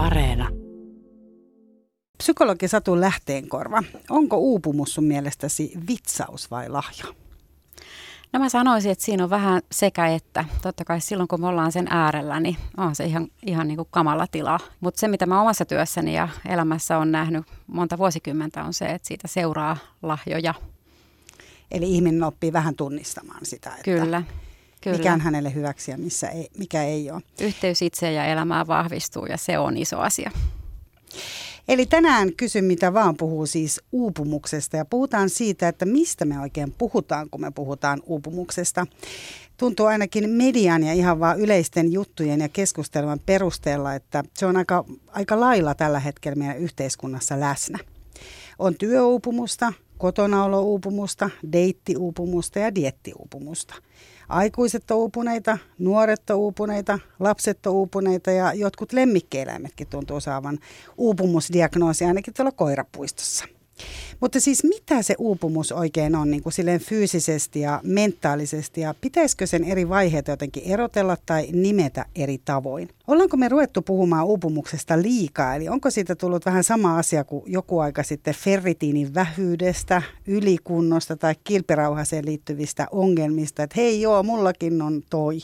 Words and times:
Areena. 0.00 0.48
Psykologi 2.18 2.68
Satu 2.68 3.00
Lähteenkorva, 3.00 3.82
onko 4.10 4.36
uupumus 4.36 4.94
sun 4.94 5.04
mielestäsi 5.04 5.72
vitsaus 5.88 6.50
vai 6.50 6.68
lahja? 6.68 7.04
No 8.32 8.40
mä 8.40 8.48
sanoisin, 8.48 8.92
että 8.92 9.04
siinä 9.04 9.24
on 9.24 9.30
vähän 9.30 9.62
sekä 9.72 10.08
että. 10.08 10.44
Totta 10.62 10.84
kai 10.84 11.00
silloin, 11.00 11.28
kun 11.28 11.40
me 11.40 11.46
ollaan 11.46 11.72
sen 11.72 11.86
äärellä, 11.90 12.40
niin 12.40 12.56
on 12.76 12.94
se 12.94 13.04
ihan, 13.04 13.28
ihan 13.46 13.68
niin 13.68 13.76
kuin 13.76 13.88
kamala 13.90 14.26
tila. 14.26 14.60
Mutta 14.80 15.00
se, 15.00 15.08
mitä 15.08 15.26
mä 15.26 15.40
omassa 15.40 15.64
työssäni 15.64 16.14
ja 16.14 16.28
elämässä 16.48 16.98
on 16.98 17.12
nähnyt 17.12 17.46
monta 17.66 17.98
vuosikymmentä, 17.98 18.64
on 18.64 18.74
se, 18.74 18.86
että 18.86 19.08
siitä 19.08 19.28
seuraa 19.28 19.76
lahjoja. 20.02 20.54
Eli 21.70 21.94
ihminen 21.94 22.22
oppii 22.22 22.52
vähän 22.52 22.74
tunnistamaan 22.74 23.46
sitä, 23.46 23.70
että 23.70 23.82
Kyllä. 23.82 24.22
Kyllä. 24.80 24.96
mikä 24.96 25.12
on 25.12 25.20
hänelle 25.20 25.54
hyväksi 25.54 25.90
ja 25.90 25.98
missä 25.98 26.28
ei, 26.28 26.48
mikä 26.58 26.84
ei 26.84 27.10
ole. 27.10 27.22
Yhteys 27.40 27.82
itse 27.82 28.12
ja 28.12 28.24
elämään 28.24 28.66
vahvistuu 28.66 29.26
ja 29.26 29.36
se 29.36 29.58
on 29.58 29.76
iso 29.76 29.98
asia. 29.98 30.30
Eli 31.68 31.86
tänään 31.86 32.32
kysy 32.32 32.60
mitä 32.60 32.94
vaan 32.94 33.16
puhuu 33.16 33.46
siis 33.46 33.80
uupumuksesta 33.92 34.76
ja 34.76 34.84
puhutaan 34.84 35.30
siitä, 35.30 35.68
että 35.68 35.86
mistä 35.86 36.24
me 36.24 36.40
oikein 36.40 36.74
puhutaan, 36.78 37.30
kun 37.30 37.40
me 37.40 37.50
puhutaan 37.50 38.02
uupumuksesta. 38.06 38.86
Tuntuu 39.56 39.86
ainakin 39.86 40.30
median 40.30 40.82
ja 40.82 40.92
ihan 40.92 41.20
vaan 41.20 41.40
yleisten 41.40 41.92
juttujen 41.92 42.40
ja 42.40 42.48
keskustelun 42.48 43.20
perusteella, 43.26 43.94
että 43.94 44.24
se 44.34 44.46
on 44.46 44.56
aika, 44.56 44.84
aika 45.06 45.40
lailla 45.40 45.74
tällä 45.74 46.00
hetkellä 46.00 46.36
meidän 46.36 46.58
yhteiskunnassa 46.58 47.40
läsnä. 47.40 47.78
On 48.58 48.74
työuupumusta, 48.74 49.72
kotonaulouupumusta, 49.98 51.30
deittiuupumusta 51.52 52.58
ja 52.58 52.74
diettiuupumusta. 52.74 53.74
Aikuiset 54.30 54.90
on 54.90 54.96
uupuneita, 54.96 55.58
nuoret 55.78 56.30
on 56.30 56.36
uupuneita, 56.36 56.98
lapset 57.20 57.66
on 57.66 57.72
uupuneita 57.72 58.30
ja 58.30 58.54
jotkut 58.54 58.92
lemmikkieläimetkin 58.92 59.86
tuntuu 59.86 60.20
saavan 60.20 60.58
uupumusdiagnoosia 60.98 62.08
ainakin 62.08 62.34
tuolla 62.34 62.52
koirapuistossa. 62.52 63.44
Mutta 64.20 64.40
siis 64.40 64.64
mitä 64.64 65.02
se 65.02 65.14
uupumus 65.18 65.72
oikein 65.72 66.14
on 66.14 66.30
niin 66.30 66.42
kuin 66.42 66.52
silleen 66.52 66.80
fyysisesti 66.80 67.60
ja 67.60 67.80
mentaalisesti 67.84 68.80
ja 68.80 68.94
pitäisikö 69.00 69.46
sen 69.46 69.64
eri 69.64 69.88
vaiheita 69.88 70.30
jotenkin 70.30 70.62
erotella 70.66 71.16
tai 71.26 71.48
nimetä 71.52 72.04
eri 72.14 72.40
tavoin? 72.44 72.88
Ollaanko 73.06 73.36
me 73.36 73.48
ruvettu 73.48 73.82
puhumaan 73.82 74.26
uupumuksesta 74.26 75.02
liikaa, 75.02 75.54
eli 75.54 75.68
onko 75.68 75.90
siitä 75.90 76.14
tullut 76.14 76.46
vähän 76.46 76.64
sama 76.64 76.98
asia 76.98 77.24
kuin 77.24 77.42
joku 77.46 77.78
aika 77.78 78.02
sitten 78.02 78.34
ferritiinin 78.34 79.14
vähyydestä, 79.14 80.02
ylikunnosta 80.26 81.16
tai 81.16 81.34
kilpirauhaseen 81.44 82.26
liittyvistä 82.26 82.86
ongelmista, 82.90 83.62
että 83.62 83.74
hei 83.76 84.00
joo, 84.00 84.22
mullakin 84.22 84.82
on 84.82 85.02
toi. 85.10 85.38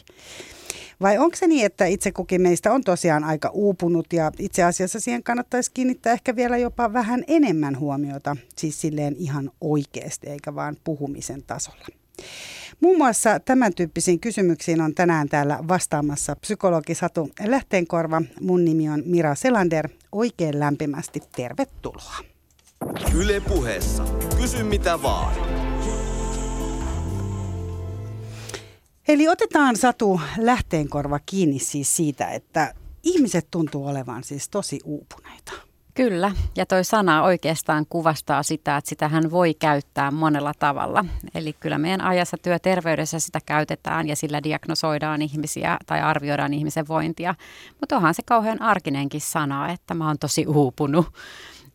Vai 1.01 1.19
onko 1.19 1.37
se 1.37 1.47
niin, 1.47 1.67
että 1.67 1.87
itse 1.87 2.13
kukin 2.13 2.43
meistä 2.43 2.73
on 2.73 2.85
tosiaan 2.85 3.25
aika 3.25 3.49
uupunut 3.49 4.13
ja 4.13 4.33
itse 4.39 4.63
asiassa 4.63 5.01
siihen 5.01 5.23
kannattaisi 5.23 5.71
kiinnittää 5.75 6.13
ehkä 6.13 6.37
vielä 6.37 6.57
jopa 6.57 6.93
vähän 6.93 7.25
enemmän 7.27 7.79
huomiota, 7.79 8.37
siis 8.57 8.81
silleen 8.81 9.17
ihan 9.19 9.51
oikeasti 9.61 10.27
eikä 10.27 10.55
vaan 10.55 10.77
puhumisen 10.85 11.43
tasolla. 11.43 11.87
Muun 12.81 12.97
muassa 12.97 13.41
tämän 13.41 13.75
tyyppisiin 13.75 14.21
kysymyksiin 14.21 14.81
on 14.81 14.95
tänään 14.95 15.29
täällä 15.29 15.59
vastaamassa 15.69 16.37
psykologi 16.37 16.95
Satu 16.95 17.31
Lähteenkorva. 17.47 18.23
Mun 18.41 18.65
nimi 18.65 18.89
on 18.89 19.03
Mira 19.07 19.35
Selander. 19.35 19.89
Oikein 20.13 20.61
lämpimästi 20.61 21.21
tervetuloa. 21.37 22.17
Yle 23.15 23.41
puheessa. 23.41 24.05
Kysy 24.41 24.63
mitä 24.63 25.03
vaan. 25.03 25.66
Eli 29.09 29.29
otetaan 29.29 29.77
Satu 29.77 30.21
Lähteenkorva 30.39 31.19
kiinni 31.27 31.59
siis 31.59 31.97
siitä, 31.97 32.27
että 32.29 32.75
ihmiset 33.03 33.47
tuntuu 33.51 33.87
olevan 33.87 34.25
siis 34.25 34.49
tosi 34.49 34.81
uupuneita. 34.85 35.53
Kyllä, 35.95 36.33
ja 36.57 36.67
toi 36.67 36.85
sana 36.85 37.23
oikeastaan 37.23 37.87
kuvastaa 37.89 38.43
sitä, 38.43 38.77
että 38.77 38.89
sitä 38.89 39.09
hän 39.09 39.31
voi 39.31 39.55
käyttää 39.55 40.11
monella 40.11 40.53
tavalla. 40.59 41.05
Eli 41.35 41.53
kyllä 41.53 41.79
meidän 41.79 42.01
ajassa 42.01 42.37
työterveydessä 42.43 43.19
sitä 43.19 43.41
käytetään 43.47 44.09
ja 44.09 44.17
sillä 44.17 44.43
diagnosoidaan 44.43 45.23
ihmisiä 45.23 45.77
tai 45.87 46.01
arvioidaan 46.01 46.55
ihmisen 46.55 46.89
vointia. 46.89 47.35
Mutta 47.81 47.97
onhan 47.97 48.15
se 48.15 48.23
kauhean 48.23 48.63
arkinenkin 48.63 49.21
sana, 49.21 49.73
että 49.73 49.95
mä 49.95 50.07
oon 50.07 50.19
tosi 50.19 50.47
uupunut. 50.47 51.07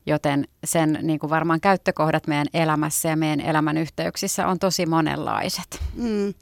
Joten 0.06 0.48
sen 0.64 1.00
niin 1.02 1.20
kuin 1.20 1.30
varmaan 1.30 1.62
käyttökohdat 1.62 2.28
meidän 2.28 2.48
elämässä 2.54 3.10
ja 3.10 3.18
meidän 3.18 3.40
elämän 3.40 3.78
yhteyksissä 3.78 4.48
on 4.48 4.60
tosi 4.60 4.86
monenlaiset. 4.86 5.80
Mm, 5.94 6.34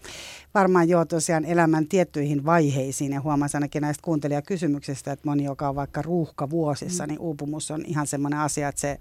varmaan 0.54 0.90
joo 0.90 1.06
tosiaan 1.06 1.46
elämän 1.46 1.88
tiettyihin 1.88 2.46
vaiheisiin 2.46 3.14
ja 3.14 3.22
huomasin 3.22 3.58
ainakin 3.58 3.82
näistä 3.82 4.02
kuuntelijakysymyksistä, 4.02 5.12
että 5.12 5.30
moni, 5.30 5.44
joka 5.44 5.70
on 5.70 5.76
vaikka 5.76 6.02
ruuhka 6.02 6.50
vuosissa, 6.50 7.04
mm. 7.04 7.08
niin 7.08 7.20
uupumus 7.20 7.72
on 7.72 7.84
ihan 7.86 8.08
semmoinen 8.08 8.40
asia, 8.40 8.68
että 8.68 8.82
se 8.82 8.98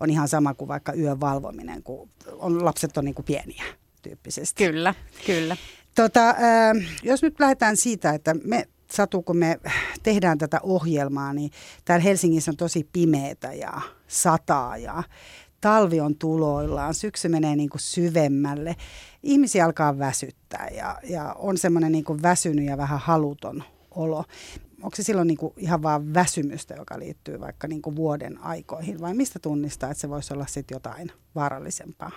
on 0.00 0.10
ihan 0.10 0.28
sama 0.28 0.54
kuin 0.54 0.68
vaikka 0.68 0.92
yön 0.92 1.20
valvominen, 1.20 1.82
kun 1.82 2.08
on, 2.38 2.64
lapset 2.64 2.96
on 2.96 3.04
niin 3.04 3.14
kuin 3.14 3.26
pieniä 3.26 3.64
tyyppisesti. 4.02 4.64
Kyllä, 4.64 4.94
kyllä. 5.26 5.56
Tota, 5.94 6.28
äh, 6.28 6.36
jos 7.02 7.22
nyt 7.22 7.40
lähdetään 7.40 7.76
siitä, 7.76 8.10
että 8.10 8.34
me 8.44 8.68
Satu, 8.92 9.22
kun 9.22 9.36
me 9.36 9.60
tehdään 10.02 10.38
tätä 10.38 10.60
ohjelmaa, 10.62 11.32
niin 11.32 11.50
täällä 11.84 12.02
Helsingissä 12.02 12.50
on 12.50 12.56
tosi 12.56 12.88
pimeätä 12.92 13.52
ja 13.52 13.80
sataa 14.08 14.76
ja 14.76 15.02
talvi 15.62 16.00
on 16.00 16.14
tuloillaan, 16.14 16.94
syksy 16.94 17.28
menee 17.28 17.56
niin 17.56 17.68
kuin 17.68 17.80
syvemmälle. 17.80 18.76
Ihmisiä 19.22 19.64
alkaa 19.64 19.98
väsyttää 19.98 20.68
ja, 20.76 20.98
ja 21.08 21.32
on 21.38 21.58
semmoinen 21.58 21.92
niin 21.92 22.04
kuin 22.04 22.22
väsynyt 22.22 22.64
ja 22.64 22.76
vähän 22.76 22.98
haluton 22.98 23.62
olo. 23.90 24.24
Onko 24.82 24.96
se 24.96 25.02
silloin 25.02 25.28
niin 25.28 25.38
kuin 25.38 25.54
ihan 25.56 25.82
vaan 25.82 26.14
väsymystä, 26.14 26.74
joka 26.74 26.98
liittyy 26.98 27.40
vaikka 27.40 27.68
niin 27.68 27.82
kuin 27.82 27.96
vuoden 27.96 28.38
aikoihin 28.44 29.00
vai 29.00 29.14
mistä 29.14 29.38
tunnistaa, 29.38 29.90
että 29.90 30.00
se 30.00 30.08
voisi 30.08 30.34
olla 30.34 30.46
sitten 30.46 30.74
jotain 30.74 31.12
vaarallisempaa? 31.34 32.10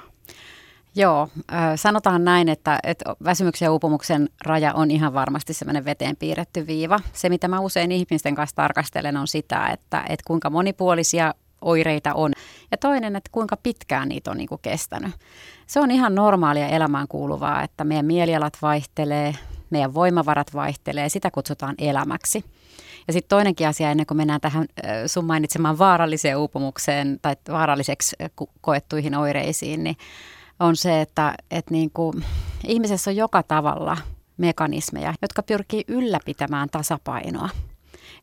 Joo, 0.96 1.30
sanotaan 1.76 2.24
näin, 2.24 2.50
että, 2.50 2.80
että 2.84 3.16
väsymyksen 3.24 3.66
ja 3.66 3.72
uupumuksen 3.72 4.30
raja 4.46 4.74
on 4.74 4.92
ihan 4.92 5.14
varmasti 5.14 5.54
semmoinen 5.54 5.86
veteen 5.86 6.16
piirretty 6.16 6.68
viiva. 6.68 7.00
Se, 7.14 7.30
mitä 7.30 7.48
mä 7.48 7.60
usein 7.60 7.92
ihmisten 7.92 8.36
kanssa 8.36 8.56
tarkastelen, 8.56 9.18
on 9.18 9.28
sitä, 9.28 9.68
että, 9.68 10.06
että 10.10 10.24
kuinka 10.28 10.50
monipuolisia 10.50 11.34
oireita 11.62 12.14
on. 12.14 12.34
Ja 12.72 12.78
toinen, 12.78 13.16
että 13.16 13.30
kuinka 13.32 13.58
pitkään 13.58 14.10
niitä 14.10 14.32
on 14.32 14.38
niin 14.38 14.50
kuin 14.50 14.62
kestänyt. 14.62 15.14
Se 15.68 15.80
on 15.80 15.92
ihan 15.92 16.16
normaalia 16.16 16.68
elämään 16.68 17.08
kuuluvaa, 17.08 17.64
että 17.64 17.84
meidän 17.84 18.06
mielialat 18.06 18.58
vaihtelee, 18.62 19.36
meidän 19.70 19.94
voimavarat 19.94 20.54
vaihtelee, 20.54 21.10
sitä 21.10 21.32
kutsutaan 21.32 21.76
elämäksi. 21.78 22.44
Ja 23.08 23.14
sitten 23.14 23.30
toinenkin 23.30 23.68
asia, 23.68 23.92
ennen 23.92 24.06
kuin 24.06 24.18
mennään 24.18 24.42
tähän 24.42 24.66
sun 25.08 25.26
mainitsemaan 25.26 25.78
vaaralliseen 25.78 26.38
uupumukseen 26.38 27.20
tai 27.22 27.36
vaaralliseksi 27.52 28.16
koettuihin 28.62 29.16
oireisiin, 29.16 29.84
niin 29.84 29.98
on 30.60 30.76
se, 30.76 31.02
että, 31.02 31.36
että 31.52 31.72
niin 31.72 31.92
kuin, 31.94 32.26
ihmisessä 32.68 33.12
on 33.12 33.16
joka 33.16 33.44
tavalla 33.44 33.98
mekanismeja, 34.38 35.14
jotka 35.22 35.44
pyrkii 35.44 35.84
ylläpitämään 35.88 36.70
tasapainoa. 36.70 37.50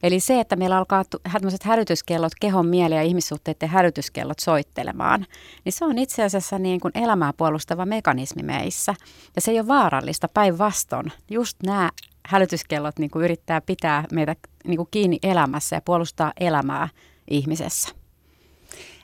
Eli 0.02 0.20
se, 0.20 0.40
että 0.40 0.56
meillä 0.56 0.76
alkaa 0.76 1.04
tämmöiset 1.32 1.62
hälytyskellot, 1.62 2.32
kehon, 2.40 2.66
mieli 2.66 2.94
ja 2.94 3.02
ihmissuhteiden 3.02 3.68
hälytyskellot 3.68 4.38
soittelemaan, 4.38 5.26
niin 5.64 5.72
se 5.72 5.84
on 5.84 5.98
itse 5.98 6.24
asiassa 6.24 6.58
niin 6.58 6.80
kuin 6.80 6.92
elämää 6.94 7.32
puolustava 7.32 7.86
mekanismi 7.86 8.42
meissä. 8.42 8.94
Ja 9.36 9.40
se 9.40 9.50
ei 9.50 9.60
ole 9.60 9.68
vaarallista, 9.68 10.28
päinvastoin. 10.28 11.12
Just 11.30 11.56
nämä 11.62 11.90
hälytyskellot 12.26 12.98
niin 12.98 13.10
kuin 13.10 13.24
yrittää 13.24 13.60
pitää 13.60 14.04
meitä 14.12 14.36
niin 14.64 14.76
kuin 14.76 14.88
kiinni 14.90 15.18
elämässä 15.22 15.76
ja 15.76 15.80
puolustaa 15.84 16.32
elämää 16.40 16.88
ihmisessä. 17.30 17.88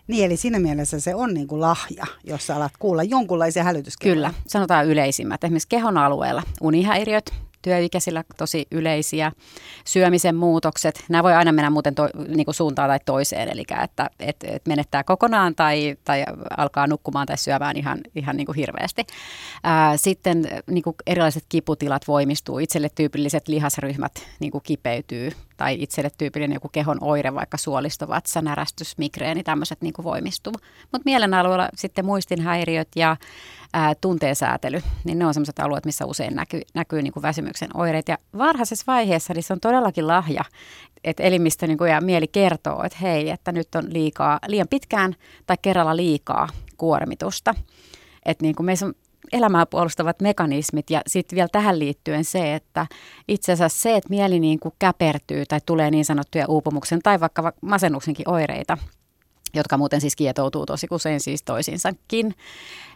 Niin, 0.06 0.24
eli 0.24 0.36
siinä 0.36 0.58
mielessä 0.58 1.00
se 1.00 1.14
on 1.14 1.34
niin 1.34 1.46
kuin 1.46 1.60
lahja, 1.60 2.06
jos 2.24 2.46
sä 2.46 2.56
alat 2.56 2.72
kuulla 2.78 3.02
jonkunlaisia 3.02 3.64
hälytyskelloja. 3.64 4.14
Kyllä, 4.14 4.34
sanotaan 4.46 4.86
yleisimmät. 4.86 5.44
Esimerkiksi 5.44 5.68
kehon 5.68 5.98
alueella 5.98 6.42
unihäiriöt, 6.60 7.34
työikäisillä 7.68 8.24
tosi 8.36 8.66
yleisiä. 8.70 9.32
Syömisen 9.84 10.36
muutokset, 10.36 11.04
nämä 11.08 11.22
voi 11.22 11.34
aina 11.34 11.52
mennä 11.52 11.70
muuten 11.70 11.94
to, 11.94 12.08
niin 12.28 12.44
kuin 12.44 12.54
suuntaan 12.54 12.88
tai 12.88 13.00
toiseen, 13.04 13.48
eli 13.48 13.64
että 13.84 14.10
et, 14.20 14.36
et 14.44 14.66
menettää 14.66 15.04
kokonaan 15.04 15.54
tai, 15.54 15.96
tai 16.04 16.24
alkaa 16.56 16.86
nukkumaan 16.86 17.26
tai 17.26 17.38
syömään 17.38 17.76
ihan, 17.76 17.98
ihan 18.14 18.36
niin 18.36 18.46
kuin 18.46 18.56
hirveästi. 18.56 19.06
Ää, 19.64 19.96
sitten 19.96 20.48
niin 20.70 20.82
kuin 20.82 20.96
erilaiset 21.06 21.44
kiputilat 21.48 22.08
voimistuu, 22.08 22.58
itselle 22.58 22.88
tyypilliset 22.94 23.48
lihasryhmät 23.48 24.26
niin 24.40 24.52
kuin 24.52 24.62
kipeytyy 24.62 25.32
tai 25.56 25.76
itselle 25.80 26.10
tyypillinen 26.18 26.54
joku 26.54 26.68
kehon 26.68 26.98
oire, 27.00 27.34
vaikka 27.34 27.56
suolistovatsa, 27.56 28.42
närästys, 28.42 28.98
migreeni, 28.98 29.42
tämmöiset 29.42 29.82
niin 29.82 29.94
voimistuu. 30.02 30.52
Mutta 30.92 31.04
mielen 31.04 31.34
alueella 31.34 31.68
sitten 31.74 32.04
muistinhäiriöt 32.04 32.88
ja 32.96 33.16
ää, 33.72 33.94
tunteensäätely, 34.00 34.80
niin 35.04 35.18
ne 35.18 35.26
on 35.26 35.34
sellaiset 35.34 35.58
alueet, 35.58 35.84
missä 35.84 36.06
usein 36.06 36.34
näkyy, 36.34 36.60
näkyy 36.74 37.02
niin 37.02 37.12
kuin 37.12 37.22
väsymyksen 37.22 37.68
oireet. 37.74 38.08
Ja 38.08 38.18
varhaisessa 38.38 38.84
vaiheessa 38.86 39.34
niin 39.34 39.42
se 39.42 39.52
on 39.52 39.60
todellakin 39.60 40.06
lahja, 40.06 40.44
että 41.04 41.22
elimistö 41.22 41.66
niin 41.66 41.78
kuin, 41.78 41.90
ja 41.90 42.00
mieli 42.00 42.26
kertoo, 42.28 42.82
että 42.84 42.98
hei, 43.02 43.30
että 43.30 43.52
nyt 43.52 43.74
on 43.74 43.92
liikaa, 43.92 44.38
liian 44.46 44.68
pitkään 44.68 45.14
tai 45.46 45.56
kerralla 45.62 45.96
liikaa 45.96 46.48
kuormitusta. 46.76 47.54
Että 48.24 48.44
niin 48.44 48.54
kuin 48.54 48.66
meissä 48.66 48.86
on 48.86 48.94
elämää 49.32 49.66
puolustavat 49.66 50.20
mekanismit 50.20 50.90
ja 50.90 51.02
sitten 51.06 51.36
vielä 51.36 51.48
tähän 51.52 51.78
liittyen 51.78 52.24
se, 52.24 52.54
että 52.54 52.86
itse 53.28 53.52
asiassa 53.52 53.82
se, 53.82 53.96
että 53.96 54.10
mieli 54.10 54.40
niin 54.40 54.58
kuin 54.58 54.74
käpertyy 54.78 55.46
tai 55.46 55.60
tulee 55.66 55.90
niin 55.90 56.04
sanottuja 56.04 56.46
uupumuksen 56.48 57.00
tai 57.02 57.20
vaikka 57.20 57.52
masennuksenkin 57.62 58.28
oireita, 58.28 58.78
jotka 59.54 59.78
muuten 59.78 60.00
siis 60.00 60.16
kietoutuu 60.16 60.66
tosi 60.66 60.86
usein 60.90 61.20
siis 61.20 61.42
toisiinsakin, 61.42 62.34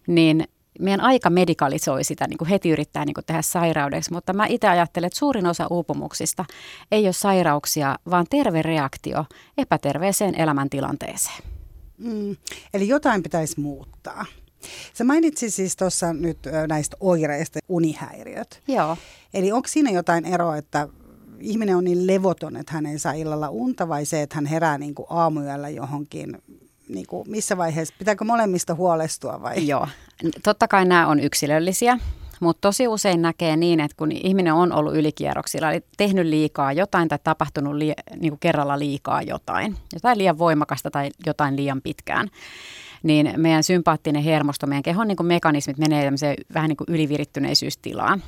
niin 0.06 0.48
meidän 0.78 1.00
aika 1.00 1.30
medikalisoi 1.30 2.04
sitä, 2.04 2.26
niin 2.26 2.38
kuin 2.38 2.48
heti 2.48 2.70
yrittää 2.70 3.04
niin 3.04 3.14
kuin 3.14 3.24
tehdä 3.24 3.42
sairaudeksi, 3.42 4.12
mutta 4.12 4.32
mä 4.32 4.46
itse 4.46 4.69
ajattelen, 4.69 5.06
että 5.06 5.19
suurin 5.19 5.46
osa 5.46 5.66
uupumuksista 5.70 6.44
ei 6.92 7.04
ole 7.04 7.12
sairauksia, 7.12 7.98
vaan 8.10 8.26
terve 8.30 8.62
reaktio 8.62 9.24
epäterveeseen 9.58 10.34
elämäntilanteeseen. 10.34 11.42
Mm, 11.98 12.36
eli 12.74 12.88
jotain 12.88 13.22
pitäisi 13.22 13.60
muuttaa. 13.60 14.26
Sä 14.94 15.04
mainitsit 15.04 15.54
siis 15.54 15.76
tuossa 15.76 16.12
nyt 16.12 16.38
näistä 16.69 16.96
oireista 17.00 17.58
unihäiriöt. 17.68 18.62
Joo. 18.68 18.96
Eli 19.34 19.52
onko 19.52 19.68
siinä 19.68 19.90
jotain 19.90 20.25
eroa, 20.25 20.56
että 20.56 20.88
ihminen 21.40 21.76
on 21.76 21.84
niin 21.84 22.06
levoton, 22.06 22.56
että 22.56 22.72
hän 22.72 22.86
ei 22.86 22.98
saa 22.98 23.12
illalla 23.12 23.48
unta 23.48 23.88
vai 23.88 24.04
se, 24.04 24.22
että 24.22 24.34
hän 24.34 24.46
herää 24.46 24.78
niin 24.78 24.94
kuin 24.94 25.06
aamuyöllä 25.10 25.68
johonkin 25.68 26.42
niin 26.94 27.06
kuin 27.06 27.30
missä 27.30 27.56
vaiheessa, 27.56 27.94
pitääkö 27.98 28.24
molemmista 28.24 28.74
huolestua 28.74 29.42
vai? 29.42 29.66
Joo, 29.66 29.88
totta 30.42 30.68
kai 30.68 30.84
nämä 30.84 31.06
on 31.06 31.20
yksilöllisiä, 31.20 31.98
mutta 32.40 32.60
tosi 32.60 32.88
usein 32.88 33.22
näkee 33.22 33.56
niin, 33.56 33.80
että 33.80 33.96
kun 33.96 34.12
ihminen 34.12 34.54
on 34.54 34.72
ollut 34.72 34.96
ylikierroksilla, 34.96 35.70
eli 35.70 35.84
tehnyt 35.96 36.26
liikaa 36.26 36.72
jotain 36.72 37.08
tai 37.08 37.18
tapahtunut 37.24 37.74
li, 37.74 37.92
niin 38.20 38.30
kuin 38.30 38.40
kerralla 38.40 38.78
liikaa 38.78 39.22
jotain, 39.22 39.76
jotain 39.92 40.18
liian 40.18 40.38
voimakasta 40.38 40.90
tai 40.90 41.10
jotain 41.26 41.56
liian 41.56 41.82
pitkään, 41.82 42.28
niin 43.02 43.32
meidän 43.36 43.62
sympaattinen 43.62 44.22
hermosto, 44.22 44.66
meidän 44.66 44.82
kehon 44.82 45.08
niin 45.08 45.16
kuin 45.16 45.26
mekanismit 45.26 45.78
menee 45.78 46.10
vähän 46.54 46.68
niin 46.68 46.76
kuin 46.76 46.86
ylivirittyneisyystilaan 46.90 48.22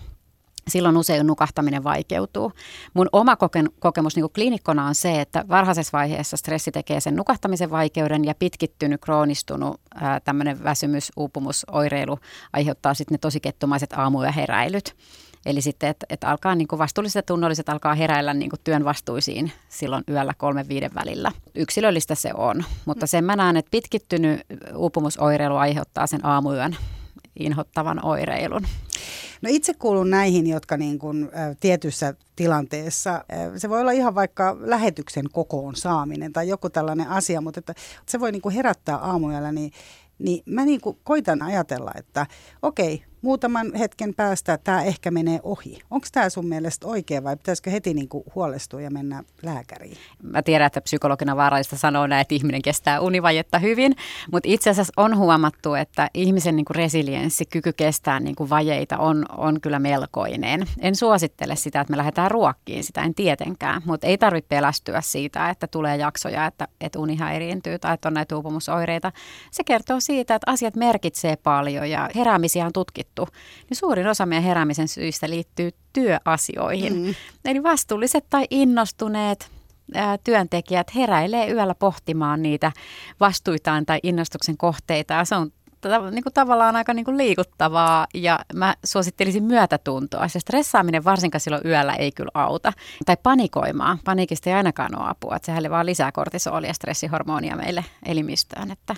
silloin 0.68 0.96
usein 0.96 1.26
nukahtaminen 1.26 1.84
vaikeutuu. 1.84 2.52
Mun 2.94 3.08
oma 3.12 3.36
kokemus 3.78 4.16
niin 4.16 4.32
kliinikkona 4.34 4.86
on 4.86 4.94
se, 4.94 5.20
että 5.20 5.44
varhaisessa 5.48 5.98
vaiheessa 5.98 6.36
stressi 6.36 6.72
tekee 6.72 7.00
sen 7.00 7.16
nukahtamisen 7.16 7.70
vaikeuden 7.70 8.24
ja 8.24 8.34
pitkittynyt, 8.34 9.00
kroonistunut 9.00 9.80
tämmöinen 10.24 10.64
väsymys, 10.64 11.12
uupumus, 11.16 11.66
oireilu 11.72 12.18
aiheuttaa 12.52 12.94
sitten 12.94 13.14
ne 13.14 13.18
tosi 13.18 13.40
kettomaiset 13.40 13.92
aamu- 13.92 14.22
ja 14.22 14.32
heräilyt. 14.32 14.96
Eli 15.46 15.60
sitten, 15.60 15.88
että 15.88 16.06
et 16.10 16.24
alkaa 16.24 16.54
niin 16.54 16.68
vastuulliset 16.78 17.14
ja 17.14 17.22
tunnolliset 17.22 17.68
alkaa 17.68 17.94
heräillä 17.94 18.34
niin 18.34 18.50
työn 18.64 18.84
vastuisiin 18.84 19.52
silloin 19.68 20.04
yöllä 20.08 20.34
kolmen 20.38 20.68
viiden 20.68 20.90
välillä. 20.94 21.32
Yksilöllistä 21.54 22.14
se 22.14 22.30
on, 22.34 22.64
mutta 22.84 23.06
sen 23.06 23.24
mä 23.24 23.36
näen, 23.36 23.56
että 23.56 23.70
pitkittynyt 23.70 24.40
uupumusoireilu 24.76 25.56
aiheuttaa 25.56 26.06
sen 26.06 26.26
aamuyön 26.26 26.76
inhottavan 27.38 28.04
oireilun. 28.04 28.66
No 29.42 29.48
itse 29.52 29.74
kuulun 29.74 30.10
näihin, 30.10 30.46
jotka 30.46 30.76
niin 30.76 30.98
kuin, 30.98 31.24
ä, 31.24 31.54
tietyssä 31.60 32.14
tilanteessa, 32.36 33.14
ä, 33.14 33.24
se 33.58 33.68
voi 33.68 33.80
olla 33.80 33.92
ihan 33.92 34.14
vaikka 34.14 34.56
lähetyksen 34.60 35.24
kokoon 35.32 35.76
saaminen 35.76 36.32
tai 36.32 36.48
joku 36.48 36.70
tällainen 36.70 37.08
asia, 37.08 37.40
mutta 37.40 37.58
että 37.58 37.74
se 38.06 38.20
voi 38.20 38.32
niin 38.32 38.42
kuin 38.42 38.54
herättää 38.54 38.96
aamuyöllä, 38.96 39.52
niin, 39.52 39.72
niin 40.18 40.42
mä 40.46 40.64
niin 40.64 40.80
kuin 40.80 40.98
koitan 41.04 41.42
ajatella, 41.42 41.92
että 41.96 42.26
okei, 42.62 43.04
muutaman 43.24 43.74
hetken 43.74 44.14
päästä 44.14 44.58
tämä 44.58 44.82
ehkä 44.82 45.10
menee 45.10 45.40
ohi. 45.42 45.78
Onko 45.90 46.06
tämä 46.12 46.28
sun 46.28 46.46
mielestä 46.46 46.86
oikein 46.86 47.24
vai 47.24 47.36
pitäisikö 47.36 47.70
heti 47.70 47.94
niin 47.94 48.08
kuin 48.08 48.24
huolestua 48.34 48.80
ja 48.80 48.90
mennä 48.90 49.24
lääkäriin? 49.42 49.96
Mä 50.22 50.42
tiedän, 50.42 50.66
että 50.66 50.80
psykologina 50.80 51.36
vaarallista 51.36 51.76
sanoa 51.76 52.08
näin, 52.08 52.20
että 52.20 52.34
ihminen 52.34 52.62
kestää 52.62 53.00
univajetta 53.00 53.58
hyvin, 53.58 53.96
mutta 54.32 54.48
itse 54.48 54.70
asiassa 54.70 54.92
on 54.96 55.16
huomattu, 55.16 55.74
että 55.74 56.10
ihmisen 56.14 56.56
niin 56.56 56.64
kuin 56.64 56.74
resilienssi, 56.74 57.46
kyky 57.46 57.72
kestää 57.72 58.20
niin 58.20 58.36
kuin 58.36 58.50
vajeita 58.50 58.98
on, 58.98 59.24
on 59.36 59.60
kyllä 59.60 59.78
melkoinen. 59.78 60.66
En 60.78 60.96
suosittele 60.96 61.56
sitä, 61.56 61.80
että 61.80 61.90
me 61.90 61.96
lähdetään 61.96 62.30
ruokkiin, 62.30 62.84
sitä 62.84 63.02
en 63.02 63.14
tietenkään, 63.14 63.82
mutta 63.84 64.06
ei 64.06 64.18
tarvitse 64.18 64.48
pelästyä 64.48 65.00
siitä, 65.00 65.50
että 65.50 65.66
tulee 65.66 65.96
jaksoja, 65.96 66.46
että, 66.46 66.68
että 66.80 66.98
uni 66.98 67.16
häiriintyy 67.16 67.78
tai 67.78 67.94
että 67.94 68.08
on 68.08 68.14
näitä 68.14 68.36
uupumusoireita. 68.36 69.12
Se 69.50 69.64
kertoo 69.64 70.00
siitä, 70.00 70.34
että 70.34 70.50
asiat 70.50 70.76
merkitsee 70.76 71.36
paljon 71.36 71.90
ja 71.90 72.10
heräämisiä 72.14 72.66
on 72.66 72.72
tutkittu 72.72 73.13
puhuttu, 73.14 73.36
niin 73.70 73.76
suurin 73.76 74.06
osa 74.06 74.26
meidän 74.26 74.44
heräämisen 74.44 74.88
syistä 74.88 75.30
liittyy 75.30 75.70
työasioihin. 75.92 76.96
Mm. 76.96 77.14
Eli 77.44 77.62
vastuulliset 77.62 78.24
tai 78.30 78.46
innostuneet 78.50 79.50
ää, 79.94 80.18
työntekijät 80.18 80.94
heräilee 80.94 81.50
yöllä 81.50 81.74
pohtimaan 81.74 82.42
niitä 82.42 82.72
vastuitaan 83.20 83.86
tai 83.86 84.00
innostuksen 84.02 84.56
kohteita. 84.56 85.24
Se 85.24 85.34
on 85.34 85.50
niin 86.10 86.22
kuin 86.22 86.32
tavallaan 86.32 86.76
aika 86.76 86.94
niin 86.94 87.04
kuin 87.04 87.18
liikuttavaa 87.18 88.06
ja 88.14 88.40
mä 88.54 88.74
suosittelisin 88.84 89.44
myötätuntoa. 89.44 90.28
Se 90.28 90.40
stressaaminen 90.40 91.04
varsinkaan 91.04 91.40
silloin 91.40 91.66
yöllä 91.66 91.94
ei 91.94 92.12
kyllä 92.12 92.30
auta. 92.34 92.72
Tai 93.06 93.16
panikoimaan. 93.22 93.98
Paniikista 94.04 94.50
ei 94.50 94.56
ainakaan 94.56 95.00
ole 95.00 95.10
apua. 95.10 95.36
Että 95.36 95.46
sehän 95.46 95.70
vaan 95.70 95.86
lisää 95.86 96.12
kortisolia 96.12 96.70
ja 96.70 96.74
stressihormonia 96.74 97.56
meille 97.56 97.84
elimistöön. 98.06 98.70
Että 98.70 98.94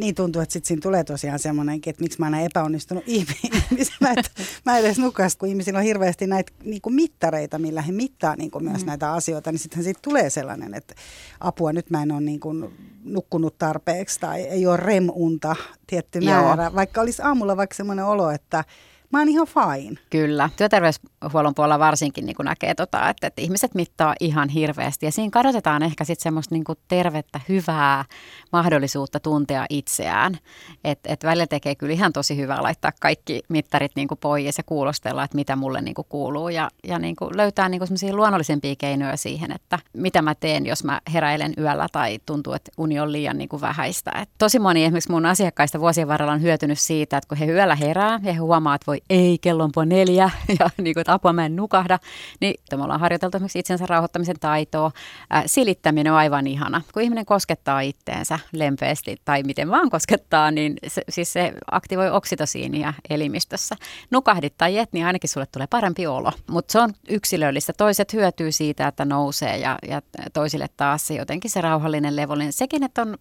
niin 0.00 0.14
tuntuu, 0.14 0.42
että 0.42 0.52
sitten 0.52 0.68
siinä 0.68 0.80
tulee 0.80 1.04
tosiaan 1.04 1.38
semmoinenkin, 1.38 1.90
että 1.90 2.02
miksi 2.02 2.18
mä 2.18 2.26
oon 2.26 2.34
epäonnistunut 2.34 3.04
ihmisenä, 3.40 4.10
että 4.10 4.30
mä 4.66 4.78
edes 4.78 4.98
nukas, 4.98 5.36
kun 5.36 5.48
ihmisillä 5.48 5.78
on 5.78 5.84
hirveästi 5.84 6.26
näitä 6.26 6.52
niin 6.64 6.82
kuin 6.82 6.94
mittareita, 6.94 7.58
millä 7.58 7.82
he 7.82 7.92
mittaa 7.92 8.36
niin 8.36 8.50
kuin 8.50 8.64
myös 8.64 8.80
mm. 8.80 8.86
näitä 8.86 9.12
asioita, 9.12 9.52
niin 9.52 9.58
sittenhän 9.58 9.84
siitä 9.84 10.00
tulee 10.02 10.30
sellainen, 10.30 10.74
että 10.74 10.94
apua, 11.40 11.72
nyt 11.72 11.90
mä 11.90 12.02
en 12.02 12.12
ole 12.12 12.20
niin 12.20 12.40
kuin 12.40 12.70
nukkunut 13.04 13.58
tarpeeksi 13.58 14.20
tai 14.20 14.40
ei 14.40 14.66
ole 14.66 14.76
REM-unta 14.76 15.56
tietty 15.86 16.20
määrä, 16.20 16.64
Joo. 16.64 16.74
vaikka 16.74 17.00
olisi 17.00 17.22
aamulla 17.22 17.56
vaikka 17.56 17.76
semmoinen 17.76 18.04
olo, 18.04 18.30
että 18.30 18.64
mä 19.12 19.18
oon 19.18 19.28
ihan 19.28 19.46
fine. 19.46 19.96
Kyllä. 20.10 20.50
Työterveyshuollon 20.56 21.54
puolella 21.54 21.78
varsinkin 21.78 22.26
niin 22.26 22.36
näkee, 22.44 22.74
tota, 22.74 23.08
että, 23.08 23.26
että 23.26 23.42
ihmiset 23.42 23.74
mittaa 23.74 24.14
ihan 24.20 24.48
hirveästi. 24.48 25.06
Ja 25.06 25.12
siinä 25.12 25.30
kadotetaan 25.30 25.82
ehkä 25.82 26.04
sitten 26.04 26.22
semmoista 26.22 26.54
niin 26.54 26.64
tervettä, 26.88 27.40
hyvää 27.48 28.04
mahdollisuutta 28.52 29.20
tuntea 29.20 29.66
itseään. 29.70 30.38
Että 30.84 31.12
et 31.12 31.24
välillä 31.24 31.46
tekee 31.46 31.74
kyllä 31.74 31.92
ihan 31.92 32.12
tosi 32.12 32.36
hyvää 32.36 32.62
laittaa 32.62 32.92
kaikki 33.00 33.42
mittarit 33.48 33.92
niin 33.96 34.08
pois 34.20 34.58
ja 34.58 34.64
kuulostella, 34.64 35.24
että 35.24 35.36
mitä 35.36 35.56
mulle 35.56 35.80
niin 35.80 35.94
kuuluu. 36.08 36.48
Ja, 36.48 36.70
ja 36.84 36.98
niin 36.98 37.16
löytää 37.34 37.68
niin 37.68 37.86
semmoisia 37.86 38.16
luonnollisempia 38.16 38.74
keinoja 38.78 39.16
siihen, 39.16 39.52
että 39.52 39.78
mitä 39.92 40.22
mä 40.22 40.34
teen, 40.34 40.66
jos 40.66 40.84
mä 40.84 41.00
heräilen 41.12 41.54
yöllä 41.58 41.86
tai 41.92 42.18
tuntuu, 42.26 42.52
että 42.52 42.70
uni 42.78 43.00
on 43.00 43.12
liian 43.12 43.38
niin 43.38 43.48
vähäistä. 43.60 44.10
Et 44.22 44.30
tosi 44.38 44.58
moni 44.58 44.84
esimerkiksi 44.84 45.10
mun 45.10 45.26
asiakkaista 45.26 45.80
vuosien 45.80 46.08
varrella 46.08 46.32
on 46.32 46.42
hyötynyt 46.42 46.78
siitä, 46.78 47.16
että 47.16 47.28
kun 47.28 47.38
he 47.38 47.46
yöllä 47.46 47.76
herää 47.76 48.20
ja 48.22 48.32
he 48.32 48.38
huomaa, 48.38 48.74
että 48.74 48.86
voi 48.86 48.99
ei, 49.10 49.38
kello 49.38 49.68
on 49.76 49.88
neljä 49.88 50.30
ja 50.58 50.70
niin 50.76 50.94
kuin, 50.94 51.00
että 51.00 51.12
apua 51.12 51.32
mä 51.32 51.46
en 51.46 51.56
nukahda, 51.56 51.98
niin 52.40 52.54
me 52.76 52.82
ollaan 52.82 53.00
harjoiteltu 53.00 53.36
esimerkiksi 53.36 53.58
itsensä 53.58 53.86
rauhoittamisen 53.86 54.40
taitoa. 54.40 54.90
Ää, 55.30 55.42
silittäminen 55.46 56.12
on 56.12 56.18
aivan 56.18 56.46
ihana. 56.46 56.82
Kun 56.92 57.02
ihminen 57.02 57.26
koskettaa 57.26 57.80
itteensä 57.80 58.38
lempeästi 58.52 59.16
tai 59.24 59.42
miten 59.42 59.70
vaan 59.70 59.90
koskettaa, 59.90 60.50
niin 60.50 60.76
se, 60.86 61.02
siis 61.08 61.32
se 61.32 61.52
aktivoi 61.70 62.10
oksitosiinia 62.10 62.94
elimistössä. 63.10 63.76
Nukahdit 64.10 64.54
tai 64.58 64.78
et, 64.78 64.92
niin 64.92 65.06
ainakin 65.06 65.30
sulle 65.30 65.46
tulee 65.46 65.66
parempi 65.66 66.06
olo. 66.06 66.32
Mutta 66.50 66.72
se 66.72 66.80
on 66.80 66.92
yksilöllistä. 67.08 67.72
Toiset 67.72 68.12
hyötyy 68.12 68.52
siitä, 68.52 68.88
että 68.88 69.04
nousee 69.04 69.58
ja, 69.58 69.78
ja 69.88 70.02
toisille 70.32 70.66
taas 70.76 71.10
jotenkin 71.10 71.50
se 71.50 71.60
rauhallinen 71.60 72.16
levollinen. 72.16 72.52
Sekin, 72.52 72.82
että 72.82 73.02
on 73.02 73.18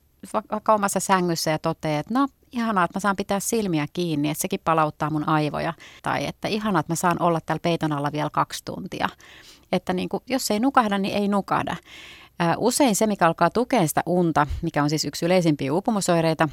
vaikka 0.52 0.74
omassa 0.74 1.00
sängyssä 1.00 1.52
ja 1.52 1.60
toteaa, 1.60 2.00
että 2.00 2.14
no 2.14 2.28
ihanaa, 2.52 2.84
että 2.84 2.98
mä 2.98 3.02
saan 3.02 3.16
pitää 3.16 3.40
silmiä 3.40 3.86
kiinni, 3.94 4.30
että 4.30 4.42
sekin 4.42 4.60
palauttaa 4.64 5.10
mun 5.10 5.30
aivoja. 5.30 5.74
Tai 6.04 6.26
että 6.26 6.48
ihanaa, 6.48 6.80
että 6.80 6.92
mä 6.92 6.96
saan 6.96 7.22
olla 7.22 7.40
täällä 7.42 7.62
peiton 7.62 7.92
alla 7.92 8.12
vielä 8.12 8.30
kaksi 8.30 8.66
tuntia. 8.66 9.10
Että 9.72 9.94
niin 9.94 10.10
kuin, 10.10 10.24
jos 10.28 10.52
ei 10.52 10.60
nukahda, 10.60 10.98
niin 10.98 11.16
ei 11.16 11.28
nukahda. 11.28 11.76
Usein 12.58 12.96
se, 12.96 13.08
mikä 13.08 13.28
alkaa 13.28 13.50
tukea 13.50 13.88
sitä 13.88 14.04
unta, 14.06 14.48
mikä 14.62 14.84
on 14.84 14.90
siis 14.90 15.06
yksi 15.06 15.26
yleisimpiä 15.26 15.74
uupumusoireita, 15.74 16.50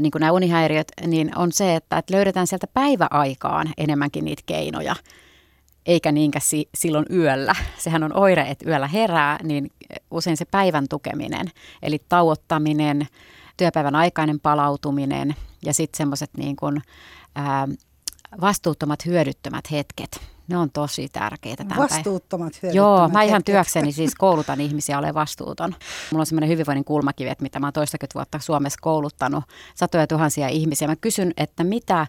niin 0.00 0.10
kuin 0.10 0.20
nämä 0.20 0.32
unihäiriöt, 0.32 0.92
niin 1.06 1.38
on 1.38 1.52
se, 1.52 1.76
että, 1.76 1.98
että 1.98 2.14
löydetään 2.14 2.46
sieltä 2.46 2.66
päiväaikaan 2.66 3.68
enemmänkin 3.76 4.24
niitä 4.24 4.42
keinoja, 4.46 4.96
eikä 5.88 6.12
niinkään 6.12 6.42
si- 6.42 6.68
silloin 6.74 7.06
yöllä. 7.12 7.54
Sehän 7.78 8.02
on 8.02 8.16
oire, 8.16 8.42
että 8.42 8.70
yöllä 8.70 8.88
herää, 8.88 9.38
niin 9.42 9.70
usein 10.10 10.36
se 10.36 10.44
päivän 10.44 10.88
tukeminen, 10.90 11.46
eli 11.82 11.98
tauottaminen, 12.08 13.06
työpäivän 13.56 13.94
aikainen 13.94 14.40
palautuminen 14.40 15.34
ja 15.64 15.74
sitten 15.74 15.96
semmoiset 15.96 16.30
niin 16.36 16.56
kuin, 16.56 16.82
ää, 17.34 17.68
vastuuttomat 18.40 19.06
hyödyttömät 19.06 19.70
hetket. 19.70 20.20
Ne 20.48 20.56
on 20.56 20.70
tosi 20.70 21.08
tärkeitä. 21.08 21.64
Vastuuttomat 21.76 22.52
hyödyttömät 22.62 22.74
Joo, 22.74 23.08
mä 23.08 23.22
ihan 23.22 23.36
hetket. 23.38 23.52
työkseni 23.54 23.92
siis 23.92 24.14
koulutan 24.14 24.60
ihmisiä 24.60 24.98
ole 24.98 25.14
vastuuton. 25.14 25.74
Mulla 26.10 26.22
on 26.22 26.26
semmoinen 26.26 26.48
hyvinvoinnin 26.48 26.84
kulmakivi, 26.84 27.28
että 27.28 27.42
mitä 27.42 27.60
mä 27.60 27.66
oon 27.66 27.72
toistakymmentä 27.72 28.14
vuotta 28.14 28.38
Suomessa 28.38 28.78
kouluttanut 28.82 29.44
satoja 29.74 30.06
tuhansia 30.06 30.48
ihmisiä. 30.48 30.88
Mä 30.88 30.96
kysyn, 30.96 31.32
että 31.36 31.64
mitä, 31.64 32.06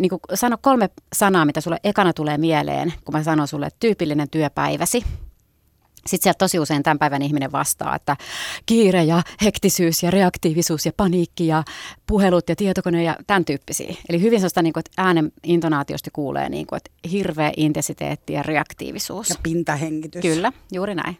niin 0.00 0.10
kuin 0.10 0.20
sano 0.34 0.56
kolme 0.60 0.90
sanaa, 1.14 1.44
mitä 1.44 1.60
sulle 1.60 1.80
ekana 1.84 2.12
tulee 2.12 2.38
mieleen, 2.38 2.92
kun 3.04 3.14
mä 3.14 3.22
sanon 3.22 3.48
sulle 3.48 3.68
tyypillinen 3.80 4.30
työpäiväsi. 4.30 5.04
sitten 6.06 6.22
sieltä 6.22 6.38
tosi 6.38 6.58
usein 6.58 6.82
tämän 6.82 6.98
päivän 6.98 7.22
ihminen 7.22 7.52
vastaa, 7.52 7.96
että 7.96 8.16
kiire 8.66 9.04
ja 9.04 9.22
hektisyys 9.44 10.02
ja 10.02 10.10
reaktiivisuus 10.10 10.86
ja 10.86 10.92
paniikki 10.96 11.46
ja 11.46 11.64
puhelut 12.06 12.48
ja 12.48 12.56
tietokone 12.56 13.02
ja 13.02 13.16
tämän 13.26 13.44
tyyppisiä. 13.44 13.94
Eli 14.08 14.20
hyvin 14.20 14.38
sellaista, 14.38 14.62
niin 14.62 14.72
kuin, 14.72 14.80
että 14.80 15.02
äänen 15.02 15.32
intonaatiosta 15.42 16.10
kuulee, 16.12 16.48
niin 16.48 16.66
kuin, 16.66 16.76
että 16.76 16.90
hirveä 17.10 17.52
intensiteetti 17.56 18.32
ja 18.32 18.42
reaktiivisuus. 18.42 19.30
Ja 19.30 19.36
pintahengitys. 19.42 20.22
Kyllä, 20.22 20.52
juuri 20.72 20.94
näin. 20.94 21.18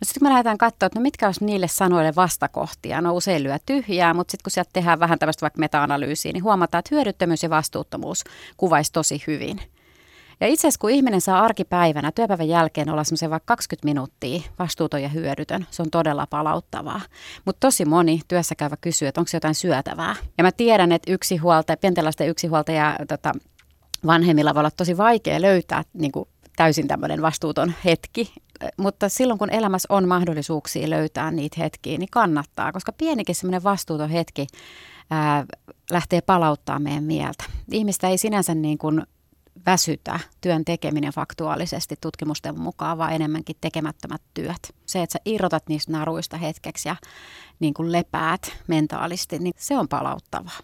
No 0.00 0.04
sitten 0.04 0.20
kun 0.20 0.28
me 0.28 0.30
lähdetään 0.30 0.58
katsoa, 0.58 0.86
että 0.86 0.98
no 0.98 1.02
mitkä 1.02 1.26
olisi 1.26 1.44
niille 1.44 1.68
sanoille 1.68 2.14
vastakohtia, 2.16 3.00
no 3.00 3.14
usein 3.14 3.42
lyö 3.42 3.56
tyhjää, 3.66 4.14
mutta 4.14 4.30
sitten 4.32 4.44
kun 4.44 4.50
sieltä 4.50 4.70
tehdään 4.72 5.00
vähän 5.00 5.18
tämmöistä 5.18 5.40
vaikka 5.40 5.58
meta-analyysiä, 5.58 6.32
niin 6.32 6.44
huomataan, 6.44 6.78
että 6.78 6.94
hyödyttömyys 6.94 7.42
ja 7.42 7.50
vastuuttomuus 7.50 8.24
kuvaisi 8.56 8.92
tosi 8.92 9.22
hyvin. 9.26 9.60
Ja 10.40 10.46
itse 10.46 10.60
asiassa 10.60 10.80
kun 10.80 10.90
ihminen 10.90 11.20
saa 11.20 11.42
arkipäivänä 11.42 12.12
työpäivän 12.12 12.48
jälkeen 12.48 12.90
olla 12.90 13.04
semmoisen 13.04 13.30
vaikka 13.30 13.46
20 13.46 13.84
minuuttia 13.84 14.42
vastuuton 14.58 15.02
ja 15.02 15.08
hyödytön, 15.08 15.66
se 15.70 15.82
on 15.82 15.90
todella 15.90 16.26
palauttavaa. 16.26 17.00
Mutta 17.44 17.60
tosi 17.60 17.84
moni 17.84 18.20
työssäkäyvä 18.28 18.76
kysyy, 18.80 19.08
että 19.08 19.20
onko 19.20 19.28
se 19.28 19.36
jotain 19.36 19.54
syötävää. 19.54 20.16
Ja 20.38 20.44
mä 20.44 20.52
tiedän, 20.52 20.92
että 20.92 21.12
yksinhuoltaja, 21.12 21.76
pienten 21.76 22.04
lasten 22.04 22.28
yksinhuoltaja 22.28 22.96
tota, 23.08 23.32
vanhemmilla 24.06 24.54
voi 24.54 24.60
olla 24.60 24.70
tosi 24.70 24.96
vaikea 24.96 25.42
löytää 25.42 25.82
niin 25.92 26.12
kuin 26.12 26.28
täysin 26.56 26.88
tämmöinen 26.88 27.22
vastuuton 27.22 27.74
hetki, 27.84 28.32
mutta 28.76 29.08
silloin 29.08 29.38
kun 29.38 29.50
elämässä 29.50 29.86
on 29.90 30.08
mahdollisuuksia 30.08 30.90
löytää 30.90 31.30
niitä 31.30 31.56
hetkiä, 31.58 31.98
niin 31.98 32.08
kannattaa, 32.12 32.72
koska 32.72 32.92
pienikin 32.92 33.34
semmoinen 33.34 33.62
vastuuton 33.62 34.10
hetki 34.10 34.46
ää, 35.10 35.44
lähtee 35.90 36.20
palauttaa 36.20 36.78
meidän 36.78 37.04
mieltä. 37.04 37.44
Ihmistä 37.70 38.08
ei 38.08 38.18
sinänsä 38.18 38.54
niin 38.54 38.78
kuin 38.78 39.02
väsytä 39.66 40.20
työn 40.40 40.64
tekeminen 40.64 41.12
faktuaalisesti 41.12 41.94
tutkimusten 42.00 42.60
mukaan, 42.60 42.98
vaan 42.98 43.12
enemmänkin 43.12 43.56
tekemättömät 43.60 44.22
työt. 44.34 44.74
Se, 44.86 45.02
että 45.02 45.12
sä 45.12 45.18
irrotat 45.24 45.68
niistä 45.68 45.92
naruista 45.92 46.36
hetkeksi 46.36 46.88
ja 46.88 46.96
niin 47.60 47.74
kuin 47.74 47.92
lepäät 47.92 48.52
mentaalisti, 48.66 49.38
niin 49.38 49.52
se 49.56 49.78
on 49.78 49.88
palauttavaa. 49.88 50.58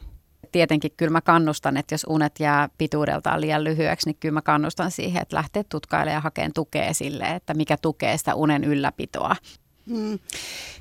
Tietenkin 0.52 0.90
kyllä 0.96 1.12
mä 1.12 1.20
kannustan, 1.20 1.76
että 1.76 1.94
jos 1.94 2.06
unet 2.08 2.40
jää 2.40 2.68
pituudeltaan 2.78 3.40
liian 3.40 3.64
lyhyeksi, 3.64 4.08
niin 4.08 4.16
kyllä 4.20 4.32
mä 4.32 4.42
kannustan 4.42 4.90
siihen, 4.90 5.22
että 5.22 5.36
lähtee 5.36 5.64
tutkailemaan 5.64 6.14
ja 6.14 6.20
hakemaan 6.20 6.52
tukea 6.54 6.94
sille, 6.94 7.24
että 7.24 7.54
mikä 7.54 7.76
tukee 7.76 8.16
sitä 8.18 8.34
unen 8.34 8.64
ylläpitoa. 8.64 9.36
Mm. 9.86 10.18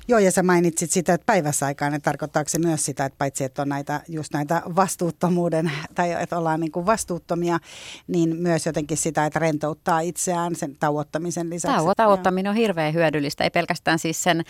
Joo, 0.08 0.18
ja 0.18 0.32
sä 0.32 0.42
mainitsit 0.42 0.90
sitä, 0.90 1.14
että 1.14 1.26
päivässä 1.26 1.66
aikaan, 1.66 1.94
että 1.94 2.04
tarkoittaako 2.04 2.48
se 2.48 2.58
myös 2.58 2.84
sitä, 2.84 3.04
että 3.04 3.18
paitsi 3.18 3.44
että 3.44 3.62
on 3.62 3.68
näitä, 3.68 4.00
just 4.08 4.32
näitä 4.32 4.62
vastuuttomuuden, 4.76 5.72
tai 5.94 6.12
että 6.12 6.38
ollaan 6.38 6.60
niin 6.60 6.72
kuin 6.72 6.86
vastuuttomia, 6.86 7.58
niin 8.06 8.36
myös 8.36 8.66
jotenkin 8.66 8.96
sitä, 8.96 9.26
että 9.26 9.38
rentouttaa 9.38 10.00
itseään 10.00 10.54
sen 10.54 10.76
tauottamisen 10.80 11.50
lisäksi. 11.50 11.76
Tauo, 11.76 11.94
tauottaminen 11.94 12.50
on 12.50 12.56
hirveän 12.56 12.94
hyödyllistä, 12.94 13.44
ei 13.44 13.50
pelkästään 13.50 13.98
siis 13.98 14.22
sen 14.22 14.42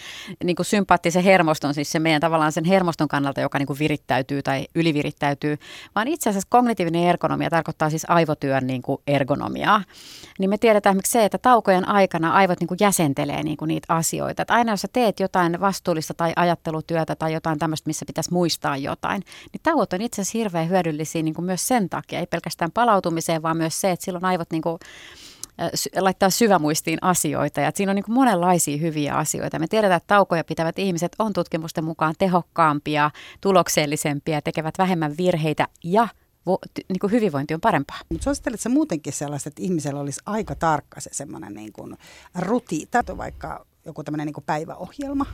niin 0.45 0.57
kuin 0.57 0.67
sympaattisen 0.67 1.25
hermoston, 1.25 1.75
siis 1.75 1.93
se 1.93 1.99
meidän 1.99 2.21
tavallaan 2.21 2.53
sen 2.53 2.65
hermoston 2.65 3.09
kannalta, 3.09 3.41
joka 3.41 3.59
niin 3.59 3.67
kuin 3.67 3.79
virittäytyy 3.79 4.43
tai 4.43 4.67
ylivirittäytyy, 4.75 5.59
vaan 5.95 6.09
itse 6.09 6.31
asiassa 6.31 6.49
kognitiivinen 6.51 7.05
ergonomia 7.05 7.51
tarkoittaa 7.51 7.91
siis 7.91 8.07
aivotyön 8.09 8.67
niin 8.67 8.83
kuin 8.83 9.01
ergonomiaa. 9.07 9.85
Niin 10.39 10.51
me 10.51 10.59
tiedetään 10.59 10.93
esimerkiksi 10.93 11.13
se, 11.13 11.25
että 11.25 11.39
taukojen 11.39 11.89
aikana 11.89 12.33
aivot 12.33 12.61
niin 12.61 12.69
kuin 12.69 12.79
jäsentelee 12.81 13.43
niin 13.43 13.57
kuin 13.57 13.69
niitä 13.69 13.95
asioita. 13.95 14.42
Että 14.43 14.55
aina 14.55 14.73
jos 14.73 14.81
sä 14.81 14.89
teet 14.93 15.21
jotain 15.21 15.61
vastuullista 15.61 16.15
tai 16.15 16.33
ajattelutyötä 16.37 17.17
tai 17.17 17.33
jotain 17.33 17.59
tämmöistä, 17.59 17.89
missä 17.89 18.07
pitäisi 18.07 18.33
muistaa 18.33 18.77
jotain, 18.77 19.23
niin 19.53 19.61
tauot 19.63 19.93
on 19.93 20.01
itse 20.01 20.23
asiassa 20.23 20.39
hirveän 20.39 20.69
hyödyllisiä 20.69 21.23
niin 21.23 21.35
kuin 21.35 21.45
myös 21.45 21.69
sen 21.69 21.89
takia. 21.89 22.19
Ei 22.19 22.27
pelkästään 22.27 22.73
palautumiseen, 22.73 23.43
vaan 23.43 23.57
myös 23.57 23.81
se, 23.81 23.91
että 23.91 24.05
silloin 24.05 24.25
aivot 24.25 24.51
niin 24.51 24.63
kuin 24.63 24.79
laittaa 25.97 26.31
syvämuistiin 26.31 26.99
asioita. 27.03 27.61
Ja 27.61 27.73
siinä 27.75 27.93
on 27.93 27.97
niin 27.97 28.05
monenlaisia 28.09 28.77
hyviä 28.77 29.15
asioita. 29.15 29.59
Me 29.59 29.67
tiedetään, 29.67 29.97
että 29.97 30.15
taukoja 30.15 30.45
pitävät 30.45 30.79
ihmiset 30.79 31.13
on 31.19 31.33
tutkimusten 31.33 31.85
mukaan 31.85 32.15
tehokkaampia, 32.19 33.11
tuloksellisempia, 33.41 34.43
tekevät 34.43 34.79
vähemmän 34.79 35.17
virheitä 35.17 35.69
ja 35.85 36.09
vo, 36.47 36.59
niin 36.89 36.99
kuin 37.01 37.11
hyvinvointi 37.11 37.55
on 37.55 37.61
parempaa. 37.61 37.99
Mutta 38.09 38.25
suositteletko 38.25 38.69
muuten 38.69 39.01
sellaista, 39.11 39.49
että 39.49 39.63
ihmisellä 39.63 40.01
olisi 40.01 40.21
aika 40.27 40.55
tarkka 40.55 41.01
se 41.01 41.11
semmoinen 41.13 41.55
niin 41.55 41.73
kuin 41.73 41.97
rutiini, 42.39 42.89
vaikka 43.17 43.67
joku 43.85 44.05
tämmöinen 44.05 44.27
niin 44.27 44.45
päiväohjelma? 44.47 45.27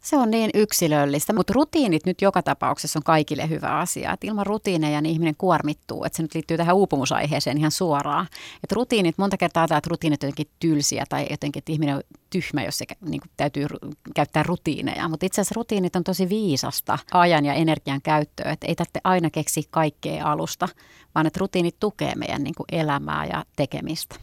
Se 0.00 0.16
on 0.16 0.30
niin 0.30 0.50
yksilöllistä, 0.54 1.32
mutta 1.32 1.52
rutiinit 1.52 2.06
nyt 2.06 2.22
joka 2.22 2.42
tapauksessa 2.42 2.98
on 2.98 3.02
kaikille 3.02 3.48
hyvä 3.48 3.78
asia. 3.78 4.12
Et 4.12 4.24
ilman 4.24 4.46
rutiineja 4.46 5.00
niin 5.00 5.12
ihminen 5.12 5.34
kuormittuu, 5.38 6.04
että 6.04 6.16
se 6.16 6.22
nyt 6.22 6.34
liittyy 6.34 6.56
tähän 6.56 6.76
uupumusaiheeseen 6.76 7.58
ihan 7.58 7.70
suoraan. 7.70 8.26
Et 8.64 8.72
rutiinit, 8.72 9.18
monta 9.18 9.36
kertaa 9.36 9.62
ajatellaan, 9.62 9.78
että 9.78 9.90
rutiinit 9.90 10.22
on 10.22 10.28
jotenkin 10.28 10.52
tylsiä 10.60 11.04
tai 11.08 11.26
jotenkin, 11.30 11.60
että 11.60 11.72
ihminen 11.72 11.96
on 11.96 12.02
tyhmä, 12.30 12.64
jos 12.64 12.78
se 12.78 12.84
niin 13.00 13.20
kuin, 13.20 13.30
täytyy 13.36 13.66
käyttää 14.14 14.42
rutiineja. 14.42 15.08
Mutta 15.08 15.26
itse 15.26 15.40
asiassa 15.40 15.54
rutiinit 15.56 15.96
on 15.96 16.04
tosi 16.04 16.28
viisasta 16.28 16.98
ajan 17.12 17.44
ja 17.44 17.54
energian 17.54 18.02
käyttöä, 18.02 18.52
että 18.52 18.66
ei 18.66 18.74
tarvitse 18.74 19.00
aina 19.04 19.30
keksiä 19.30 19.62
kaikkea 19.70 20.32
alusta, 20.32 20.68
vaan 21.14 21.26
että 21.26 21.40
rutiinit 21.40 21.76
tukee 21.80 22.14
meidän 22.14 22.42
niin 22.42 22.54
kuin 22.54 22.66
elämää 22.72 23.26
ja 23.26 23.44
tekemistä. 23.56 24.16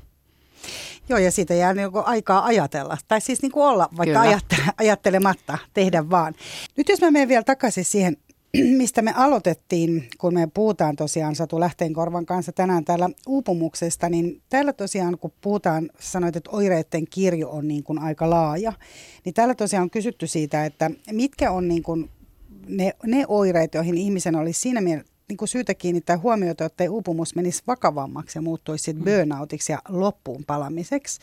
Joo, 1.09 1.19
ja 1.19 1.31
siitä 1.31 1.53
jää 1.53 1.73
niin 1.73 1.89
aikaa 2.05 2.45
ajatella. 2.45 2.97
Tai 3.07 3.21
siis 3.21 3.41
niin 3.41 3.51
kuin 3.51 3.65
olla 3.65 3.89
vaikka 3.97 4.21
ajattele, 4.21 4.61
ajattelematta, 4.77 5.57
tehdä 5.73 6.09
vaan. 6.09 6.33
Nyt 6.77 6.89
jos 6.89 7.01
mä 7.01 7.11
menen 7.11 7.27
vielä 7.27 7.43
takaisin 7.43 7.85
siihen, 7.85 8.17
mistä 8.77 9.01
me 9.01 9.13
aloitettiin, 9.15 10.07
kun 10.17 10.33
me 10.33 10.47
puhutaan 10.53 10.95
tosiaan 10.95 11.35
Satu 11.35 11.59
Lähteenkorvan 11.59 12.25
kanssa 12.25 12.51
tänään 12.51 12.85
täällä 12.85 13.09
uupumuksesta, 13.27 14.09
niin 14.09 14.41
täällä 14.49 14.73
tosiaan 14.73 15.17
kun 15.17 15.33
puhutaan, 15.41 15.89
sanoit, 15.99 16.35
että 16.35 16.49
oireiden 16.51 17.07
kirjo 17.09 17.49
on 17.49 17.67
niin 17.67 17.83
kuin 17.83 17.99
aika 17.99 18.29
laaja, 18.29 18.73
niin 19.25 19.33
täällä 19.33 19.55
tosiaan 19.55 19.83
on 19.83 19.89
kysytty 19.89 20.27
siitä, 20.27 20.65
että 20.65 20.91
mitkä 21.11 21.51
on 21.51 21.67
niin 21.67 21.83
kuin 21.83 22.09
ne, 22.67 22.93
ne 23.05 23.25
oireet, 23.27 23.73
joihin 23.73 23.97
ihmisen 23.97 24.35
olisi 24.35 24.59
siinä 24.59 24.81
niin 25.31 25.37
kuin 25.37 25.49
syytä 25.49 25.73
kiinnittää 25.73 26.17
huomiota, 26.17 26.65
että 26.65 26.83
uupumus 26.89 27.35
menisi 27.35 27.63
vakavammaksi 27.67 28.37
ja 28.37 28.41
muuttuisi 28.41 28.83
sitten 28.83 29.05
mm. 29.05 29.11
burnoutiksi 29.11 29.71
ja 29.71 29.79
loppuun 29.89 30.43
palamiseksi. 30.47 31.19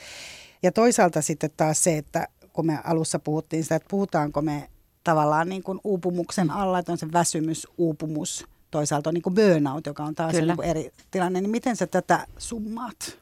Ja 0.62 0.73
toisaalta 0.73 1.23
sitten 1.23 1.50
taas 1.57 1.85
se, 1.85 1.99
että 1.99 2.29
kun 2.53 2.67
me 2.67 2.79
alussa 2.85 3.19
puhuttiin 3.19 3.62
sitä, 3.62 3.77
että 3.77 3.88
puhutaanko 3.91 4.43
me 4.43 4.69
tavallaan 5.05 5.49
niin 5.49 5.62
kuin 5.62 5.81
uupumuksen 5.85 6.50
alla, 6.50 6.79
että 6.79 6.93
on 6.93 6.99
se 6.99 7.12
väsymys, 7.12 7.67
uupumus, 7.79 8.47
toisaalta 8.71 9.11
on 9.11 9.15
niin 9.15 9.23
kuin 9.23 9.35
burnout, 9.35 9.87
joka 9.87 10.05
on 10.05 10.15
taas 10.15 10.33
niin 10.33 10.62
eri 10.62 10.93
tilanne, 11.11 11.41
niin 11.41 11.50
miten 11.50 11.77
sä 11.77 11.87
tätä 11.87 12.27
summaat? 12.38 13.19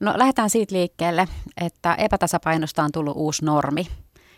No 0.00 0.14
lähdetään 0.16 0.50
siitä 0.50 0.74
liikkeelle, 0.74 1.28
että 1.60 1.94
epätasapainosta 1.94 2.82
on 2.82 2.92
tullut 2.92 3.16
uusi 3.16 3.44
normi 3.44 3.86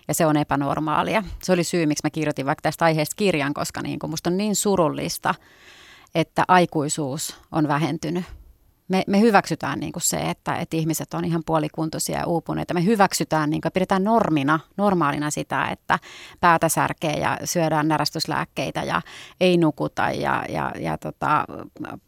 ja 0.09 0.15
se 0.15 0.27
on 0.27 0.37
epänormaalia. 0.37 1.25
Se 1.43 1.53
oli 1.53 1.65
syy, 1.65 1.87
miksi 1.87 2.07
mä 2.07 2.11
kirjoitin 2.11 2.47
vaikka 2.47 2.63
tästä 2.63 2.85
aiheesta 2.85 3.17
kirjan, 3.17 3.55
koska 3.55 3.83
niin 3.83 3.99
kuin 3.99 4.11
musta 4.11 4.31
on 4.31 4.37
niin 4.37 4.57
surullista, 4.57 5.35
että 6.15 6.45
aikuisuus 6.49 7.37
on 7.53 7.69
vähentynyt. 7.69 8.25
Me, 8.89 9.05
me 9.07 9.21
hyväksytään 9.21 9.81
niin 9.81 9.93
kuin 9.93 10.03
se, 10.03 10.17
että, 10.17 10.57
että 10.57 10.77
ihmiset 10.77 11.15
on 11.15 11.25
ihan 11.25 11.43
puolikuntoisia 11.47 12.19
ja 12.19 12.27
uupuneita. 12.27 12.75
Me 12.75 12.85
hyväksytään, 12.85 13.51
niin 13.51 13.61
kuin, 13.61 13.73
pidetään 13.73 14.05
normina, 14.05 14.61
normaalina 14.77 15.31
sitä, 15.31 15.69
että 15.69 15.99
päätä 16.41 16.69
särkee 16.69 17.13
ja 17.13 17.39
syödään 17.45 17.89
närästyslääkkeitä 17.89 18.83
ja 18.83 19.03
ei 19.41 19.57
nukuta 19.57 20.11
ja, 20.11 20.45
ja, 20.49 20.73
ja 20.79 20.99
tota, 20.99 21.45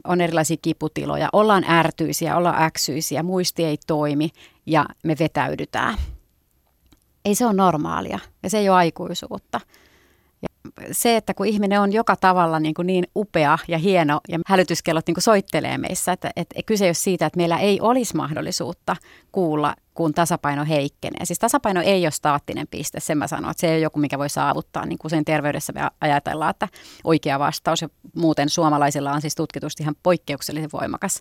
on 0.05 0.21
erilaisia 0.21 0.57
kiputiloja. 0.63 1.29
Ollaan 1.33 1.65
ärtyisiä, 1.71 2.37
ollaan 2.37 2.63
äksyisiä, 2.63 3.23
muisti 3.23 3.65
ei 3.65 3.79
toimi 3.87 4.31
ja 4.67 4.87
me 5.05 5.17
vetäydytään. 5.19 5.99
Ei 7.25 7.35
se 7.35 7.47
ole 7.47 7.55
normaalia 7.55 8.19
ja 8.43 8.51
se 8.51 8.59
ei 8.59 8.69
ole 8.69 8.77
aikuisuutta 8.77 9.61
se, 10.93 11.17
että 11.17 11.35
kun 11.35 11.47
ihminen 11.47 11.81
on 11.81 11.93
joka 11.93 12.17
tavalla 12.17 12.61
niin, 12.61 12.75
kuin 12.75 12.87
niin 12.87 13.07
upea 13.17 13.59
ja 13.69 13.79
hieno 13.79 14.21
ja 14.29 14.39
hälytyskellot 14.47 15.07
niin 15.07 15.15
kuin 15.15 15.23
soittelee 15.23 15.79
meissä, 15.79 16.13
että, 16.13 16.31
että 16.37 16.63
kyse 16.67 16.85
ei 16.85 16.89
ole 16.89 16.95
siitä, 16.95 17.27
että 17.27 17.37
meillä 17.37 17.59
ei 17.59 17.81
olisi 17.81 18.17
mahdollisuutta 18.17 18.97
kuulla, 19.33 19.75
kun 19.95 20.15
tasapaino 20.15 20.65
heikkenee. 20.69 21.25
Siis 21.25 21.39
tasapaino 21.39 21.81
ei 21.81 22.05
ole 22.05 22.11
staattinen 22.11 22.67
piste, 22.71 23.01
sen 23.01 23.19
mä 23.19 23.27
sanon, 23.27 23.51
että 23.51 23.61
se 23.61 23.67
ei 23.67 23.75
ole 23.75 23.81
joku, 23.81 23.99
mikä 23.99 24.19
voi 24.19 24.29
saavuttaa. 24.29 24.87
Niin 24.87 24.99
kuin 24.99 25.11
sen 25.11 25.25
terveydessä 25.25 25.73
me 25.73 25.81
ajatellaan, 26.01 26.51
että 26.51 26.69
oikea 27.05 27.39
vastaus 27.39 27.83
ja 27.83 27.89
muuten 28.17 28.49
suomalaisilla 28.49 29.13
on 29.13 29.21
siis 29.21 29.35
tutkitusti 29.35 29.83
ihan 29.83 29.97
poikkeuksellisen 30.03 30.71
voimakas 30.73 31.21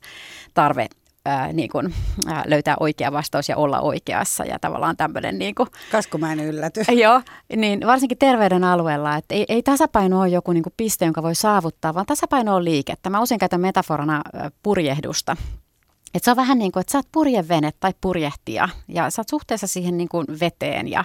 tarve 0.54 0.88
ää, 1.26 1.54
niin 1.54 1.70
kuin, 1.70 1.94
ää, 2.28 2.44
löytää 2.48 2.76
oikea 2.80 3.12
vastaus 3.12 3.50
ja 3.50 3.58
olla 3.58 3.82
oikeassa 3.82 4.46
ja 4.46 4.60
tavallaan 4.60 4.98
tämmöinen 4.98 5.40
niin 5.40 5.56
kuin, 5.56 5.70
Kaskumäinen 5.92 6.46
yllätys. 6.46 6.88
Joo, 7.04 7.22
niin 7.56 7.88
varsinkin 7.88 8.18
terveyden 8.18 8.64
alueella, 8.64 9.16
että 9.16 9.36
ei, 9.36 9.46
ei 9.50 9.64
tasapaino 9.64 10.20
ole 10.20 10.30
joku 10.30 10.52
niin 10.52 10.64
kuin 10.64 10.74
piste, 10.78 11.06
jonka 11.06 11.24
voi 11.24 11.36
saavuttaa, 11.36 11.94
vaan 11.94 12.06
tasapaino 12.06 12.56
on 12.56 12.66
liikettä. 12.66 13.10
Mä 13.10 13.22
usein 13.22 13.40
käytän 13.40 13.62
metaforana 13.62 14.22
purjehdusta. 14.64 15.38
Et 16.14 16.24
se 16.24 16.32
on 16.32 16.38
vähän 16.38 16.60
niin 16.60 16.72
kuin, 16.72 16.82
että 16.82 16.92
sä 16.92 16.98
oot 16.98 17.08
purjevene 17.12 17.72
tai 17.80 17.94
purjehtija 18.02 18.70
ja 18.88 19.10
sä 19.10 19.22
oot 19.22 19.30
suhteessa 19.30 19.68
siihen 19.68 19.98
niin 19.98 20.10
kuin 20.10 20.26
veteen 20.40 20.88
ja, 20.88 21.04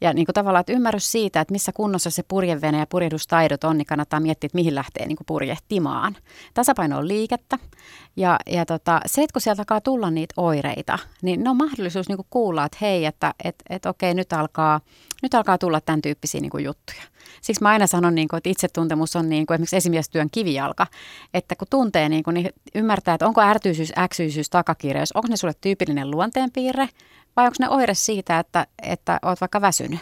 ja 0.00 0.12
niin 0.12 0.26
kuin 0.26 0.34
tavallaan, 0.34 0.60
että 0.60 0.72
ymmärrys 0.72 1.12
siitä, 1.12 1.40
että 1.40 1.52
missä 1.52 1.72
kunnossa 1.72 2.10
se 2.10 2.22
purjevene 2.28 2.78
ja 2.78 2.86
purjehdustaidot 2.86 3.64
on, 3.64 3.78
niin 3.78 3.86
kannattaa 3.86 4.20
miettiä, 4.20 4.46
että 4.46 4.56
mihin 4.56 4.74
lähtee 4.74 5.06
niin 5.06 5.16
kuin 5.16 5.26
purjehtimaan. 5.26 6.16
Tasapaino 6.54 6.98
on 6.98 7.08
liikettä 7.08 7.58
ja, 8.16 8.38
ja 8.46 8.66
tota, 8.66 9.00
se, 9.06 9.22
että 9.22 9.32
kun 9.32 9.42
sieltä 9.42 9.60
alkaa 9.60 9.80
tulla 9.80 10.10
niitä 10.10 10.34
oireita, 10.36 10.98
niin 11.22 11.44
ne 11.44 11.50
on 11.50 11.56
mahdollisuus 11.56 12.08
niin 12.08 12.16
kuin 12.16 12.26
kuulla, 12.30 12.64
että 12.64 12.78
hei, 12.80 13.04
että 13.04 13.34
et, 13.44 13.56
et, 13.70 13.86
okei, 13.86 14.14
nyt 14.14 14.32
alkaa, 14.32 14.80
nyt 15.22 15.34
alkaa 15.34 15.58
tulla 15.58 15.80
tämän 15.80 16.02
tyyppisiä 16.02 16.40
niin 16.40 16.50
kuin 16.50 16.64
juttuja. 16.64 17.02
Siksi 17.40 17.62
mä 17.62 17.68
aina 17.68 17.86
sanon, 17.86 18.14
niin 18.14 18.28
kuin, 18.28 18.38
että 18.38 18.50
itsetuntemus 18.50 19.16
on 19.16 19.28
niin 19.28 19.46
kuin 19.46 19.54
esimerkiksi 19.54 19.76
esimiestyön 19.76 20.28
kivijalka, 20.30 20.86
että 21.34 21.56
kun 21.56 21.68
tuntee, 21.70 22.08
niin, 22.08 22.22
kuin, 22.22 22.34
niin 22.34 22.50
ymmärtää, 22.74 23.14
että 23.14 23.26
onko 23.26 23.40
ärtyisyys, 23.40 23.92
äksyisyys, 23.98 24.50
takakiireys, 24.50 25.12
onko 25.12 25.28
ne 25.28 25.36
sulle 25.36 25.54
tyypillinen 25.60 26.10
luonteenpiirre 26.10 26.88
vai 27.36 27.46
onko 27.46 27.56
ne 27.60 27.68
oire 27.68 27.94
siitä, 27.94 28.38
että, 28.38 28.66
että 28.82 29.18
oot 29.22 29.40
vaikka 29.40 29.60
väsynyt. 29.60 30.00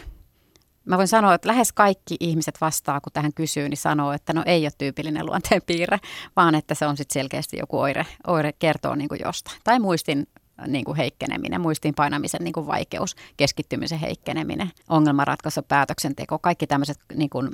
Mä 0.85 0.97
voin 0.97 1.07
sanoa, 1.07 1.33
että 1.33 1.47
lähes 1.47 1.73
kaikki 1.73 2.15
ihmiset 2.19 2.61
vastaa, 2.61 3.01
kun 3.01 3.13
tähän 3.13 3.33
kysyy, 3.33 3.69
niin 3.69 3.77
sanoo, 3.77 4.11
että 4.11 4.33
no 4.33 4.43
ei 4.45 4.65
ole 4.65 4.71
tyypillinen 4.77 5.25
luonteenpiirre, 5.25 5.99
vaan 6.35 6.55
että 6.55 6.75
se 6.75 6.87
on 6.87 6.97
sitten 6.97 7.21
selkeästi 7.21 7.57
joku 7.57 7.79
oire, 7.79 8.05
oire 8.27 8.53
kertoo 8.59 8.95
niin 8.95 9.09
kuin 9.09 9.21
jostain. 9.23 9.57
Tai 9.63 9.79
muistin 9.79 10.27
niin 10.67 10.85
kuin 10.85 10.97
heikkeneminen, 10.97 11.61
muistiin 11.61 11.93
painamisen 11.95 12.43
niin 12.43 12.53
kuin 12.53 12.67
vaikeus, 12.67 13.15
keskittymisen 13.37 13.99
heikkeneminen, 13.99 14.71
ongelmanratkaisu, 14.89 15.61
päätöksenteko, 15.61 16.39
kaikki 16.39 16.67
tämmöiset 16.67 16.99
niin 17.13 17.29
kuin 17.29 17.49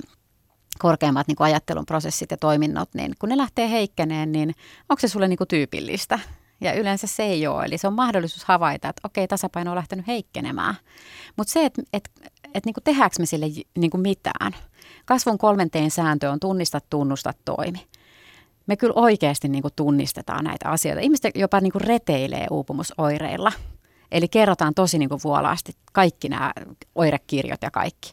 korkeammat 0.78 1.28
niin 1.28 1.36
kuin 1.36 1.44
ajattelun 1.44 1.86
prosessit 1.86 2.30
ja 2.30 2.36
toiminnot, 2.36 2.88
niin 2.94 3.12
kun 3.18 3.28
ne 3.28 3.36
lähtee 3.36 3.70
heikkeneen, 3.70 4.32
niin 4.32 4.54
onko 4.88 5.00
se 5.00 5.08
sulle 5.08 5.28
niin 5.28 5.36
kuin 5.36 5.48
tyypillistä? 5.48 6.18
Ja 6.60 6.72
yleensä 6.72 7.06
se 7.06 7.22
ei 7.22 7.46
ole. 7.46 7.64
Eli 7.64 7.78
se 7.78 7.86
on 7.86 7.94
mahdollisuus 7.94 8.44
havaita, 8.44 8.88
että 8.88 9.00
okei, 9.04 9.28
tasapaino 9.28 9.70
on 9.70 9.76
lähtenyt 9.76 10.06
heikkenemään. 10.06 10.74
Mutta 11.36 11.52
se, 11.52 11.64
että 11.64 11.82
et, 11.92 12.10
et, 12.54 12.66
niin 12.66 12.74
tehdäänkö 12.84 13.16
me 13.18 13.26
sille 13.26 13.46
niin 13.78 13.90
kuin 13.90 14.00
mitään. 14.00 14.52
Kasvun 15.04 15.38
kolmenteen 15.38 15.90
sääntö 15.90 16.30
on 16.30 16.40
tunnista, 16.40 16.80
tunnusta, 16.90 17.32
toimi 17.44 17.86
me 18.66 18.76
kyllä 18.76 18.94
oikeasti 18.96 19.48
niin 19.48 19.62
kuin 19.62 19.74
tunnistetaan 19.76 20.44
näitä 20.44 20.68
asioita. 20.68 21.00
Ihmiset 21.00 21.36
jopa 21.36 21.60
niin 21.60 21.72
kuin 21.72 21.82
reteilee 21.82 22.46
uupumusoireilla. 22.50 23.52
Eli 24.12 24.28
kerrotaan 24.28 24.74
tosi 24.74 24.98
niin 24.98 25.08
kuin 25.08 25.20
vuolaasti 25.24 25.72
kaikki 25.92 26.28
nämä 26.28 26.52
oirekirjot 26.94 27.62
ja 27.62 27.70
kaikki. 27.70 28.12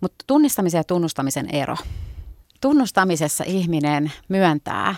Mutta 0.00 0.24
tunnistamisen 0.26 0.78
ja 0.78 0.84
tunnustamisen 0.84 1.54
ero. 1.54 1.76
Tunnustamisessa 2.60 3.44
ihminen 3.46 4.12
myöntää, 4.28 4.94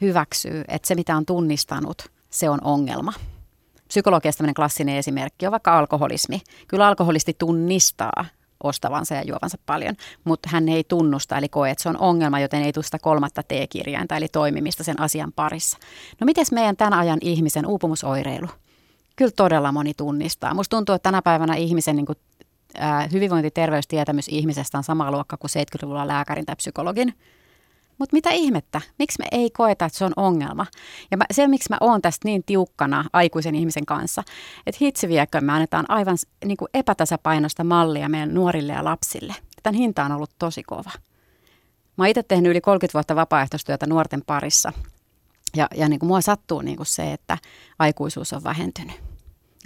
hyväksyy, 0.00 0.64
että 0.68 0.88
se 0.88 0.94
mitä 0.94 1.16
on 1.16 1.26
tunnistanut, 1.26 2.02
se 2.30 2.50
on 2.50 2.58
ongelma. 2.64 3.12
Psykologiasta 3.88 4.38
tämmöinen 4.38 4.54
klassinen 4.54 4.96
esimerkki 4.96 5.46
on 5.46 5.52
vaikka 5.52 5.78
alkoholismi. 5.78 6.40
Kyllä 6.68 6.86
alkoholisti 6.86 7.36
tunnistaa 7.38 8.24
ostavansa 8.64 9.14
ja 9.14 9.22
juovansa 9.22 9.58
paljon, 9.66 9.94
mutta 10.24 10.48
hän 10.52 10.68
ei 10.68 10.84
tunnusta, 10.84 11.38
eli 11.38 11.48
koe, 11.48 11.70
että 11.70 11.82
se 11.82 11.88
on 11.88 11.98
ongelma, 11.98 12.40
joten 12.40 12.62
ei 12.62 12.72
tule 12.72 12.84
sitä 12.84 12.98
kolmatta 12.98 13.42
T-kirjainta, 13.42 14.16
eli 14.16 14.28
toimimista 14.28 14.84
sen 14.84 15.00
asian 15.00 15.32
parissa. 15.36 15.78
No 16.20 16.24
miten 16.24 16.46
meidän 16.52 16.76
tämän 16.76 16.92
ajan 16.92 17.18
ihmisen 17.22 17.66
uupumusoireilu? 17.66 18.48
Kyllä 19.16 19.32
todella 19.36 19.72
moni 19.72 19.94
tunnistaa. 19.94 20.54
Musta 20.54 20.76
tuntuu, 20.76 20.94
että 20.94 21.08
tänä 21.08 21.22
päivänä 21.22 21.54
ihmisen 21.54 21.96
niin 21.96 22.06
kuin, 22.06 22.18
ää, 22.78 23.08
hyvinvointiterveystietämys 23.12 24.28
ihmisestä 24.28 24.78
on 24.78 24.84
sama 24.84 25.10
luokka 25.10 25.36
kuin 25.36 25.50
70-luvulla 25.50 26.08
lääkärin 26.08 26.46
tai 26.46 26.56
psykologin. 26.56 27.14
Mutta 27.98 28.14
mitä 28.16 28.30
ihmettä? 28.30 28.80
Miksi 28.98 29.18
me 29.18 29.24
ei 29.32 29.50
koeta, 29.50 29.84
että 29.84 29.98
se 29.98 30.04
on 30.04 30.12
ongelma? 30.16 30.66
Ja 31.10 31.16
mä, 31.16 31.24
se, 31.30 31.48
miksi 31.48 31.70
mä 31.70 31.76
oon 31.80 32.02
tästä 32.02 32.28
niin 32.28 32.44
tiukkana 32.46 33.04
aikuisen 33.12 33.54
ihmisen 33.54 33.86
kanssa, 33.86 34.22
että 34.66 34.78
hitsi 34.80 35.08
viekö 35.08 35.40
me 35.40 35.52
annetaan 35.52 35.86
aivan 35.88 36.16
niin 36.44 36.56
kuin 36.56 36.68
epätasapainosta 36.74 37.64
mallia 37.64 38.08
meidän 38.08 38.34
nuorille 38.34 38.72
ja 38.72 38.84
lapsille. 38.84 39.34
Tämän 39.62 39.78
hinta 39.78 40.04
on 40.04 40.12
ollut 40.12 40.30
tosi 40.38 40.62
kova. 40.62 40.90
Mä 41.96 42.04
oon 42.04 42.08
itse 42.08 42.22
tehnyt 42.22 42.50
yli 42.50 42.60
30 42.60 42.94
vuotta 42.94 43.16
vapaaehtoistyötä 43.16 43.86
nuorten 43.86 44.22
parissa. 44.26 44.72
Ja, 45.56 45.68
ja 45.76 45.88
niin 45.88 46.00
kuin 46.00 46.08
mua 46.08 46.20
sattuu 46.20 46.60
niin 46.60 46.76
kuin 46.76 46.86
se, 46.86 47.12
että 47.12 47.38
aikuisuus 47.78 48.32
on 48.32 48.44
vähentynyt. 48.44 48.96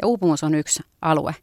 Ja 0.02 0.08
uupumus 0.08 0.44
on 0.44 0.54
yksi 0.54 0.82
alue, 1.02 1.34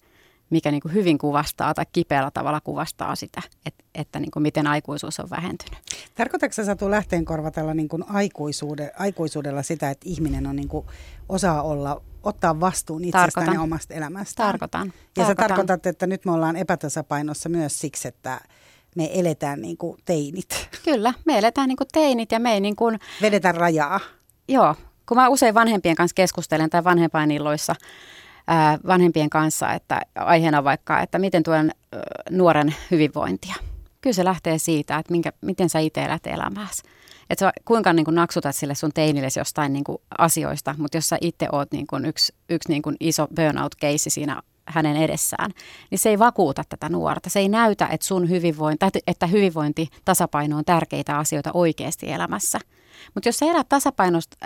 mikä 0.50 0.72
niin 0.72 0.82
kuin 0.82 0.94
hyvin 0.94 1.18
kuvastaa 1.18 1.74
tai 1.74 1.86
kipeällä 1.92 2.32
tavalla 2.32 2.62
kuvastaa 2.62 3.16
sitä, 3.16 3.42
että, 3.66 3.84
että 3.96 4.20
niin 4.20 4.32
kuin 4.32 4.44
miten 4.44 4.68
aikuisuus 4.68 5.20
on 5.20 5.30
vähentynyt. 5.30 5.80
Tarkoitatko 6.16 6.54
sä 6.54 6.66
Satu 6.66 6.92
lähteen 6.92 7.26
korvatella 7.26 7.74
niin 7.74 7.90
kuin 7.90 8.04
aikuisuude, 8.10 8.92
aikuisuudella 9.00 9.64
sitä, 9.64 9.90
että 9.90 10.10
ihminen 10.10 10.48
on 10.48 10.56
niin 10.56 10.68
kuin, 10.68 10.86
osaa 11.30 11.62
olla, 11.62 12.02
ottaa 12.24 12.60
vastuun 12.60 13.04
itsestään 13.04 13.32
Tarkoitan. 13.32 13.54
ja 13.54 13.62
omasta 13.62 13.94
elämästään? 13.94 14.48
Tarkoitan. 14.48 14.88
Ja 14.88 14.94
Tarkoitan. 15.14 15.44
sä 15.44 15.48
tarkoitat, 15.48 15.86
että 15.86 16.08
nyt 16.08 16.26
me 16.26 16.32
ollaan 16.32 16.56
epätasapainossa 16.56 17.50
myös 17.50 17.80
siksi, 17.80 18.08
että 18.08 18.42
me 18.96 19.10
eletään 19.14 19.62
niin 19.62 19.78
kuin 19.78 19.98
teinit. 20.06 20.70
Kyllä, 20.86 21.14
me 21.26 21.38
eletään 21.38 21.68
niin 21.68 21.78
kuin 21.78 21.88
teinit 21.92 22.32
ja 22.32 22.40
me 22.40 22.54
ei 22.54 22.60
niin 22.60 22.76
kuin... 22.76 23.00
Vedetään 23.22 23.56
rajaa. 23.56 24.00
Joo, 24.48 24.76
kun 25.06 25.18
mä 25.18 25.30
usein 25.30 25.54
vanhempien 25.54 25.96
kanssa 25.96 26.16
keskustelen 26.16 26.70
tai 26.70 26.84
vanhempainilloissa, 26.84 27.76
vanhempien 28.88 29.30
kanssa, 29.30 29.74
että 29.74 30.02
aiheena 30.16 30.64
vaikka, 30.64 31.02
että 31.02 31.20
miten 31.20 31.44
tuen 31.44 31.72
nuoren 32.32 32.76
hyvinvointia. 32.92 33.56
Kyllä 34.02 34.14
se 34.14 34.26
lähtee 34.26 34.58
siitä, 34.58 34.98
että 34.98 35.12
minkä, 35.12 35.32
miten 35.42 35.70
sä 35.70 35.80
itse 35.80 36.04
elät 36.04 36.28
elämääsi. 36.28 36.84
Että 37.30 37.46
sä 37.46 37.54
kuinka 37.66 37.94
niin 37.94 38.06
kuin 38.06 38.16
naksutat 38.16 38.56
sille 38.56 38.76
sun 38.76 38.92
teinillesi 38.94 39.40
jostain 39.40 39.74
niin 39.74 39.84
kuin 39.84 39.98
asioista, 40.18 40.76
mutta 40.78 40.98
jos 40.98 41.10
sä 41.10 41.18
itse 41.22 41.48
oot 41.52 41.72
niin 41.72 41.88
kuin 41.88 42.06
yksi, 42.06 42.34
yksi 42.50 42.70
niin 42.70 42.82
kuin 42.82 42.96
iso 43.00 43.28
burnout-keissi 43.36 44.10
siinä 44.10 44.42
hänen 44.66 44.98
edessään, 44.98 45.52
niin 45.92 46.00
se 46.00 46.10
ei 46.10 46.20
vakuuta 46.20 46.64
tätä 46.70 46.90
nuorta. 46.90 47.30
Se 47.30 47.40
ei 47.40 47.50
näytä, 47.50 47.88
että 47.92 48.08
sun 48.08 48.30
hyvinvointi, 48.30 48.86
että 49.08 49.28
hyvinvointi, 49.28 49.90
tasapaino 50.06 50.58
on 50.58 50.66
tärkeitä 50.66 51.18
asioita 51.18 51.52
oikeasti 51.54 52.12
elämässä. 52.12 52.60
Mutta 53.14 53.30
jos 53.30 53.38
sä 53.38 53.46
elät 53.46 53.70
tasapainosta 53.70 54.38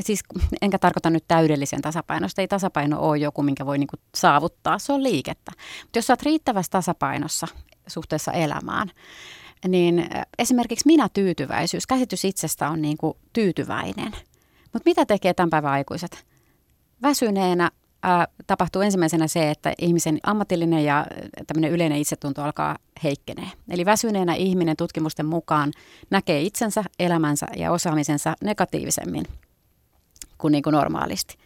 siis 0.00 0.20
enkä 0.62 0.78
tarkoita 0.78 1.10
nyt 1.10 1.24
täydellisen 1.28 1.82
tasapainosta, 1.82 2.40
ei 2.40 2.48
tasapaino 2.48 3.00
ole 3.00 3.18
joku, 3.18 3.42
minkä 3.42 3.66
voi 3.66 3.78
niinku 3.78 3.96
saavuttaa, 4.14 4.78
se 4.78 4.92
on 4.92 5.02
liikettä. 5.02 5.52
Mutta 5.82 5.98
jos 5.98 6.06
sä 6.06 6.12
oot 6.12 6.22
riittävässä 6.22 6.70
tasapainossa 6.70 7.46
suhteessa 7.86 8.32
elämään, 8.32 8.90
niin 9.68 10.08
esimerkiksi 10.38 10.86
minä 10.86 11.08
tyytyväisyys, 11.08 11.86
käsitys 11.86 12.24
itsestä 12.24 12.70
on 12.70 12.82
niinku 12.82 13.16
tyytyväinen. 13.32 14.12
Mutta 14.72 14.82
mitä 14.84 15.06
tekee 15.06 15.34
tämän 15.34 15.50
päivän 15.50 15.72
aikuiset? 15.72 16.26
Väsyneenä 17.02 17.70
ää, 18.02 18.28
tapahtuu 18.46 18.82
ensimmäisenä 18.82 19.26
se, 19.26 19.50
että 19.50 19.72
ihmisen 19.78 20.18
ammatillinen 20.22 20.84
ja 20.84 21.06
tämmöinen 21.46 21.70
yleinen 21.70 21.98
itsetunto 21.98 22.42
alkaa 22.42 22.78
heikkenee. 23.02 23.48
Eli 23.68 23.84
väsyneenä 23.84 24.34
ihminen 24.34 24.76
tutkimusten 24.76 25.26
mukaan 25.26 25.72
näkee 26.10 26.40
itsensä, 26.40 26.84
elämänsä 26.98 27.46
ja 27.56 27.72
osaamisensa 27.72 28.36
negatiivisemmin 28.44 29.24
kuin, 30.40 30.52
niin 30.52 30.62
kuin 30.62 30.72
normaalisti. 30.72 31.38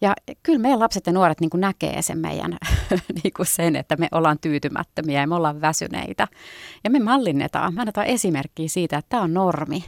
Ja 0.00 0.14
kyllä 0.42 0.58
meidän 0.58 0.80
lapset 0.80 1.06
ja 1.06 1.12
nuoret 1.12 1.40
niin 1.40 1.50
kuin 1.50 1.60
näkee 1.60 2.02
sen 2.02 2.18
meidän 2.18 2.56
niin 3.22 3.32
kuin 3.36 3.46
sen, 3.46 3.76
että 3.76 3.96
me 3.96 4.08
ollaan 4.12 4.38
tyytymättömiä 4.38 5.20
ja 5.20 5.26
me 5.26 5.34
ollaan 5.34 5.60
väsyneitä. 5.60 6.28
Ja 6.84 6.90
me 6.90 6.98
mallinnetaan, 6.98 7.74
me 7.74 7.80
annetaan 7.80 8.06
esimerkkiä 8.06 8.68
siitä, 8.68 8.98
että 8.98 9.08
tämä 9.08 9.22
on 9.22 9.34
normi 9.34 9.84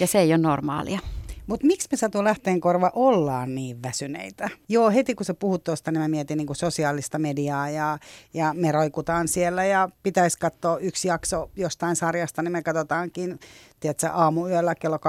ja 0.00 0.06
se 0.06 0.18
ei 0.18 0.32
ole 0.32 0.38
normaalia. 0.38 0.98
Mutta 1.50 1.66
miksi 1.66 1.88
me 1.90 1.96
Satu 1.96 2.18
korva 2.60 2.90
ollaan 2.94 3.54
niin 3.54 3.82
väsyneitä? 3.82 4.48
Joo, 4.68 4.90
heti 4.90 5.14
kun 5.14 5.26
sä 5.26 5.34
puhut 5.34 5.64
tuosta, 5.64 5.90
niin 5.90 6.00
mä 6.00 6.08
mietin 6.08 6.38
niin 6.38 6.56
sosiaalista 6.56 7.18
mediaa 7.18 7.70
ja, 7.70 7.98
ja 8.34 8.54
me 8.54 8.72
roikutaan 8.72 9.28
siellä 9.28 9.64
ja 9.64 9.88
pitäisi 10.02 10.38
katsoa 10.38 10.78
yksi 10.78 11.08
jakso 11.08 11.50
jostain 11.56 11.96
sarjasta, 11.96 12.42
niin 12.42 12.52
me 12.52 12.62
katsotaankin, 12.62 13.40
tiedätkö, 13.80 14.08
aamuyöllä 14.12 14.74
kello 14.74 14.96
2.30 14.96 15.02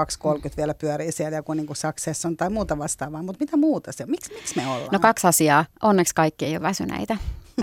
mm. 0.44 0.50
vielä 0.56 0.74
pyörii 0.74 1.12
siellä 1.12 1.36
joku 1.36 1.54
niin 1.54 1.76
Succession 1.76 2.36
tai 2.36 2.50
muuta 2.50 2.78
vastaavaa. 2.78 3.22
Mutta 3.22 3.44
mitä 3.44 3.56
muuta 3.56 3.92
se? 3.92 4.06
Miksi, 4.06 4.32
miksi 4.32 4.56
me 4.56 4.66
ollaan? 4.66 4.88
No 4.92 4.98
kaksi 4.98 5.26
asiaa. 5.26 5.64
Onneksi 5.82 6.14
kaikki 6.14 6.44
ei 6.44 6.52
ole 6.56 6.62
väsyneitä. 6.62 7.16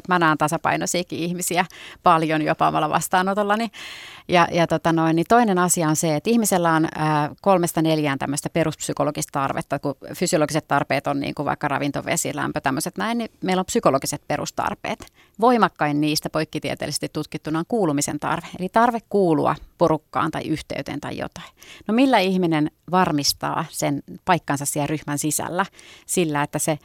Mä 0.07 0.19
näen 0.19 0.37
tasapainoisiakin 0.37 1.19
ihmisiä 1.19 1.65
paljon 2.03 2.41
jopa 2.41 2.67
omalla 2.67 2.89
vastaanotollani. 2.89 3.71
Ja, 4.27 4.47
ja 4.51 4.67
tota 4.67 4.93
noin, 4.93 5.15
niin 5.15 5.25
toinen 5.29 5.57
asia 5.57 5.89
on 5.89 5.95
se, 5.95 6.15
että 6.15 6.29
ihmisellä 6.29 6.73
on 6.73 6.87
ää, 6.95 7.35
kolmesta 7.41 7.81
neljään 7.81 8.19
tämmöistä 8.19 8.49
peruspsykologista 8.49 9.31
tarvetta, 9.31 9.79
kun 9.79 9.95
fysiologiset 10.13 10.67
tarpeet 10.67 11.07
on 11.07 11.19
niin 11.19 11.35
kuin 11.35 11.45
vaikka 11.45 11.67
ravinto, 11.67 12.03
lämpö, 12.33 12.61
tämmöiset 12.61 12.97
näin, 12.97 13.17
niin 13.17 13.31
meillä 13.43 13.59
on 13.59 13.65
psykologiset 13.65 14.21
perustarpeet. 14.27 15.05
Voimakkain 15.41 16.01
niistä 16.01 16.29
poikkitieteellisesti 16.29 17.09
tutkittuna 17.13 17.59
on 17.59 17.65
kuulumisen 17.67 18.19
tarve, 18.19 18.47
eli 18.59 18.69
tarve 18.69 18.99
kuulua 19.09 19.55
porukkaan 19.77 20.31
tai 20.31 20.47
yhteyteen 20.47 21.01
tai 21.01 21.17
jotain. 21.17 21.49
No 21.87 21.93
millä 21.93 22.19
ihminen 22.19 22.71
varmistaa 22.91 23.65
sen 23.69 24.03
paikkansa 24.25 24.65
siellä 24.65 24.87
ryhmän 24.87 25.19
sisällä 25.19 25.65
sillä, 26.05 26.43
että 26.43 26.59
se 26.59 26.79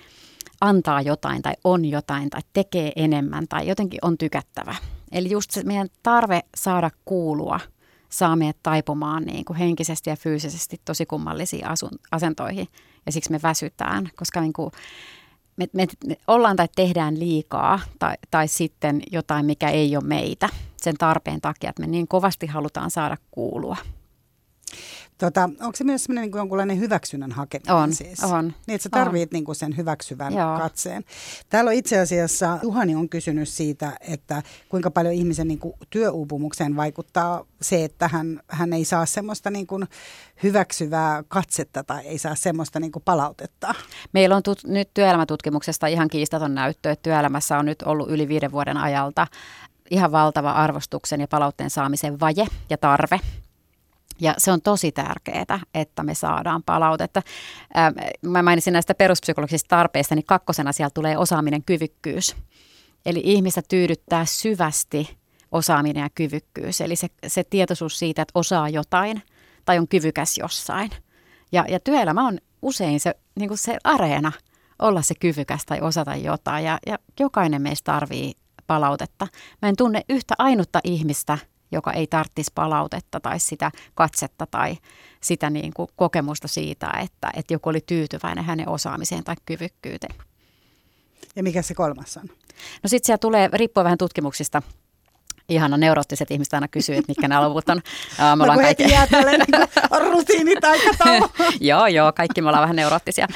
antaa 0.61 1.01
jotain 1.01 1.43
tai 1.43 1.55
on 1.65 1.85
jotain 1.85 2.31
tai 2.31 2.41
tekee 2.53 2.93
enemmän 2.97 3.49
tai 3.49 3.69
jotenkin 3.69 3.99
on 4.03 4.19
tykättävä. 4.19 4.75
Eli 5.13 5.31
just 5.31 5.51
se 5.51 5.63
meidän 5.63 5.89
tarve 6.03 6.41
saada 6.57 6.91
kuulua 7.05 7.61
saa 8.09 8.37
meidät 8.37 8.57
taipumaan 8.63 9.23
niin 9.23 9.45
kuin 9.45 9.57
henkisesti 9.57 10.11
ja 10.11 10.17
fyysisesti 10.17 10.81
tosi 10.85 11.07
kummallisiin 11.07 11.67
asun, 11.67 11.99
asentoihin. 12.11 12.69
ja 13.07 13.13
siksi 13.13 13.31
me 13.31 13.41
väsytään, 13.43 14.11
koska 14.17 14.41
niin 14.41 14.53
kuin 14.53 14.71
me, 15.57 15.67
me, 15.73 15.87
me 16.07 16.17
ollaan 16.27 16.57
tai 16.57 16.69
tehdään 16.77 17.19
liikaa 17.19 17.81
tai, 17.99 18.15
tai 18.31 18.49
sitten 18.49 19.03
jotain, 19.13 19.47
mikä 19.47 19.71
ei 19.71 19.97
ole 19.97 20.05
meitä 20.05 20.49
sen 20.77 20.95
tarpeen 20.99 21.41
takia, 21.41 21.71
että 21.71 21.83
me 21.83 21.87
niin 21.87 22.09
kovasti 22.09 22.47
halutaan 22.47 22.91
saada 22.91 23.17
kuulua. 23.31 23.77
Tota, 25.25 25.51
onko 25.61 25.73
se 25.75 25.85
myös 25.85 26.05
sellainen 26.05 26.31
niin 26.31 26.39
jonkunlainen 26.39 26.81
hyväksynnän 26.81 27.33
hakeminen 27.33 27.75
on, 27.75 27.95
siis? 27.95 28.25
On, 28.25 28.45
Niin, 28.45 28.75
että 28.75 28.83
sä 28.83 28.89
tarvitset 28.91 29.33
niin 29.33 29.45
kuin 29.45 29.57
sen 29.57 29.77
hyväksyvän 29.77 30.35
Joo. 30.35 30.59
katseen. 30.59 31.05
Täällä 31.49 31.69
on 31.69 31.75
itse 31.75 31.99
asiassa, 31.99 32.59
Juhani 32.63 32.95
on 32.95 33.09
kysynyt 33.09 33.49
siitä, 33.49 33.93
että 34.01 34.43
kuinka 34.69 34.91
paljon 34.91 35.15
ihmisen 35.15 35.49
niin 35.49 35.59
kuin 35.59 35.75
työuupumukseen 35.91 36.77
vaikuttaa 36.77 37.45
se, 37.61 37.85
että 37.85 38.09
hän, 38.09 38.41
hän 38.49 38.73
ei 38.73 38.85
saa 38.85 39.07
semmoista 39.07 39.51
niin 39.51 39.67
kuin 39.67 39.85
hyväksyvää 40.43 41.25
katsetta 41.29 41.85
tai 41.85 42.07
ei 42.07 42.19
saa 42.19 42.35
semmoista 42.35 42.81
niin 42.81 42.93
kuin 42.93 43.03
palautetta. 43.03 43.75
Meillä 44.13 44.37
on 44.37 44.43
tut, 44.43 44.65
nyt 44.65 44.91
työelämätutkimuksesta 44.95 45.87
ihan 45.87 46.09
kiistaton 46.09 46.55
näyttö, 46.55 46.91
että 46.91 47.03
työelämässä 47.03 47.59
on 47.59 47.67
nyt 47.67 47.83
ollut 47.83 48.11
yli 48.11 48.29
viiden 48.29 48.53
vuoden 48.53 48.77
ajalta 48.77 49.27
ihan 49.91 50.13
valtava 50.13 50.53
arvostuksen 50.53 51.21
ja 51.21 51.29
palautteen 51.29 51.71
saamisen 51.71 52.21
vaje 52.21 52.47
ja 52.71 52.79
tarve– 52.79 53.21
ja 54.21 54.35
se 54.39 54.53
on 54.53 54.63
tosi 54.63 54.93
tärkeää, 54.93 55.61
että 55.75 56.03
me 56.03 56.15
saadaan 56.15 56.63
palautetta. 56.63 57.23
Mä 58.23 58.43
mainitsin 58.43 58.73
näistä 58.73 58.95
peruspsykologisista 58.95 59.69
tarpeista, 59.69 60.15
niin 60.15 60.27
kakkosena 60.27 60.73
siellä 60.73 60.91
tulee 60.91 61.19
osaaminen, 61.19 61.65
kyvykkyys. 61.65 62.37
Eli 63.07 63.21
ihmistä 63.25 63.63
tyydyttää 63.69 64.25
syvästi 64.25 65.17
osaaminen 65.53 66.03
ja 66.03 66.11
kyvykkyys. 66.15 66.81
Eli 66.81 66.97
se, 66.97 67.09
se 67.27 67.45
tietoisuus 67.45 67.99
siitä, 67.99 68.23
että 68.23 68.33
osaa 68.35 68.69
jotain 68.69 69.23
tai 69.65 69.79
on 69.79 69.89
kyvykäs 69.89 70.39
jossain. 70.39 70.91
Ja, 71.53 71.65
ja 71.69 71.81
työelämä 71.81 72.27
on 72.27 72.39
usein 72.63 73.01
se, 73.01 73.15
niin 73.39 73.49
kuin 73.49 73.59
se 73.59 73.79
areena 73.85 74.33
olla 74.79 75.03
se 75.03 75.15
kyvykäs 75.15 75.67
tai 75.67 75.81
osata 75.81 76.17
jotain. 76.17 76.65
Ja, 76.65 76.79
ja 76.87 76.99
jokainen 77.21 77.63
meistä 77.63 77.93
tarvii 77.93 78.33
palautetta. 78.67 79.27
Mä 79.63 79.69
en 79.69 79.77
tunne 79.77 80.03
yhtä 80.09 80.35
ainutta 80.39 80.81
ihmistä– 80.85 81.39
joka 81.75 81.93
ei 81.93 82.07
tarvitsisi 82.07 82.53
palautetta 82.55 83.21
tai 83.21 83.41
sitä 83.41 83.71
katsetta 83.95 84.47
tai 84.47 84.77
sitä 85.21 85.51
niin 85.51 85.75
kuin 85.75 85.89
kokemusta 85.97 86.49
siitä, 86.49 86.91
että, 87.03 87.31
että 87.37 87.55
joku 87.55 87.69
oli 87.69 87.81
tyytyväinen 87.87 88.45
hänen 88.45 88.69
osaamiseen 88.69 89.25
tai 89.25 89.37
kyvykkyyteen. 89.47 90.17
Ja 91.37 91.43
mikä 91.43 91.63
se 91.63 91.75
kolmas 91.75 92.17
on? 92.17 92.29
No 92.83 92.89
sitten 92.89 93.07
siellä 93.07 93.19
tulee, 93.19 93.49
riippuen 93.53 93.85
vähän 93.85 93.99
tutkimuksista, 93.99 94.63
ihana 95.49 95.77
neuroottiset 95.77 96.31
ihmiset 96.31 96.55
aina 96.55 96.69
kysyy, 96.69 96.95
että 96.95 97.11
mitkä 97.11 97.29
nämä 97.29 97.49
luvut 97.49 97.69
on. 97.69 97.77
Me 98.39 98.47
no, 98.47 98.55
kaikki... 98.55 98.91
jää 98.91 99.07
niin 99.11 100.13
rutiinitaikataulu. 100.13 101.29
joo, 101.61 101.87
joo, 101.87 102.13
kaikki 102.13 102.43
me 102.43 102.49
ollaan 102.49 102.63
vähän 102.63 102.77
neuroottisia. 102.77 103.29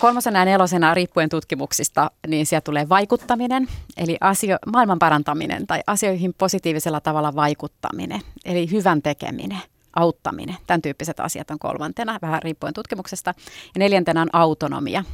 Kolmosena 0.00 0.38
ja 0.38 0.44
nelosena, 0.44 0.94
riippuen 0.94 1.28
tutkimuksista, 1.28 2.10
niin 2.26 2.46
siellä 2.46 2.60
tulee 2.60 2.88
vaikuttaminen, 2.88 3.68
eli 3.96 4.16
asio, 4.20 4.56
maailman 4.66 4.98
parantaminen 4.98 5.66
tai 5.66 5.80
asioihin 5.86 6.34
positiivisella 6.38 7.00
tavalla 7.00 7.34
vaikuttaminen, 7.34 8.20
eli 8.44 8.70
hyvän 8.70 9.02
tekeminen 9.02 9.58
auttaminen. 9.96 10.56
Tämän 10.66 10.82
tyyppiset 10.82 11.20
asiat 11.20 11.50
on 11.50 11.58
kolmantena, 11.58 12.18
vähän 12.22 12.42
riippuen 12.42 12.74
tutkimuksesta. 12.74 13.34
Ja 13.74 13.78
neljäntenä 13.78 14.22
on 14.22 14.28
autonomia, 14.32 15.04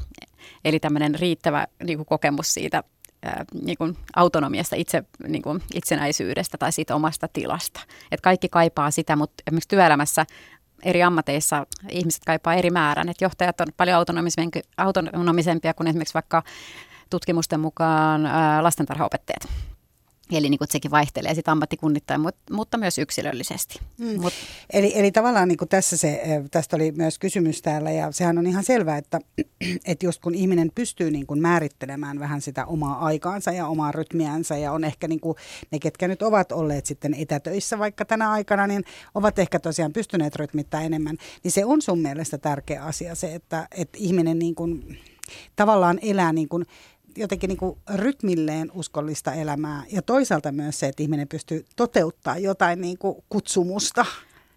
eli 0.65 0.81
tämmöinen 0.81 1.15
riittävä 1.15 1.67
niin 1.85 1.99
kuin 1.99 2.07
kokemus 2.07 2.55
siitä 2.55 2.83
niin 3.63 3.79
kuin 3.79 3.97
autonomiasta, 4.17 4.77
itse, 4.77 5.05
niin 5.29 5.43
kuin 5.43 5.63
itsenäisyydestä 5.75 6.59
tai 6.59 6.73
siitä 6.73 6.95
omasta 6.95 7.29
tilasta. 7.33 7.81
Et 8.13 8.21
kaikki 8.21 8.49
kaipaa 8.49 8.91
sitä, 8.91 9.17
mutta 9.17 9.43
esimerkiksi 9.47 9.69
työelämässä 9.69 10.27
eri 10.83 11.03
ammateissa 11.03 11.67
ihmiset 11.91 12.23
kaipaa 12.27 12.55
eri 12.55 12.71
määrän. 12.71 13.09
Et 13.09 13.21
johtajat 13.21 13.61
on 13.61 13.67
paljon 13.77 14.05
autonomisempia 14.77 15.75
kuin 15.75 15.87
esimerkiksi 15.87 16.15
vaikka 16.15 16.43
tutkimusten 17.11 17.61
mukaan 17.61 18.23
lastentarhaopettajat. 18.61 19.49
Eli 20.33 20.51
niin 20.51 20.59
kuin, 20.59 20.69
sekin 20.71 20.91
vaihtelee 20.91 21.35
sitten 21.35 21.53
ammattikunnittain, 21.53 22.21
mutta, 22.21 22.55
mutta 22.55 22.79
myös 22.79 22.99
yksilöllisesti. 22.99 23.81
Mm. 23.99 24.21
Mut. 24.21 24.33
Eli, 24.73 24.93
eli 24.95 25.13
tavallaan 25.13 25.49
niin 25.49 25.59
kuin 25.59 25.69
tässä 25.69 25.97
se, 25.97 26.23
tästä 26.51 26.77
oli 26.77 26.93
myös 26.93 27.19
kysymys 27.19 27.63
täällä 27.63 27.91
ja 27.91 28.13
sehän 28.13 28.39
on 28.39 28.47
ihan 28.47 28.65
selvää, 28.65 28.97
että, 28.97 29.21
että 29.85 30.07
just 30.07 30.23
kun 30.23 30.35
ihminen 30.35 30.71
pystyy 30.75 31.11
niin 31.11 31.27
kuin 31.27 31.41
määrittelemään 31.41 32.21
vähän 32.21 32.41
sitä 32.41 32.67
omaa 32.67 32.99
aikaansa 33.07 33.53
ja 33.53 33.67
omaa 33.67 33.93
rytmiänsä 33.93 34.57
ja 34.57 34.73
on 34.73 34.85
ehkä 34.85 35.09
niin 35.09 35.21
kuin 35.21 35.37
ne, 35.71 35.79
ketkä 35.79 36.09
nyt 36.09 36.23
ovat 36.23 36.53
olleet 36.53 36.87
sitten 36.87 37.15
etätöissä 37.15 37.79
vaikka 37.79 38.05
tänä 38.05 38.31
aikana, 38.31 38.67
niin 38.67 38.85
ovat 39.15 39.39
ehkä 39.39 39.61
tosiaan 39.61 39.93
pystyneet 39.93 40.37
rytmittämään 40.37 40.87
enemmän, 40.87 41.17
niin 41.45 41.53
se 41.53 41.65
on 41.65 41.83
sun 41.83 41.99
mielestä 41.99 42.39
tärkeä 42.39 42.85
asia 42.85 43.15
se, 43.15 43.35
että, 43.35 43.69
että 43.77 43.99
ihminen 44.01 44.39
niin 44.39 44.55
kuin 44.55 44.99
tavallaan 45.57 45.99
elää 46.03 46.33
niin 46.33 46.49
kuin 46.49 46.65
jotenkin 47.17 47.49
niin 47.49 47.59
kuin 47.59 47.79
rytmilleen 47.95 48.71
uskollista 48.75 49.33
elämää 49.33 49.83
ja 49.93 50.03
toisaalta 50.03 50.53
myös 50.53 50.81
se, 50.81 50.89
että 50.89 51.03
ihminen 51.03 51.29
pystyy 51.29 51.65
toteuttaa 51.77 52.39
jotain 52.39 52.81
niin 52.81 52.99
kuin 52.99 53.25
kutsumusta. 53.29 54.07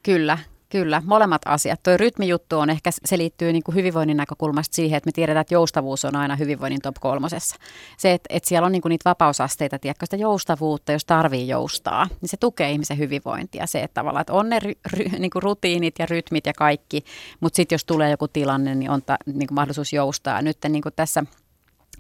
Kyllä, 0.04 0.38
Kyllä, 0.72 1.02
molemmat 1.06 1.42
asiat. 1.46 1.84
Tuo 1.84 1.98
rytmijuttu 1.98 2.60
on 2.60 2.70
ehkä, 2.70 2.90
se 3.06 3.18
liittyy 3.18 3.54
niin 3.54 3.64
kuin 3.64 3.76
hyvinvoinnin 3.76 4.18
näkökulmasta 4.18 4.76
siihen, 4.76 4.98
että 4.98 5.08
me 5.08 5.12
tiedetään, 5.12 5.42
että 5.42 5.54
joustavuus 5.54 6.06
on 6.06 6.16
aina 6.16 6.36
hyvinvoinnin 6.36 6.82
top 6.82 6.96
kolmosessa. 7.00 7.56
Se, 7.98 8.14
että, 8.14 8.28
että 8.36 8.50
siellä 8.50 8.66
on 8.66 8.72
niin 8.72 8.82
kuin 8.82 8.90
niitä 8.90 9.10
vapausasteita, 9.10 9.80
tiedätkö, 9.80 10.06
sitä 10.06 10.16
joustavuutta, 10.16 10.92
jos 10.92 11.06
tarvii 11.06 11.48
joustaa, 11.48 12.08
niin 12.22 12.30
se 12.30 12.38
tukee 12.38 12.72
ihmisen 12.72 12.98
hyvinvointia. 12.98 13.68
Se, 13.68 13.84
että 13.84 13.94
tavallaan, 13.94 14.22
että 14.22 14.34
on 14.34 14.50
ne 14.50 14.60
ry, 14.60 14.74
ry, 14.94 15.06
niin 15.20 15.32
kuin 15.32 15.44
rutiinit 15.44 16.00
ja 16.00 16.06
rytmit 16.06 16.46
ja 16.46 16.54
kaikki, 16.54 17.04
mutta 17.40 17.56
sitten 17.56 17.76
jos 17.76 17.86
tulee 17.86 18.12
joku 18.12 18.28
tilanne, 18.28 18.76
niin 18.76 18.92
on 18.92 19.02
ta, 19.02 19.18
niin 19.26 19.48
kuin 19.48 19.56
mahdollisuus 19.56 19.94
joustaa. 19.94 20.42
Nyt 20.42 20.58
niin 20.70 20.82
kuin 20.82 20.94
tässä– 20.96 21.24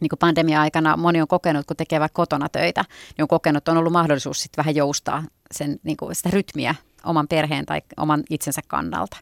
niin 0.01 0.09
kuin 0.09 0.19
pandemia-aikana 0.19 0.97
moni 0.97 1.21
on 1.21 1.27
kokenut, 1.27 1.65
kun 1.65 1.77
tekee 1.77 1.99
vaikka 1.99 2.15
kotona 2.15 2.49
töitä, 2.49 2.85
niin 3.17 3.23
on 3.23 3.27
kokenut, 3.27 3.57
että 3.57 3.71
on 3.71 3.77
ollut 3.77 3.93
mahdollisuus 3.93 4.41
sitten 4.41 4.57
vähän 4.57 4.75
joustaa 4.75 5.23
sen, 5.51 5.79
niin 5.83 5.97
kuin 5.97 6.15
sitä 6.15 6.29
rytmiä 6.31 6.75
oman 7.03 7.27
perheen 7.27 7.65
tai 7.65 7.81
oman 7.97 8.23
itsensä 8.29 8.61
kannalta. 8.67 9.17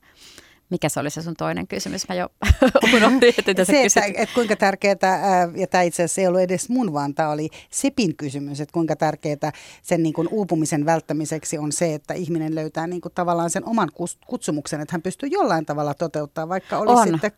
Mikä 0.70 0.90
se 0.90 1.00
oli 1.00 1.10
se 1.10 1.22
sun 1.22 1.34
toinen 1.34 1.68
kysymys? 1.68 2.10
Mä 2.10 2.16
jo 2.16 2.30
unohdin, 2.96 3.34
että 3.48 3.66
se, 3.66 3.84
että, 3.84 4.02
että 4.06 4.36
kuinka 4.36 4.56
tärkeää, 4.56 5.50
ja 5.56 5.68
tämä 5.68 5.82
itse 5.82 6.04
asiassa 6.04 6.22
ei 6.22 6.28
ollut 6.28 6.42
edes 6.42 6.70
mun, 6.70 6.94
vaan 6.94 7.16
tämä 7.16 7.30
oli 7.30 7.50
Sepin 7.70 8.16
kysymys, 8.16 8.62
että 8.62 8.74
kuinka 8.74 8.96
tärkeää 8.96 9.52
sen 9.82 10.04
niin 10.04 10.14
kuin 10.14 10.28
uupumisen 10.32 10.86
välttämiseksi 10.86 11.58
on 11.58 11.72
se, 11.72 11.94
että 11.94 12.14
ihminen 12.14 12.56
löytää 12.56 12.88
niin 12.88 13.02
kuin 13.02 13.14
tavallaan 13.16 13.50
sen 13.50 13.66
oman 13.66 13.90
kutsumuksen, 14.28 14.82
että 14.82 14.94
hän 14.94 15.02
pystyy 15.02 15.30
jollain 15.30 15.66
tavalla 15.66 15.94
toteuttaa, 15.94 16.50
vaikka 16.50 16.78
olisi 16.78 17.02
on. 17.02 17.08
sitten 17.08 17.32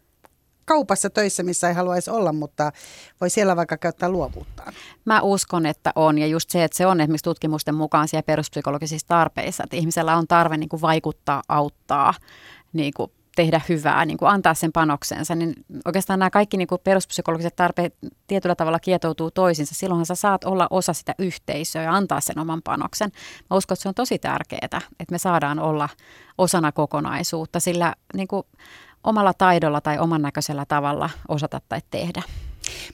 kaupassa 0.71 1.09
töissä, 1.09 1.43
missä 1.43 1.67
ei 1.67 1.73
haluaisi 1.73 2.11
olla, 2.11 2.33
mutta 2.33 2.71
voi 3.21 3.29
siellä 3.29 3.55
vaikka 3.55 3.77
käyttää 3.77 4.09
luovuuttaan. 4.09 4.73
Mä 5.05 5.21
uskon, 5.21 5.65
että 5.65 5.91
on. 5.95 6.17
Ja 6.17 6.27
just 6.27 6.49
se, 6.49 6.63
että 6.63 6.77
se 6.77 6.85
on 6.85 7.01
esimerkiksi 7.01 7.23
tutkimusten 7.23 7.75
mukaan 7.75 8.07
siellä 8.07 8.23
peruspsykologisissa 8.23 9.07
tarpeissa, 9.07 9.63
että 9.63 9.75
ihmisellä 9.75 10.17
on 10.17 10.27
tarve 10.27 10.57
niin 10.57 10.69
kuin 10.69 10.81
vaikuttaa, 10.81 11.43
auttaa, 11.49 12.13
niin 12.73 12.93
kuin 12.97 13.11
tehdä 13.35 13.61
hyvää, 13.69 14.05
niin 14.05 14.17
kuin 14.17 14.29
antaa 14.29 14.53
sen 14.53 14.71
panoksensa, 14.71 15.35
niin 15.35 15.53
oikeastaan 15.85 16.19
nämä 16.19 16.29
kaikki 16.29 16.57
niin 16.57 16.67
kuin 16.67 16.81
peruspsykologiset 16.83 17.55
tarpeet 17.55 17.95
tietyllä 18.27 18.55
tavalla 18.55 18.79
kietoutuu 18.79 19.31
toisinsa. 19.31 19.75
Silloinhan 19.75 20.05
sä 20.05 20.15
saat 20.15 20.43
olla 20.43 20.67
osa 20.69 20.93
sitä 20.93 21.15
yhteisöä 21.19 21.81
ja 21.83 21.93
antaa 21.93 22.21
sen 22.21 22.39
oman 22.39 22.61
panoksen. 22.63 23.11
Mä 23.49 23.57
uskon, 23.57 23.75
että 23.75 23.83
se 23.83 23.89
on 23.89 23.95
tosi 23.95 24.19
tärkeää, 24.19 24.81
että 24.99 25.11
me 25.11 25.17
saadaan 25.17 25.59
olla 25.59 25.89
osana 26.37 26.71
kokonaisuutta, 26.71 27.59
sillä 27.59 27.95
niin 28.15 28.27
kuin 28.27 28.43
omalla 29.03 29.33
taidolla 29.33 29.81
tai 29.81 29.99
oman 29.99 30.21
näköisellä 30.21 30.65
tavalla 30.65 31.09
osata 31.27 31.61
tai 31.69 31.81
tehdä. 31.91 32.23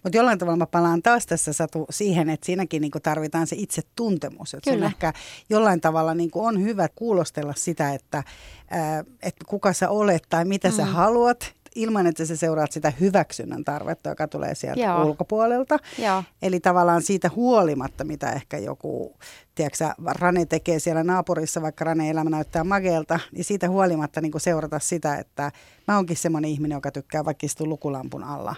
Mutta 0.04 0.18
jollain 0.18 0.40
tavalla 0.40 0.58
mä 0.58 0.66
palaan 0.66 1.02
taas 1.02 1.26
tässä 1.26 1.54
Satu 1.54 1.86
siihen, 1.90 2.30
että 2.30 2.46
siinäkin 2.46 2.82
niinku 2.82 3.00
tarvitaan 3.00 3.48
se 3.48 3.56
itse 3.60 3.82
tuntemus. 3.96 4.54
Että 4.54 4.72
Kyllä. 4.72 4.86
ehkä 4.86 5.14
jollain 5.50 5.82
tavalla 5.82 6.14
niinku 6.14 6.46
on 6.46 6.62
hyvä 6.62 6.88
kuulostella 6.96 7.54
sitä, 7.56 7.94
että, 7.94 8.24
ää, 8.70 9.00
että 9.00 9.46
kuka 9.48 9.74
sä 9.74 9.90
olet 9.90 10.24
tai 10.30 10.46
mitä 10.46 10.68
mm. 10.70 10.76
sä 10.76 10.86
haluat 10.86 11.54
ilman, 11.78 12.08
että 12.08 12.26
sä 12.26 12.36
seuraat 12.36 12.72
sitä 12.72 12.94
hyväksynnän 13.00 13.64
tarvetta, 13.64 14.10
joka 14.10 14.28
tulee 14.28 14.56
sieltä 14.56 14.82
Joo. 14.82 15.04
ulkopuolelta. 15.04 15.80
Joo. 15.98 16.24
Eli 16.42 16.60
tavallaan 16.60 17.02
siitä 17.02 17.32
huolimatta, 17.36 18.04
mitä 18.04 18.32
ehkä 18.32 18.58
joku, 18.58 19.16
tiedätkö 19.56 19.86
Rane 20.06 20.46
tekee 20.46 20.80
siellä 20.80 21.04
naapurissa, 21.04 21.62
vaikka 21.62 21.86
Rane 21.86 22.10
elämä 22.10 22.30
näyttää 22.30 22.64
mageelta, 22.64 23.20
niin 23.32 23.44
siitä 23.44 23.70
huolimatta 23.70 24.22
niin 24.22 24.32
seurata 24.38 24.80
sitä, 24.80 25.16
että 25.16 25.52
mä 25.88 25.96
oonkin 25.96 26.18
semmoinen 26.18 26.52
ihminen, 26.52 26.76
joka 26.76 26.92
tykkää 26.92 27.26
vaikka 27.26 27.46
istua 27.46 27.68
lukulampun 27.68 28.24
alla 28.24 28.56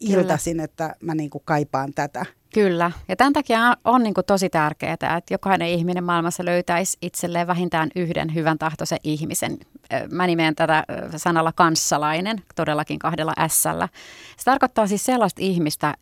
iltaisin, 0.00 0.60
että 0.60 0.96
mä 1.02 1.14
niin 1.14 1.30
kuin 1.30 1.42
kaipaan 1.44 1.92
tätä. 1.94 2.26
Kyllä, 2.56 2.90
ja 3.08 3.16
tämän 3.16 3.32
takia 3.32 3.76
on 3.84 4.02
niin 4.02 4.14
kuin 4.14 4.24
tosi 4.24 4.48
tärkeää, 4.48 4.92
että 4.92 5.22
jokainen 5.30 5.68
ihminen 5.68 6.04
maailmassa 6.04 6.44
löytäisi 6.44 6.98
itselleen 7.02 7.46
vähintään 7.46 7.90
yhden 7.96 8.34
hyvän 8.34 8.58
tahtoisen 8.58 8.98
ihmisen. 9.04 9.58
Mä 10.10 10.26
nimeen 10.26 10.54
tätä 10.54 10.84
sanalla 11.16 11.52
kanssalainen, 11.52 12.42
todellakin 12.54 12.98
kahdella 12.98 13.34
s 13.48 13.62
Se 13.62 14.44
tarkoittaa 14.44 14.86
siis 14.86 15.04
sellaista 15.04 15.42
ihmistä, 15.42 15.94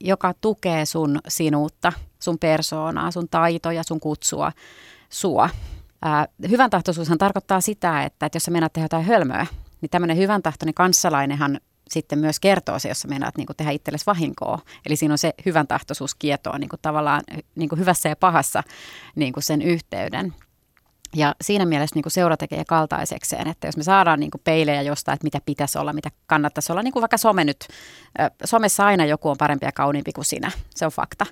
joka 0.00 0.34
tukee 0.40 0.86
sun 0.86 1.18
sinuutta, 1.28 1.92
sun 2.18 2.38
persoonaa, 2.38 3.10
sun 3.10 3.28
taitoja, 3.30 3.82
sun 3.82 4.00
kutsua, 4.00 4.52
sua. 5.10 5.50
Hyvän 6.50 6.70
tahtoisuushan 6.70 7.18
tarkoittaa 7.18 7.60
sitä, 7.60 8.02
että, 8.02 8.26
että 8.26 8.36
jos 8.36 8.42
sä 8.42 8.50
menet 8.50 8.72
tehdä 8.72 8.84
jotain 8.84 9.04
hölmöä, 9.04 9.46
niin 9.80 9.90
tämmöinen 9.90 10.16
hyvän 10.16 10.42
tahtoinen 10.42 10.74
kanssalainenhan 10.74 11.60
sitten 11.90 12.18
myös 12.18 12.40
kertoo 12.40 12.78
se, 12.78 12.88
jos 12.88 13.06
meinaat 13.06 13.36
niin 13.36 13.46
kuin 13.46 13.56
tehdä 13.56 13.70
itsellesi 13.70 14.06
vahinkoa. 14.06 14.58
Eli 14.86 14.96
siinä 14.96 15.14
on 15.14 15.18
se 15.18 15.34
hyvän 15.46 15.66
tahtoisuus 15.66 16.14
kietoa 16.14 16.58
niin 16.58 16.68
kuin 16.68 16.80
tavallaan 16.82 17.22
niin 17.54 17.68
kuin 17.68 17.78
hyvässä 17.78 18.08
ja 18.08 18.16
pahassa 18.16 18.62
niin 19.16 19.32
kuin 19.32 19.44
sen 19.44 19.62
yhteyden. 19.62 20.34
Ja 21.16 21.34
siinä 21.40 21.66
mielessä 21.66 21.96
niin 21.96 22.02
kuin 22.02 22.12
seura 22.12 22.36
tekee 22.36 22.64
kaltaisekseen, 22.64 23.48
että 23.48 23.68
jos 23.68 23.76
me 23.76 23.82
saadaan 23.82 24.20
niin 24.20 24.30
kuin 24.30 24.40
peilejä 24.44 24.82
jostain, 24.82 25.14
että 25.14 25.24
mitä 25.24 25.40
pitäisi 25.46 25.78
olla, 25.78 25.92
mitä 25.92 26.10
kannattaisi 26.26 26.72
olla, 26.72 26.82
niin 26.82 26.92
kuin 26.92 27.00
vaikka 27.00 27.16
some 27.16 27.44
nyt, 27.44 27.68
somessa 28.44 28.86
aina 28.86 29.04
joku 29.04 29.28
on 29.28 29.36
parempi 29.38 29.66
ja 29.66 29.72
kauniimpi 29.72 30.12
kuin 30.12 30.24
sinä, 30.24 30.50
se 30.74 30.86
on 30.86 30.92
fakta. 30.92 31.26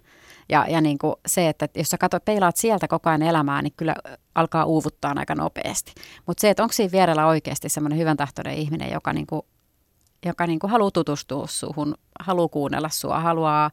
Ja, 0.48 0.66
ja 0.68 0.80
niin 0.80 0.98
kuin 0.98 1.14
se, 1.26 1.48
että 1.48 1.68
jos 1.74 1.88
sä 1.88 1.98
katsot, 1.98 2.24
peilaat 2.24 2.56
sieltä 2.56 2.88
koko 2.88 3.10
ajan 3.10 3.22
elämää, 3.22 3.62
niin 3.62 3.72
kyllä 3.76 3.94
alkaa 4.34 4.64
uuvuttaa 4.64 5.14
aika 5.16 5.34
nopeasti. 5.34 5.92
Mutta 6.26 6.40
se, 6.40 6.50
että 6.50 6.62
onko 6.62 6.72
siinä 6.72 6.92
vierellä 6.92 7.26
oikeasti 7.26 7.68
semmoinen 7.68 7.98
hyvän 7.98 8.16
tahtoinen 8.16 8.54
ihminen, 8.54 8.92
joka, 8.92 9.12
niin 9.12 9.26
kuin, 9.26 9.42
joka 10.26 10.46
niin 10.46 10.58
kuin 10.58 10.70
haluaa 10.70 10.90
tutustua 10.90 11.46
suhun, 11.46 11.94
haluaa 12.20 12.48
kuunnella 12.48 12.88
sua, 12.88 13.20
haluaa 13.20 13.70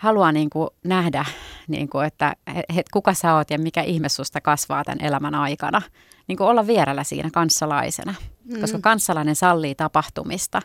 haluaa 0.00 0.32
niin 0.32 0.50
kuin 0.50 0.68
nähdä, 0.84 1.24
niin 1.68 1.88
kuin, 1.88 2.06
että 2.06 2.36
et, 2.76 2.88
kuka 2.92 3.14
sä 3.14 3.34
oot 3.34 3.50
ja 3.50 3.58
mikä 3.58 3.82
ihme 3.82 4.08
susta 4.08 4.40
kasvaa 4.40 4.84
tämän 4.84 5.04
elämän 5.04 5.34
aikana. 5.34 5.82
Niin 6.26 6.36
kuin 6.36 6.48
olla 6.48 6.66
vierellä 6.66 7.04
siinä 7.04 7.30
kanssalaisena, 7.32 8.14
mm. 8.44 8.60
koska 8.60 8.78
kanssalainen 8.78 9.36
sallii 9.36 9.74
tapahtumista. 9.74 10.62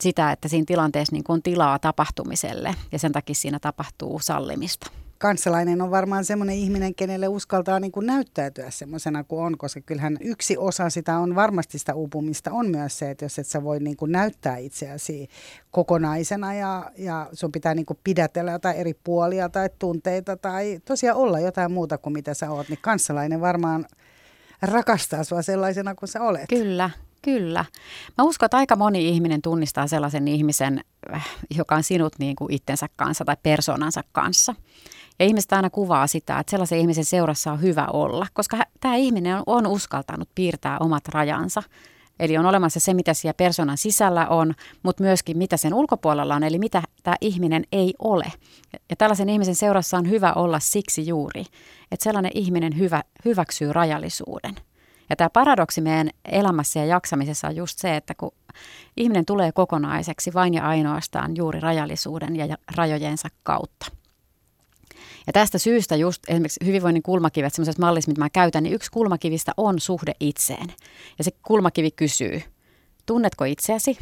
Sitä, 0.00 0.32
että 0.32 0.48
siinä 0.48 0.64
tilanteessa 0.66 1.12
niin 1.12 1.24
kuin 1.24 1.34
on 1.34 1.42
tilaa 1.42 1.78
tapahtumiselle 1.78 2.74
ja 2.92 2.98
sen 2.98 3.12
takia 3.12 3.34
siinä 3.34 3.58
tapahtuu 3.58 4.18
sallimista 4.18 4.90
kansalainen 5.18 5.82
on 5.82 5.90
varmaan 5.90 6.24
semmoinen 6.24 6.56
ihminen, 6.56 6.94
kenelle 6.94 7.28
uskaltaa 7.28 7.80
niin 7.80 7.92
kuin 7.92 8.06
näyttäytyä 8.06 8.70
semmoisena 8.70 9.24
kuin 9.24 9.42
on, 9.42 9.58
koska 9.58 9.80
kyllähän 9.80 10.16
yksi 10.20 10.56
osa 10.56 10.90
sitä 10.90 11.18
on 11.18 11.34
varmasti 11.34 11.78
sitä 11.78 11.94
uupumista 11.94 12.50
on 12.52 12.70
myös 12.70 12.98
se, 12.98 13.10
että 13.10 13.24
jos 13.24 13.38
et 13.38 13.46
sä 13.46 13.62
voi 13.62 13.80
niin 13.80 13.96
kuin 13.96 14.12
näyttää 14.12 14.56
itseäsi 14.56 15.28
kokonaisena 15.70 16.54
ja, 16.54 16.90
ja 16.98 17.28
sun 17.32 17.52
pitää 17.52 17.74
niin 17.74 17.86
kuin 17.86 17.98
pidätellä 18.04 18.52
jotain 18.52 18.76
eri 18.76 18.94
puolia 19.04 19.48
tai 19.48 19.70
tunteita 19.78 20.36
tai 20.36 20.80
tosiaan 20.84 21.18
olla 21.18 21.40
jotain 21.40 21.72
muuta 21.72 21.98
kuin 21.98 22.12
mitä 22.12 22.34
sä 22.34 22.50
oot, 22.50 22.68
niin 22.68 22.78
kansalainen 22.82 23.40
varmaan 23.40 23.86
rakastaa 24.62 25.24
sua 25.24 25.42
sellaisena 25.42 25.94
kuin 25.94 26.08
sä 26.08 26.22
olet. 26.22 26.48
Kyllä, 26.48 26.90
Kyllä. 27.26 27.64
Mä 28.18 28.24
uskon, 28.24 28.46
että 28.46 28.56
aika 28.56 28.76
moni 28.76 29.08
ihminen 29.08 29.42
tunnistaa 29.42 29.86
sellaisen 29.86 30.28
ihmisen, 30.28 30.80
äh, 31.14 31.28
joka 31.56 31.74
on 31.74 31.82
sinut 31.82 32.12
niin 32.18 32.36
kuin 32.36 32.52
itsensä 32.52 32.86
kanssa 32.96 33.24
tai 33.24 33.36
persoonansa 33.42 34.02
kanssa. 34.12 34.54
Ja 35.18 35.26
ihmiset 35.26 35.52
aina 35.52 35.70
kuvaa 35.70 36.06
sitä, 36.06 36.38
että 36.38 36.50
sellaisen 36.50 36.78
ihmisen 36.78 37.04
seurassa 37.04 37.52
on 37.52 37.62
hyvä 37.62 37.86
olla, 37.92 38.26
koska 38.32 38.58
tämä 38.80 38.96
ihminen 38.96 39.36
on, 39.36 39.42
on 39.46 39.66
uskaltanut 39.66 40.28
piirtää 40.34 40.78
omat 40.78 41.08
rajansa. 41.08 41.62
Eli 42.20 42.38
on 42.38 42.46
olemassa 42.46 42.80
se, 42.80 42.94
mitä 42.94 43.14
siellä 43.14 43.34
persoonan 43.34 43.78
sisällä 43.78 44.28
on, 44.28 44.54
mutta 44.82 45.02
myöskin 45.02 45.38
mitä 45.38 45.56
sen 45.56 45.74
ulkopuolella 45.74 46.34
on, 46.34 46.42
eli 46.42 46.58
mitä 46.58 46.82
tämä 47.02 47.16
ihminen 47.20 47.64
ei 47.72 47.94
ole. 47.98 48.32
Ja 48.90 48.96
tällaisen 48.96 49.28
ihmisen 49.28 49.54
seurassa 49.54 49.96
on 49.96 50.10
hyvä 50.10 50.32
olla 50.32 50.60
siksi 50.60 51.06
juuri, 51.06 51.44
että 51.92 52.04
sellainen 52.04 52.32
ihminen 52.34 52.78
hyvä, 52.78 53.02
hyväksyy 53.24 53.72
rajallisuuden. 53.72 54.54
Ja 55.10 55.16
tämä 55.16 55.30
paradoksi 55.30 55.80
meidän 55.80 56.10
elämässä 56.24 56.80
ja 56.80 56.86
jaksamisessa 56.86 57.48
on 57.48 57.56
just 57.56 57.78
se, 57.78 57.96
että 57.96 58.14
kun 58.14 58.30
ihminen 58.96 59.24
tulee 59.24 59.52
kokonaiseksi 59.52 60.34
vain 60.34 60.54
ja 60.54 60.68
ainoastaan 60.68 61.36
juuri 61.36 61.60
rajallisuuden 61.60 62.36
ja 62.36 62.56
rajojensa 62.76 63.28
kautta. 63.42 63.86
Ja 65.26 65.32
tästä 65.32 65.58
syystä 65.58 65.96
just 65.96 66.22
esimerkiksi 66.28 66.66
hyvinvoinnin 66.66 67.02
kulmakivet, 67.02 67.54
semmoisessa 67.54 67.82
mallissa, 67.82 68.10
mitä 68.10 68.20
mä 68.20 68.30
käytän, 68.30 68.62
niin 68.62 68.74
yksi 68.74 68.90
kulmakivistä 68.90 69.52
on 69.56 69.80
suhde 69.80 70.12
itseen. 70.20 70.72
Ja 71.18 71.24
se 71.24 71.30
kulmakivi 71.42 71.90
kysyy, 71.90 72.42
tunnetko 73.06 73.44
itseäsi? 73.44 73.98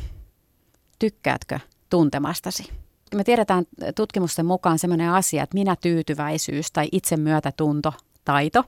Tykkäätkö 0.98 1.58
tuntemastasi? 1.90 2.72
Me 3.14 3.24
tiedetään 3.24 3.64
tutkimusten 3.94 4.46
mukaan 4.46 4.78
sellainen 4.78 5.10
asia, 5.10 5.42
että 5.42 5.54
minä 5.54 5.76
tyytyväisyys 5.76 6.72
tai 6.72 6.88
itsemyötätunto, 6.92 7.92
taito, 8.24 8.64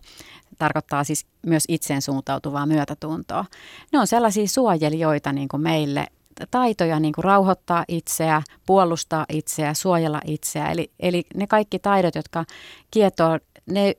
tarkoittaa 0.58 1.04
siis 1.04 1.26
myös 1.46 1.64
itseen 1.68 2.02
suuntautuvaa 2.02 2.66
myötätuntoa. 2.66 3.44
Ne 3.92 3.98
on 3.98 4.06
sellaisia 4.06 4.48
suojelijoita 4.48 5.32
niin 5.32 5.48
kuin 5.48 5.62
meille 5.62 6.06
taitoja 6.50 7.00
niin 7.00 7.12
kuin 7.12 7.24
rauhoittaa 7.24 7.84
itseä, 7.88 8.42
puolustaa 8.66 9.26
itseä, 9.28 9.74
suojella 9.74 10.20
itseä. 10.24 10.70
Eli, 10.70 10.90
eli 11.00 11.26
ne 11.34 11.46
kaikki 11.46 11.78
taidot, 11.78 12.14
jotka 12.14 12.44
kietoo 12.90 13.38
ne 13.66 13.94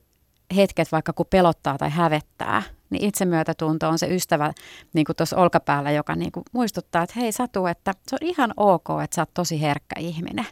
hetket 0.56 0.92
vaikka 0.92 1.12
kun 1.12 1.26
pelottaa 1.30 1.78
tai 1.78 1.90
hävettää, 1.90 2.62
niin 2.90 3.04
itsemyötätunto 3.04 3.88
on 3.88 3.98
se 3.98 4.14
ystävä 4.14 4.52
niin 4.92 5.04
kuin 5.04 5.16
tuossa 5.16 5.36
olkapäällä, 5.36 5.90
joka 5.90 6.14
niin 6.14 6.32
kuin 6.32 6.44
muistuttaa, 6.52 7.02
että 7.02 7.20
hei 7.20 7.32
Satu, 7.32 7.66
että 7.66 7.94
se 8.08 8.16
on 8.20 8.28
ihan 8.28 8.54
ok, 8.56 8.84
että 9.04 9.14
sä 9.14 9.22
oot 9.22 9.34
tosi 9.34 9.60
herkkä 9.60 10.00
ihminen. 10.00 10.46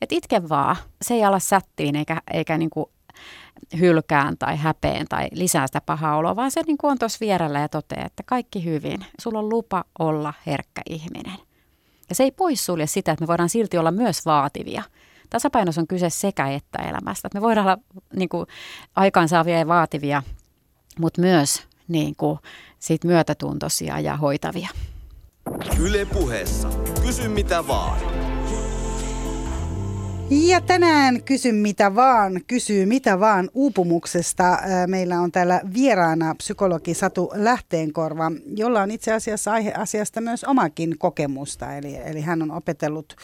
Että 0.00 0.14
itke 0.14 0.48
vaan, 0.48 0.76
se 1.02 1.14
ei 1.14 1.24
ala 1.24 1.38
sättiin 1.38 1.96
eikä, 1.96 2.22
eikä 2.32 2.58
niin 2.58 2.70
kuin 2.70 2.86
hylkään 3.80 4.38
tai 4.38 4.56
häpeen 4.56 5.06
tai 5.08 5.28
lisää 5.32 5.66
sitä 5.66 5.80
pahaa 5.80 6.16
oloa, 6.16 6.36
vaan 6.36 6.50
se 6.50 6.62
niin 6.66 6.78
kuin 6.78 6.90
on 6.90 6.98
tuossa 6.98 7.18
vierellä 7.20 7.58
ja 7.60 7.68
toteaa, 7.68 8.06
että 8.06 8.22
kaikki 8.26 8.64
hyvin. 8.64 9.06
Sulla 9.20 9.38
on 9.38 9.48
lupa 9.48 9.84
olla 9.98 10.34
herkkä 10.46 10.82
ihminen. 10.90 11.38
Ja 12.08 12.14
se 12.14 12.22
ei 12.22 12.30
poissulje 12.30 12.86
sitä, 12.86 13.12
että 13.12 13.22
me 13.22 13.26
voidaan 13.26 13.48
silti 13.48 13.78
olla 13.78 13.90
myös 13.90 14.26
vaativia. 14.26 14.82
Tasapainossa 15.30 15.80
on 15.80 15.86
kyse 15.86 16.10
sekä 16.10 16.48
että 16.48 16.82
elämästä. 16.82 17.28
Että 17.28 17.38
me 17.38 17.42
voidaan 17.42 17.66
olla 17.66 17.78
niin 18.16 18.28
kuin, 18.28 18.46
aikaansaavia 18.96 19.58
ja 19.58 19.68
vaativia, 19.68 20.22
mutta 20.98 21.20
myös 21.20 21.62
niin 21.88 22.16
kuin, 22.16 22.38
siitä 22.78 23.06
myötätuntoisia 23.06 24.00
ja 24.00 24.16
hoitavia. 24.16 24.68
Yle 25.80 26.04
puheessa. 26.04 26.68
Kysy 27.02 27.28
mitä 27.28 27.66
vaan. 27.66 28.23
Ja 30.42 30.60
tänään 30.60 31.22
kysyn 31.22 31.54
mitä 31.54 31.94
vaan, 31.94 32.40
kysyy 32.46 32.86
mitä 32.86 33.20
vaan 33.20 33.50
uupumuksesta. 33.54 34.58
Meillä 34.86 35.20
on 35.20 35.32
täällä 35.32 35.60
vieraana 35.74 36.34
psykologi 36.34 36.94
Satu 36.94 37.30
Lähteenkorva, 37.34 38.32
jolla 38.56 38.82
on 38.82 38.90
itse 38.90 39.12
asiassa 39.12 39.52
aiheasiasta 39.52 40.20
myös 40.20 40.44
omakin 40.44 40.98
kokemusta. 40.98 41.76
Eli, 41.76 41.96
eli 42.04 42.20
hän 42.20 42.42
on 42.42 42.50
opetellut 42.50 43.16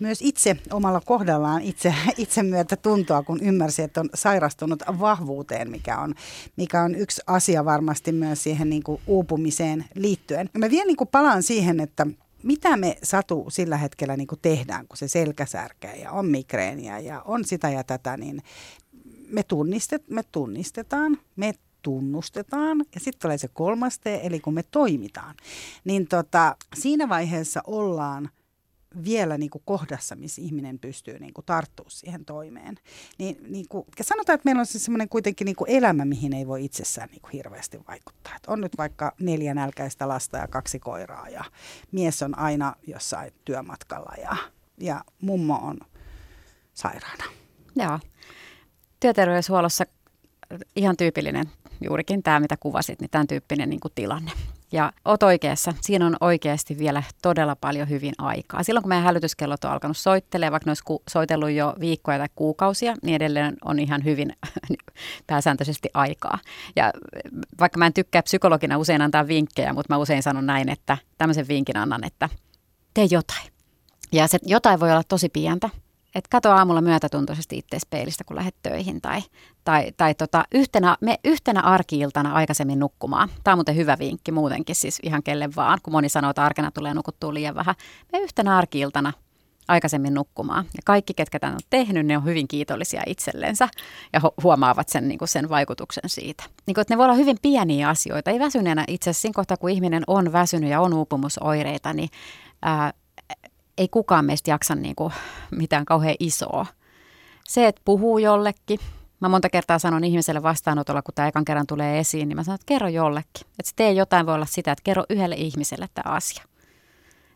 myös 0.00 0.18
itse 0.22 0.56
omalla 0.72 1.00
kohdallaan 1.00 1.62
itse, 1.62 1.94
itse 2.16 2.42
myötä 2.42 2.76
tuntoa, 2.76 3.22
kun 3.22 3.40
ymmärsi, 3.42 3.82
että 3.82 4.00
on 4.00 4.08
sairastunut 4.14 4.82
vahvuuteen, 5.00 5.70
mikä 5.70 5.98
on, 5.98 6.14
mikä 6.56 6.82
on 6.82 6.94
yksi 6.94 7.22
asia 7.26 7.64
varmasti 7.64 8.12
myös 8.12 8.42
siihen 8.42 8.70
niin 8.70 8.82
kuin 8.82 9.00
uupumiseen 9.06 9.84
liittyen. 9.94 10.50
Mä 10.58 10.70
vielä 10.70 10.86
niin 10.86 10.96
kuin 10.96 11.08
palaan 11.08 11.42
siihen, 11.42 11.80
että 11.80 12.06
mitä 12.42 12.76
me 12.76 12.98
Satu 13.02 13.46
sillä 13.48 13.76
hetkellä 13.76 14.16
niin 14.16 14.26
kuin 14.26 14.38
tehdään, 14.42 14.88
kun 14.88 14.96
se 14.96 15.08
selkä 15.08 15.46
särkee 15.46 15.96
ja 15.96 16.10
on 16.10 16.26
migreeniä 16.26 16.98
ja 16.98 17.22
on 17.22 17.44
sitä 17.44 17.70
ja 17.70 17.84
tätä, 17.84 18.16
niin 18.16 18.42
me, 19.28 19.42
tunnistet, 19.42 20.08
me 20.10 20.22
tunnistetaan, 20.32 21.18
me 21.36 21.54
tunnustetaan 21.82 22.84
ja 22.94 23.00
sitten 23.00 23.20
tulee 23.22 23.38
se 23.38 23.48
kolmas 23.48 23.98
te, 23.98 24.20
eli 24.22 24.40
kun 24.40 24.54
me 24.54 24.62
toimitaan. 24.62 25.34
Niin 25.84 26.08
tota, 26.08 26.56
siinä 26.74 27.08
vaiheessa 27.08 27.60
ollaan 27.66 28.30
vielä 29.04 29.38
niin 29.38 29.50
kuin 29.50 29.62
kohdassa, 29.64 30.16
missä 30.16 30.42
ihminen 30.42 30.78
pystyy 30.78 31.18
niin 31.18 31.34
kuin 31.34 31.44
tarttumaan 31.44 31.90
siihen 31.90 32.24
toimeen. 32.24 32.78
Niin, 33.18 33.36
niin 33.48 33.66
kuin, 33.68 33.84
ja 33.98 34.04
sanotaan, 34.04 34.34
että 34.34 34.44
meillä 34.44 34.60
on 34.60 34.66
siis 34.66 34.84
semmoinen 34.84 35.08
kuitenkin 35.08 35.44
niin 35.44 35.56
kuin 35.56 35.70
elämä, 35.70 36.04
mihin 36.04 36.32
ei 36.32 36.46
voi 36.46 36.64
itsessään 36.64 37.08
niin 37.10 37.22
kuin 37.22 37.32
hirveästi 37.32 37.78
vaikuttaa. 37.88 38.36
Että 38.36 38.52
on 38.52 38.60
nyt 38.60 38.78
vaikka 38.78 39.12
neljä 39.20 39.54
nälkäistä 39.54 40.08
lasta 40.08 40.36
ja 40.36 40.48
kaksi 40.48 40.78
koiraa 40.78 41.28
ja 41.28 41.44
mies 41.92 42.22
on 42.22 42.38
aina 42.38 42.74
jossain 42.86 43.32
työmatkalla 43.44 44.12
ja, 44.22 44.36
ja 44.80 45.04
mummo 45.22 45.54
on 45.62 45.78
sairaana. 46.74 47.24
Joo. 47.76 47.98
Työterveyshuollossa 49.00 49.84
ihan 50.76 50.96
tyypillinen 50.96 51.50
juurikin 51.80 52.22
tämä, 52.22 52.40
mitä 52.40 52.56
kuvasit, 52.56 53.00
niin 53.00 53.10
tämän 53.10 53.26
tyyppinen 53.26 53.70
niin 53.70 53.80
kuin 53.80 53.92
tilanne. 53.94 54.30
Ja 54.76 54.92
oot 55.04 55.22
oikeassa, 55.22 55.74
siinä 55.80 56.06
on 56.06 56.16
oikeasti 56.20 56.78
vielä 56.78 57.02
todella 57.22 57.56
paljon 57.56 57.88
hyvin 57.88 58.12
aikaa. 58.18 58.62
Silloin 58.62 58.82
kun 58.82 58.88
meidän 58.88 59.04
hälytyskellot 59.04 59.64
on 59.64 59.70
alkanut 59.70 59.96
soittelemaan, 59.96 60.52
vaikka 60.52 60.68
ne 60.68 60.70
olisi 60.70 61.02
soitellut 61.10 61.50
jo 61.50 61.74
viikkoja 61.80 62.18
tai 62.18 62.28
kuukausia, 62.34 62.94
niin 63.02 63.16
edelleen 63.16 63.56
on 63.64 63.78
ihan 63.78 64.04
hyvin 64.04 64.32
pääsääntöisesti 65.26 65.88
aikaa. 65.94 66.38
Ja 66.76 66.92
vaikka 67.60 67.78
mä 67.78 67.86
en 67.86 67.92
tykkää 67.92 68.22
psykologina 68.22 68.78
usein 68.78 69.02
antaa 69.02 69.26
vinkkejä, 69.26 69.72
mutta 69.72 69.94
mä 69.94 69.98
usein 69.98 70.22
sanon 70.22 70.46
näin, 70.46 70.68
että 70.68 70.98
tämmöisen 71.18 71.48
vinkin 71.48 71.76
annan, 71.76 72.04
että 72.04 72.28
tee 72.94 73.06
jotain. 73.10 73.52
Ja 74.12 74.26
se 74.26 74.38
jotain 74.42 74.80
voi 74.80 74.90
olla 74.90 75.04
tosi 75.08 75.28
pientä, 75.28 75.70
että 76.16 76.28
kato 76.30 76.52
aamulla 76.52 76.80
myötätuntoisesti 76.80 77.58
itse 77.58 77.78
peilistä, 77.90 78.24
kun 78.24 78.36
lähdet 78.36 78.56
töihin 78.62 79.00
tai, 79.00 79.22
tai, 79.64 79.92
tai 79.96 80.14
tota, 80.14 80.44
yhtenä, 80.54 80.96
me 81.00 81.18
yhtenä 81.24 81.60
arkiiltana 81.60 82.32
aikaisemmin 82.32 82.78
nukkumaan. 82.78 83.28
Tämä 83.44 83.52
on 83.52 83.58
muuten 83.58 83.76
hyvä 83.76 83.96
vinkki 83.98 84.32
muutenkin, 84.32 84.76
siis 84.76 84.98
ihan 85.02 85.22
kelle 85.22 85.48
vaan, 85.56 85.78
kun 85.82 85.92
moni 85.92 86.08
sanoo, 86.08 86.30
että 86.30 86.44
arkena 86.44 86.70
tulee 86.70 86.94
nukuttua 86.94 87.34
liian 87.34 87.54
vähän. 87.54 87.74
Me 88.12 88.18
yhtenä 88.18 88.56
arkiiltana 88.56 89.12
aikaisemmin 89.68 90.14
nukkumaan. 90.14 90.64
Ja 90.64 90.82
kaikki, 90.84 91.14
ketkä 91.14 91.38
tämän 91.38 91.54
on 91.54 91.60
tehnyt, 91.70 92.06
ne 92.06 92.16
on 92.16 92.24
hyvin 92.24 92.48
kiitollisia 92.48 93.02
itsellensä 93.06 93.68
ja 94.12 94.20
huomaavat 94.42 94.88
sen, 94.88 95.08
niin 95.08 95.18
kuin 95.18 95.28
sen 95.28 95.48
vaikutuksen 95.48 96.10
siitä. 96.10 96.44
Niin 96.66 96.74
kuin, 96.74 96.82
että 96.82 96.94
ne 96.94 96.98
voi 96.98 97.04
olla 97.04 97.14
hyvin 97.14 97.36
pieniä 97.42 97.88
asioita. 97.88 98.30
Ei 98.30 98.40
väsyneenä 98.40 98.84
itse 98.88 99.10
asiassa 99.10 99.22
siinä 99.22 99.34
kohtaa, 99.34 99.56
kun 99.56 99.70
ihminen 99.70 100.02
on 100.06 100.32
väsynyt 100.32 100.70
ja 100.70 100.80
on 100.80 100.94
uupumusoireita, 100.94 101.92
niin 101.92 102.08
ää, 102.62 102.92
ei 103.78 103.88
kukaan 103.88 104.24
meistä 104.24 104.50
jaksa 104.50 104.74
niin 104.74 104.96
kuin 104.96 105.12
mitään 105.50 105.84
kauhean 105.84 106.16
isoa. 106.20 106.66
Se, 107.44 107.66
että 107.66 107.82
puhuu 107.84 108.18
jollekin, 108.18 108.80
Mä 109.20 109.28
monta 109.28 109.50
kertaa 109.50 109.78
sanon 109.78 110.04
ihmiselle 110.04 110.42
vastaanotolla, 110.42 111.02
kun 111.02 111.14
tämä 111.14 111.28
ekan 111.28 111.44
kerran 111.44 111.66
tulee 111.66 111.98
esiin, 111.98 112.28
niin 112.28 112.36
mä 112.36 112.42
sanon, 112.42 112.54
että 112.54 112.66
kerro 112.66 112.88
jollekin. 112.88 113.46
Että 113.58 113.64
se 113.64 113.72
tee 113.76 113.92
jotain 113.92 114.26
voi 114.26 114.34
olla 114.34 114.46
sitä, 114.46 114.72
että 114.72 114.82
kerro 114.84 115.04
yhdelle 115.10 115.34
ihmiselle 115.34 115.88
tämä 115.94 116.14
asia. 116.14 116.44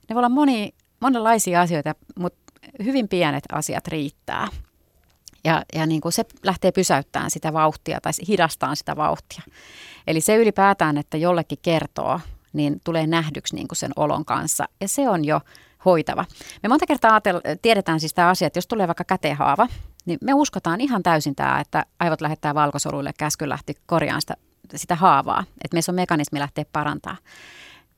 Ne 0.09 0.15
voi 0.15 0.21
olla 0.21 0.29
moni, 0.29 0.75
monenlaisia 1.01 1.61
asioita, 1.61 1.95
mutta 2.19 2.53
hyvin 2.85 3.09
pienet 3.09 3.45
asiat 3.53 3.89
riittää. 3.89 4.49
Ja, 5.45 5.63
ja 5.75 5.87
niin 5.87 6.01
kuin 6.01 6.13
se 6.13 6.25
lähtee 6.43 6.73
pysäyttämään 6.73 7.31
sitä 7.31 7.53
vauhtia 7.53 8.01
tai 8.01 8.13
hidastaa 8.29 8.75
sitä 8.75 8.97
vauhtia. 8.97 9.43
Eli 10.07 10.21
se 10.21 10.37
ylipäätään, 10.37 10.99
että 10.99 11.17
jollekin 11.17 11.59
kertoo, 11.63 12.21
niin 12.53 12.81
tulee 12.85 13.07
nähdyksi 13.07 13.55
niin 13.55 13.69
kuin 13.69 13.77
sen 13.77 13.93
olon 13.97 14.25
kanssa. 14.25 14.69
Ja 14.81 14.89
se 14.89 15.09
on 15.09 15.25
jo 15.25 15.41
hoitava. 15.85 16.25
Me 16.63 16.69
monta 16.69 16.87
kertaa 16.87 17.19
ajatel- 17.19 17.59
tiedetään 17.63 18.01
siis 18.01 18.15
tämä 18.15 18.29
asia, 18.29 18.47
että 18.47 18.59
jos 18.59 18.67
tulee 18.67 18.89
vaikka 18.89 19.05
kätehaava, 19.05 19.69
niin 20.07 20.19
me 20.23 20.35
uskotaan 20.35 20.81
ihan 20.81 21.03
täysin 21.03 21.35
tämä, 21.35 21.61
että 21.61 21.85
aivot 21.99 22.21
lähettää 22.21 22.55
valkosoluille 22.55 23.13
käsky 23.19 23.49
lähti 23.49 23.75
korjaan 23.87 24.21
sitä, 24.21 24.35
sitä 24.75 24.95
haavaa. 24.95 25.45
Että 25.65 25.75
meissä 25.75 25.93
on 25.93 25.97
mekanismi 25.97 26.39
lähteä 26.39 26.65
parantaa. 26.73 27.17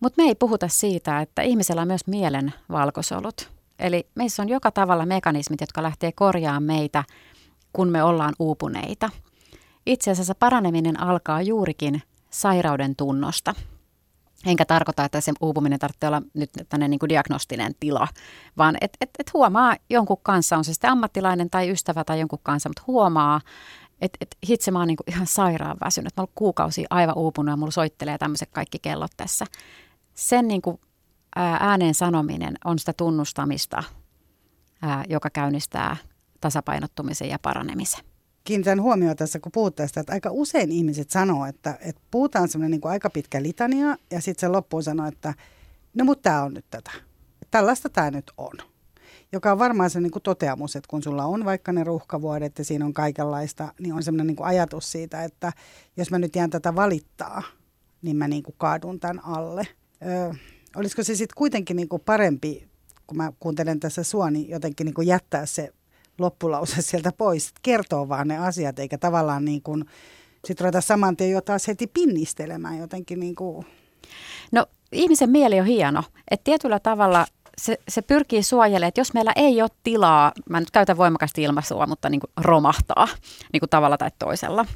Mutta 0.00 0.22
me 0.22 0.28
ei 0.28 0.34
puhuta 0.34 0.68
siitä, 0.68 1.20
että 1.20 1.42
ihmisellä 1.42 1.82
on 1.82 1.88
myös 1.88 2.06
mielen 2.06 2.54
valkosolut. 2.70 3.50
Eli 3.78 4.06
meissä 4.14 4.42
on 4.42 4.48
joka 4.48 4.70
tavalla 4.70 5.06
mekanismit, 5.06 5.60
jotka 5.60 5.82
lähtee 5.82 6.12
korjaamaan 6.12 6.62
meitä, 6.62 7.04
kun 7.72 7.88
me 7.88 8.02
ollaan 8.02 8.34
uupuneita. 8.38 9.10
Itse 9.86 10.10
asiassa 10.10 10.34
paraneminen 10.34 11.00
alkaa 11.00 11.42
juurikin 11.42 12.02
sairauden 12.30 12.96
tunnosta. 12.96 13.54
Enkä 14.46 14.64
tarkoita, 14.64 15.04
että 15.04 15.20
se 15.20 15.32
uupuminen 15.40 15.78
tarvitsee 15.78 16.08
olla 16.08 16.22
nyt 16.34 16.50
tämmöinen 16.68 16.90
niin 16.90 17.08
diagnostinen 17.08 17.74
tila, 17.80 18.08
vaan 18.58 18.76
että 18.80 18.96
et, 19.00 19.10
et 19.18 19.32
huomaa 19.34 19.76
jonkun 19.90 20.20
kanssa, 20.22 20.56
on 20.56 20.64
se 20.64 20.72
sitten 20.72 20.90
ammattilainen 20.90 21.50
tai 21.50 21.70
ystävä 21.70 22.04
tai 22.04 22.20
jonkun 22.20 22.38
kanssa, 22.42 22.68
mutta 22.68 22.82
huomaa, 22.86 23.40
että 24.00 24.18
et, 24.20 24.36
hitse 24.48 24.70
mä 24.70 24.78
oon 24.78 24.88
niin 24.88 24.96
ihan 25.06 25.26
sairaan 25.26 25.76
väsynyt. 25.84 26.12
Mä 26.16 26.20
oon 26.20 26.32
kuukausi 26.34 26.84
aivan 26.90 27.18
uupunut 27.18 27.52
ja 27.52 27.56
mulla 27.56 27.70
soittelee 27.70 28.18
tämmöiset 28.18 28.48
kaikki 28.52 28.78
kellot 28.78 29.12
tässä. 29.16 29.46
Sen 30.14 30.48
niin 30.48 30.62
kuin 30.62 30.80
ääneen 31.36 31.94
sanominen 31.94 32.54
on 32.64 32.78
sitä 32.78 32.92
tunnustamista, 32.92 33.82
ää, 34.82 35.04
joka 35.08 35.30
käynnistää 35.30 35.96
tasapainottumisen 36.40 37.28
ja 37.28 37.38
paranemisen. 37.38 38.11
Kiinnitän 38.44 38.82
huomioon 38.82 39.16
tässä, 39.16 39.40
kun 39.40 39.52
puhut 39.52 39.76
tästä, 39.76 40.00
että 40.00 40.12
aika 40.12 40.30
usein 40.32 40.72
ihmiset 40.72 41.10
sanoo, 41.10 41.46
että, 41.46 41.78
että 41.80 42.02
puhutaan 42.10 42.48
semmoinen 42.48 42.70
niin 42.70 42.90
aika 42.90 43.10
pitkä 43.10 43.42
litania 43.42 43.96
ja 44.10 44.20
sitten 44.20 44.40
se 44.40 44.48
loppuun 44.48 44.82
sanoo, 44.82 45.06
että 45.06 45.34
no 45.94 46.04
mutta 46.04 46.22
tämä 46.22 46.42
on 46.42 46.54
nyt 46.54 46.64
tätä. 46.70 46.90
Tällaista 47.50 47.88
tämä 47.88 48.10
nyt 48.10 48.30
on. 48.36 48.52
Joka 49.32 49.52
on 49.52 49.58
varmaan 49.58 49.90
se 49.90 50.00
niin 50.00 50.10
kuin 50.10 50.22
toteamus, 50.22 50.76
että 50.76 50.88
kun 50.88 51.02
sulla 51.02 51.24
on 51.24 51.44
vaikka 51.44 51.72
ne 51.72 51.84
ruuhkavuodet 51.84 52.58
ja 52.58 52.64
siinä 52.64 52.84
on 52.84 52.92
kaikenlaista, 52.92 53.74
niin 53.80 53.94
on 53.94 54.02
semmoinen 54.02 54.26
niin 54.26 54.36
kuin 54.36 54.46
ajatus 54.46 54.92
siitä, 54.92 55.24
että 55.24 55.52
jos 55.96 56.10
mä 56.10 56.18
nyt 56.18 56.36
jään 56.36 56.50
tätä 56.50 56.74
valittaa, 56.74 57.42
niin 58.02 58.16
mä 58.16 58.28
niin 58.28 58.42
kuin 58.42 58.54
kaadun 58.58 59.00
tämän 59.00 59.24
alle. 59.24 59.68
Öö, 60.06 60.32
olisiko 60.76 61.02
se 61.02 61.14
sitten 61.14 61.36
kuitenkin 61.36 61.76
niin 61.76 61.88
kuin 61.88 62.02
parempi, 62.02 62.68
kun 63.06 63.16
mä 63.16 63.32
kuuntelen 63.40 63.80
tässä 63.80 64.02
sua, 64.02 64.30
niin 64.30 64.48
jotenkin 64.48 64.84
niin 64.84 64.94
kuin 64.94 65.06
jättää 65.06 65.46
se 65.46 65.72
loppulause 66.18 66.82
sieltä 66.82 67.12
pois, 67.18 67.52
kertoo 67.62 68.08
vaan 68.08 68.28
ne 68.28 68.38
asiat, 68.38 68.78
eikä 68.78 68.98
tavallaan 68.98 69.44
niin 69.44 69.62
kuin, 69.62 69.84
sit 70.44 70.60
ruveta 70.60 70.80
saman 70.80 71.16
tien 71.16 71.30
jo 71.30 71.40
taas 71.40 71.68
heti 71.68 71.86
pinnistelemään 71.86 72.78
jotenkin 72.78 73.20
niin 73.20 73.34
kuin. 73.34 73.66
No 74.52 74.66
ihmisen 74.92 75.30
mieli 75.30 75.60
on 75.60 75.66
hieno, 75.66 76.02
että 76.30 76.44
tietyllä 76.44 76.78
tavalla 76.78 77.26
se, 77.58 77.78
se 77.88 78.02
pyrkii 78.02 78.42
suojelemaan, 78.42 78.88
että 78.88 79.00
jos 79.00 79.14
meillä 79.14 79.32
ei 79.36 79.62
ole 79.62 79.70
tilaa, 79.84 80.32
mä 80.48 80.60
nyt 80.60 80.70
käytän 80.70 80.96
voimakasta 80.96 81.40
ilmaisua, 81.40 81.86
mutta 81.86 82.08
niin 82.08 82.20
kuin 82.20 82.30
romahtaa 82.36 83.08
niin 83.52 83.60
kuin 83.60 83.70
tavalla 83.70 83.98
tai 83.98 84.10
toisella, 84.18 84.66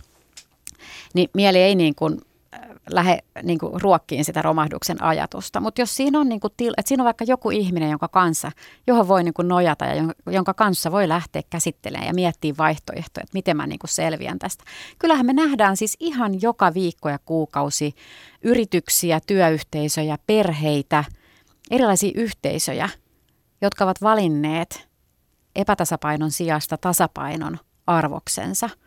niin 1.15 1.29
mieli 1.35 1.59
ei 1.59 1.75
niin 1.75 1.95
kuin 1.95 2.21
lähde 2.91 3.19
niin 3.43 3.59
kuin, 3.59 3.83
ruokkiin 3.83 4.25
sitä 4.25 4.43
romahduksen 4.43 5.03
ajatusta. 5.03 5.61
Mutta 5.61 5.81
jos 5.81 5.97
siinä 5.97 6.21
on, 6.21 6.29
niin 6.29 6.41
kuin, 6.41 6.53
til, 6.57 6.75
että 6.77 6.89
siinä 6.89 7.03
on 7.03 7.05
vaikka 7.05 7.25
joku 7.29 7.51
ihminen, 7.51 7.91
jonka 7.91 8.09
kanssa, 8.09 8.53
johon 8.87 9.09
voi 9.09 9.25
niin 9.25 9.35
kuin, 9.35 9.49
nojata 9.49 9.85
ja 9.85 10.15
jonka, 10.31 10.55
kanssa 10.55 10.93
voi 10.93 11.09
lähteä 11.09 11.43
käsittelemään 11.51 12.07
ja 12.07 12.15
miettiä 12.15 12.55
vaihtoehtoja, 12.59 13.25
että 13.25 13.35
miten 13.35 13.57
mä 13.57 13.67
niin 13.67 13.79
kuin, 13.79 13.91
selviän 13.91 14.39
tästä. 14.39 14.65
Kyllähän 14.99 15.27
me 15.27 15.33
nähdään 15.33 15.77
siis 15.77 15.97
ihan 16.01 16.43
joka 16.43 16.75
viikko 16.75 17.09
ja 17.09 17.19
kuukausi 17.19 17.95
yrityksiä, 18.43 19.21
työyhteisöjä, 19.27 20.19
perheitä, 20.27 21.05
erilaisia 21.71 22.13
yhteisöjä, 22.15 22.89
jotka 23.61 23.85
ovat 23.85 24.03
valinneet 24.03 24.89
epätasapainon 25.57 26.31
sijasta 26.31 26.79
tasapainon 26.79 27.59
arvoksensa– 27.87 28.71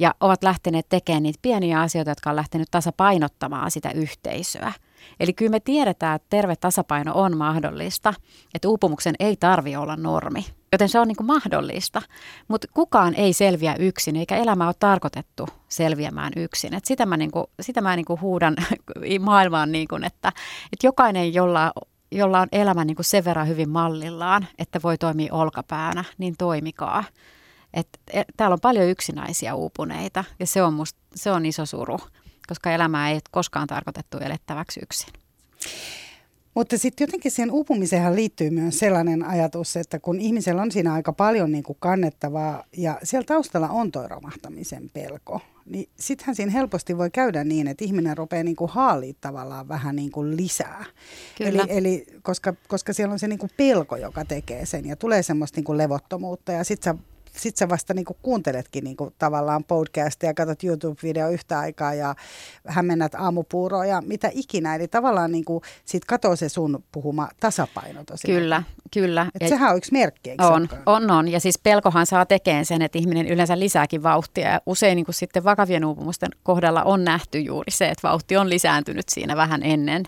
ja 0.00 0.14
ovat 0.20 0.42
lähteneet 0.42 0.88
tekemään 0.88 1.22
niitä 1.22 1.38
pieniä 1.42 1.80
asioita, 1.80 2.10
jotka 2.10 2.30
on 2.30 2.36
lähtenyt 2.36 2.68
tasapainottamaan 2.70 3.70
sitä 3.70 3.90
yhteisöä. 3.90 4.72
Eli 5.20 5.32
kyllä 5.32 5.50
me 5.50 5.60
tiedetään, 5.60 6.16
että 6.16 6.26
terve 6.30 6.56
tasapaino 6.56 7.12
on 7.14 7.36
mahdollista, 7.36 8.14
että 8.54 8.68
uupumuksen 8.68 9.14
ei 9.20 9.36
tarvi 9.36 9.76
olla 9.76 9.96
normi. 9.96 10.46
Joten 10.72 10.88
se 10.88 11.00
on 11.00 11.08
niin 11.08 11.26
mahdollista, 11.26 12.02
mutta 12.48 12.68
kukaan 12.74 13.14
ei 13.14 13.32
selviä 13.32 13.74
yksin, 13.78 14.16
eikä 14.16 14.36
elämä 14.36 14.66
ole 14.66 14.74
tarkoitettu 14.78 15.48
selviämään 15.68 16.32
yksin. 16.36 16.74
Et 16.74 16.84
sitä 16.84 17.06
mä, 17.06 17.16
niin 17.16 17.30
kuin, 17.30 17.46
sitä 17.60 17.80
mä 17.80 17.96
niin 17.96 18.06
kuin 18.06 18.20
huudan 18.20 18.56
maailmaan, 19.20 19.72
niin 19.72 19.88
kuin, 19.88 20.04
että, 20.04 20.28
että 20.72 20.86
jokainen, 20.86 21.34
jolla, 21.34 21.72
jolla 22.12 22.40
on 22.40 22.48
elämä 22.52 22.84
niin 22.84 22.96
kuin 22.96 23.06
sen 23.06 23.24
verran 23.24 23.48
hyvin 23.48 23.70
mallillaan, 23.70 24.46
että 24.58 24.80
voi 24.82 24.98
toimia 24.98 25.34
olkapäänä, 25.34 26.04
niin 26.18 26.34
toimikaa. 26.38 27.04
Et, 27.74 27.88
et, 28.12 28.26
täällä 28.36 28.54
on 28.54 28.60
paljon 28.60 28.88
yksinäisiä 28.88 29.54
uupuneita 29.54 30.24
ja 30.38 30.46
se 30.46 30.62
on, 30.62 30.74
must, 30.74 30.96
se 31.14 31.30
on 31.30 31.46
iso 31.46 31.66
suru, 31.66 31.98
koska 32.48 32.70
elämää 32.70 33.10
ei 33.10 33.20
koskaan 33.30 33.66
tarkoitettu 33.66 34.18
elettäväksi 34.18 34.80
yksin. 34.82 35.12
Mutta 36.54 36.78
sitten 36.78 37.04
jotenkin 37.06 37.30
siihen 37.30 37.50
uupumiseen 37.50 38.16
liittyy 38.16 38.50
myös 38.50 38.78
sellainen 38.78 39.24
ajatus, 39.24 39.76
että 39.76 39.98
kun 39.98 40.20
ihmisellä 40.20 40.62
on 40.62 40.72
siinä 40.72 40.94
aika 40.94 41.12
paljon 41.12 41.52
niin 41.52 41.64
kuin 41.64 41.76
kannettavaa 41.80 42.64
ja 42.76 42.98
siellä 43.02 43.26
taustalla 43.26 43.68
on 43.68 43.92
tuo 43.92 44.08
romahtamisen 44.08 44.90
pelko, 44.92 45.40
niin 45.66 45.88
sittenhän 46.00 46.36
siinä 46.36 46.52
helposti 46.52 46.98
voi 46.98 47.10
käydä 47.10 47.44
niin, 47.44 47.68
että 47.68 47.84
ihminen 47.84 48.16
rupeaa 48.16 48.42
niin 48.42 48.56
kuin 48.56 48.70
haalia 48.70 49.14
tavallaan 49.20 49.68
vähän 49.68 49.96
niin 49.96 50.10
kuin 50.10 50.36
lisää. 50.36 50.84
Kyllä. 51.38 51.62
Eli, 51.62 51.78
eli 51.78 52.06
koska, 52.22 52.54
koska 52.68 52.92
siellä 52.92 53.12
on 53.12 53.18
se 53.18 53.28
niin 53.28 53.38
kuin 53.38 53.50
pelko, 53.56 53.96
joka 53.96 54.24
tekee 54.24 54.66
sen 54.66 54.86
ja 54.86 54.96
tulee 54.96 55.22
semmoista 55.22 55.56
niin 55.58 55.64
kuin 55.64 55.78
levottomuutta 55.78 56.52
ja 56.52 56.64
sitten 56.64 56.94
sä 56.94 57.02
sit 57.36 57.56
sä 57.56 57.68
vasta 57.68 57.94
niinku 57.94 58.16
kuunteletkin 58.22 58.84
niinku 58.84 59.12
tavallaan 59.18 59.64
podcastia, 59.64 60.34
katsot 60.34 60.62
YouTube-video 60.62 61.32
yhtä 61.32 61.58
aikaa 61.58 61.94
ja 61.94 62.14
hämmennät 62.66 63.14
aamupuuroa 63.14 63.86
ja 63.86 64.02
mitä 64.06 64.30
ikinä. 64.32 64.74
Eli 64.74 64.88
tavallaan 64.88 65.32
niinku, 65.32 65.62
sit 65.84 66.04
katoo 66.04 66.36
se 66.36 66.48
sun 66.48 66.84
puhuma 66.92 67.28
tasapaino 67.40 68.04
tosiaan. 68.04 68.40
Kyllä, 68.40 68.62
kyllä. 68.94 69.26
Et 69.34 69.42
ja 69.42 69.48
sehän 69.48 69.70
on 69.70 69.76
yksi 69.76 69.92
merkki, 69.92 70.30
eikö 70.30 70.44
on, 70.44 70.68
on, 70.86 71.10
on. 71.10 71.28
Ja 71.28 71.40
siis 71.40 71.58
pelkohan 71.58 72.06
saa 72.06 72.26
tekemään 72.26 72.66
sen, 72.66 72.82
että 72.82 72.98
ihminen 72.98 73.26
yleensä 73.26 73.58
lisääkin 73.58 74.02
vauhtia. 74.02 74.48
Ja 74.48 74.60
usein 74.66 74.96
niin 74.96 75.06
sitten 75.10 75.44
vakavien 75.44 75.84
uupumusten 75.84 76.30
kohdalla 76.42 76.82
on 76.82 77.04
nähty 77.04 77.40
juuri 77.40 77.70
se, 77.70 77.88
että 77.88 78.08
vauhti 78.08 78.36
on 78.36 78.50
lisääntynyt 78.50 79.08
siinä 79.08 79.36
vähän 79.36 79.62
ennen. 79.62 80.04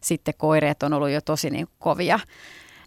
Sitten 0.00 0.34
koireet 0.38 0.82
on 0.82 0.92
ollut 0.92 1.10
jo 1.10 1.20
tosi 1.20 1.50
niin 1.50 1.68
kovia 1.78 2.20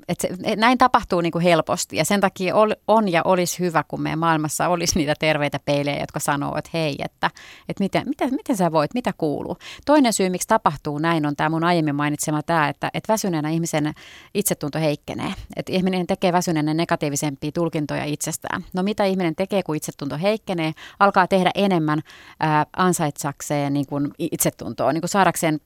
et 0.07 0.19
se, 0.19 0.29
näin 0.55 0.77
tapahtuu 0.77 1.21
niin 1.21 1.31
kuin 1.31 1.43
helposti 1.43 1.97
ja 1.97 2.05
sen 2.05 2.21
takia 2.21 2.55
ol, 2.55 2.71
on 2.87 3.11
ja 3.11 3.21
olisi 3.25 3.59
hyvä, 3.59 3.83
kun 3.87 4.01
meidän 4.01 4.19
maailmassa 4.19 4.67
olisi 4.67 4.99
niitä 4.99 5.13
terveitä 5.19 5.59
peilejä, 5.65 5.99
jotka 5.99 6.19
sanoo, 6.19 6.57
että 6.57 6.69
hei, 6.73 6.95
että, 6.99 7.29
että 7.69 7.83
miten, 7.83 8.03
miten, 8.07 8.33
miten 8.33 8.57
sä 8.57 8.71
voit, 8.71 8.93
mitä 8.93 9.13
kuuluu. 9.17 9.57
Toinen 9.85 10.13
syy, 10.13 10.29
miksi 10.29 10.47
tapahtuu 10.47 10.97
näin, 10.97 11.25
on 11.25 11.35
tämä 11.35 11.49
mun 11.49 11.63
aiemmin 11.63 11.95
mainitsema 11.95 12.43
tämä, 12.43 12.69
että, 12.69 12.89
että 12.93 13.13
väsyneenä 13.13 13.49
ihmisen 13.49 13.93
itsetunto 14.33 14.79
heikkenee. 14.79 15.33
Että 15.55 15.71
ihminen 15.71 16.07
tekee 16.07 16.33
väsyneenä 16.33 16.73
negatiivisempia 16.73 17.51
tulkintoja 17.51 18.03
itsestään. 18.05 18.65
No 18.73 18.83
mitä 18.83 19.05
ihminen 19.05 19.35
tekee, 19.35 19.63
kun 19.63 19.75
itsetunto 19.75 20.17
heikkenee? 20.21 20.71
Alkaa 20.99 21.27
tehdä 21.27 21.51
enemmän 21.55 22.01
ää, 22.39 22.65
ansaitsakseen 22.77 23.73
niin 23.73 23.85
kuin 23.87 24.11
itsetuntoa, 24.19 24.93
niin 24.93 25.01
kuin 25.01 25.09
saadakseen 25.09 25.59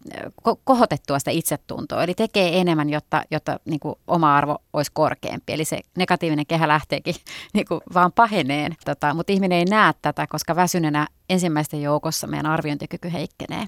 ko- 0.47 0.59
kohotettua 0.63 1.19
sitä 1.19 1.31
itsetuntoa. 1.31 2.03
Eli 2.03 2.13
tekee 2.13 2.59
enemmän, 2.59 2.89
jotta, 2.89 3.23
jotta 3.31 3.59
niin 3.65 3.79
kuin 3.79 3.95
oma 4.07 4.26
oma 4.27 4.37
arvo 4.37 4.57
olisi 4.73 4.91
korkeampi. 4.93 5.53
Eli 5.53 5.65
se 5.65 5.79
negatiivinen 5.97 6.45
kehä 6.45 6.67
lähteekin 6.67 7.15
niin 7.53 7.65
kuin 7.67 7.81
vaan 7.93 8.11
paheneen. 8.11 8.75
Tota, 8.85 9.13
mutta 9.13 9.33
ihminen 9.33 9.57
ei 9.57 9.65
näe 9.65 9.93
tätä, 10.01 10.27
koska 10.27 10.55
väsyneenä 10.55 11.07
ensimmäisten 11.29 11.81
joukossa 11.81 12.27
meidän 12.27 12.45
arviointikyky 12.45 13.13
heikkenee. 13.13 13.67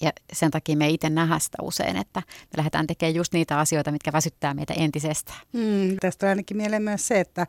Ja 0.00 0.12
sen 0.32 0.50
takia 0.50 0.76
me 0.76 0.88
itse 0.88 1.10
nähdään 1.10 1.40
sitä 1.40 1.58
usein, 1.62 1.96
että 1.96 2.22
me 2.26 2.56
lähdetään 2.56 2.86
tekemään 2.86 3.14
just 3.14 3.32
niitä 3.32 3.58
asioita, 3.58 3.92
mitkä 3.92 4.12
väsyttää 4.12 4.54
meitä 4.54 4.74
entisestään. 4.76 5.38
Mm, 5.52 5.96
tästä 6.00 6.26
on 6.26 6.30
ainakin 6.30 6.56
mieleen 6.56 6.82
myös 6.82 7.08
se, 7.08 7.20
että, 7.20 7.46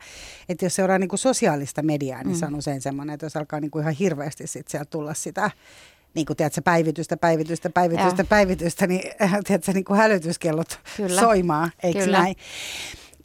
että 0.48 0.64
jos 0.64 0.74
seuraa 0.74 0.98
niin 0.98 1.08
kuin 1.08 1.18
sosiaalista 1.18 1.82
mediaa, 1.82 2.22
niin 2.22 2.36
mm. 2.36 2.38
se 2.38 2.46
on 2.46 2.54
usein 2.54 2.80
semmoinen, 2.80 3.14
että 3.14 3.26
jos 3.26 3.36
alkaa 3.36 3.60
niin 3.60 3.70
kuin 3.70 3.82
ihan 3.82 3.94
hirveästi 3.94 4.46
sit 4.46 4.68
sieltä 4.68 4.90
tulla 4.90 5.14
sitä 5.14 5.50
niin 6.14 6.26
kuin 6.26 6.36
tiedätkö, 6.36 6.62
päivitystä, 6.62 7.16
päivitystä, 7.16 7.70
päivitystä, 7.70 8.22
Joo. 8.22 8.26
päivitystä, 8.28 8.86
niin 8.86 9.02
tiedätkö, 9.46 9.72
niin 9.72 9.84
kuin 9.84 9.98
hälytyskellot 9.98 10.78
Kyllä. 10.96 11.20
soimaan, 11.20 11.70
eikö 11.82 11.98
Kyllä. 11.98 12.18
näin? 12.18 12.36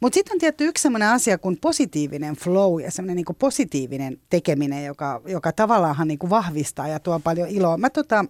Mutta 0.00 0.14
sitten 0.14 0.34
on 0.34 0.38
tietty 0.38 0.64
yksi 0.64 0.82
sellainen 0.82 1.08
asia 1.08 1.38
kuin 1.38 1.58
positiivinen 1.60 2.34
flow 2.34 2.80
ja 2.80 2.90
semmoinen 2.90 3.16
niin 3.16 3.36
positiivinen 3.38 4.18
tekeminen, 4.30 4.84
joka, 4.84 5.20
joka 5.26 5.52
tavallaan 5.52 6.08
niin 6.08 6.18
kuin 6.18 6.30
vahvistaa 6.30 6.88
ja 6.88 7.00
tuo 7.00 7.20
paljon 7.20 7.48
iloa. 7.48 7.76
Mä, 7.76 7.90
tota, 7.90 8.24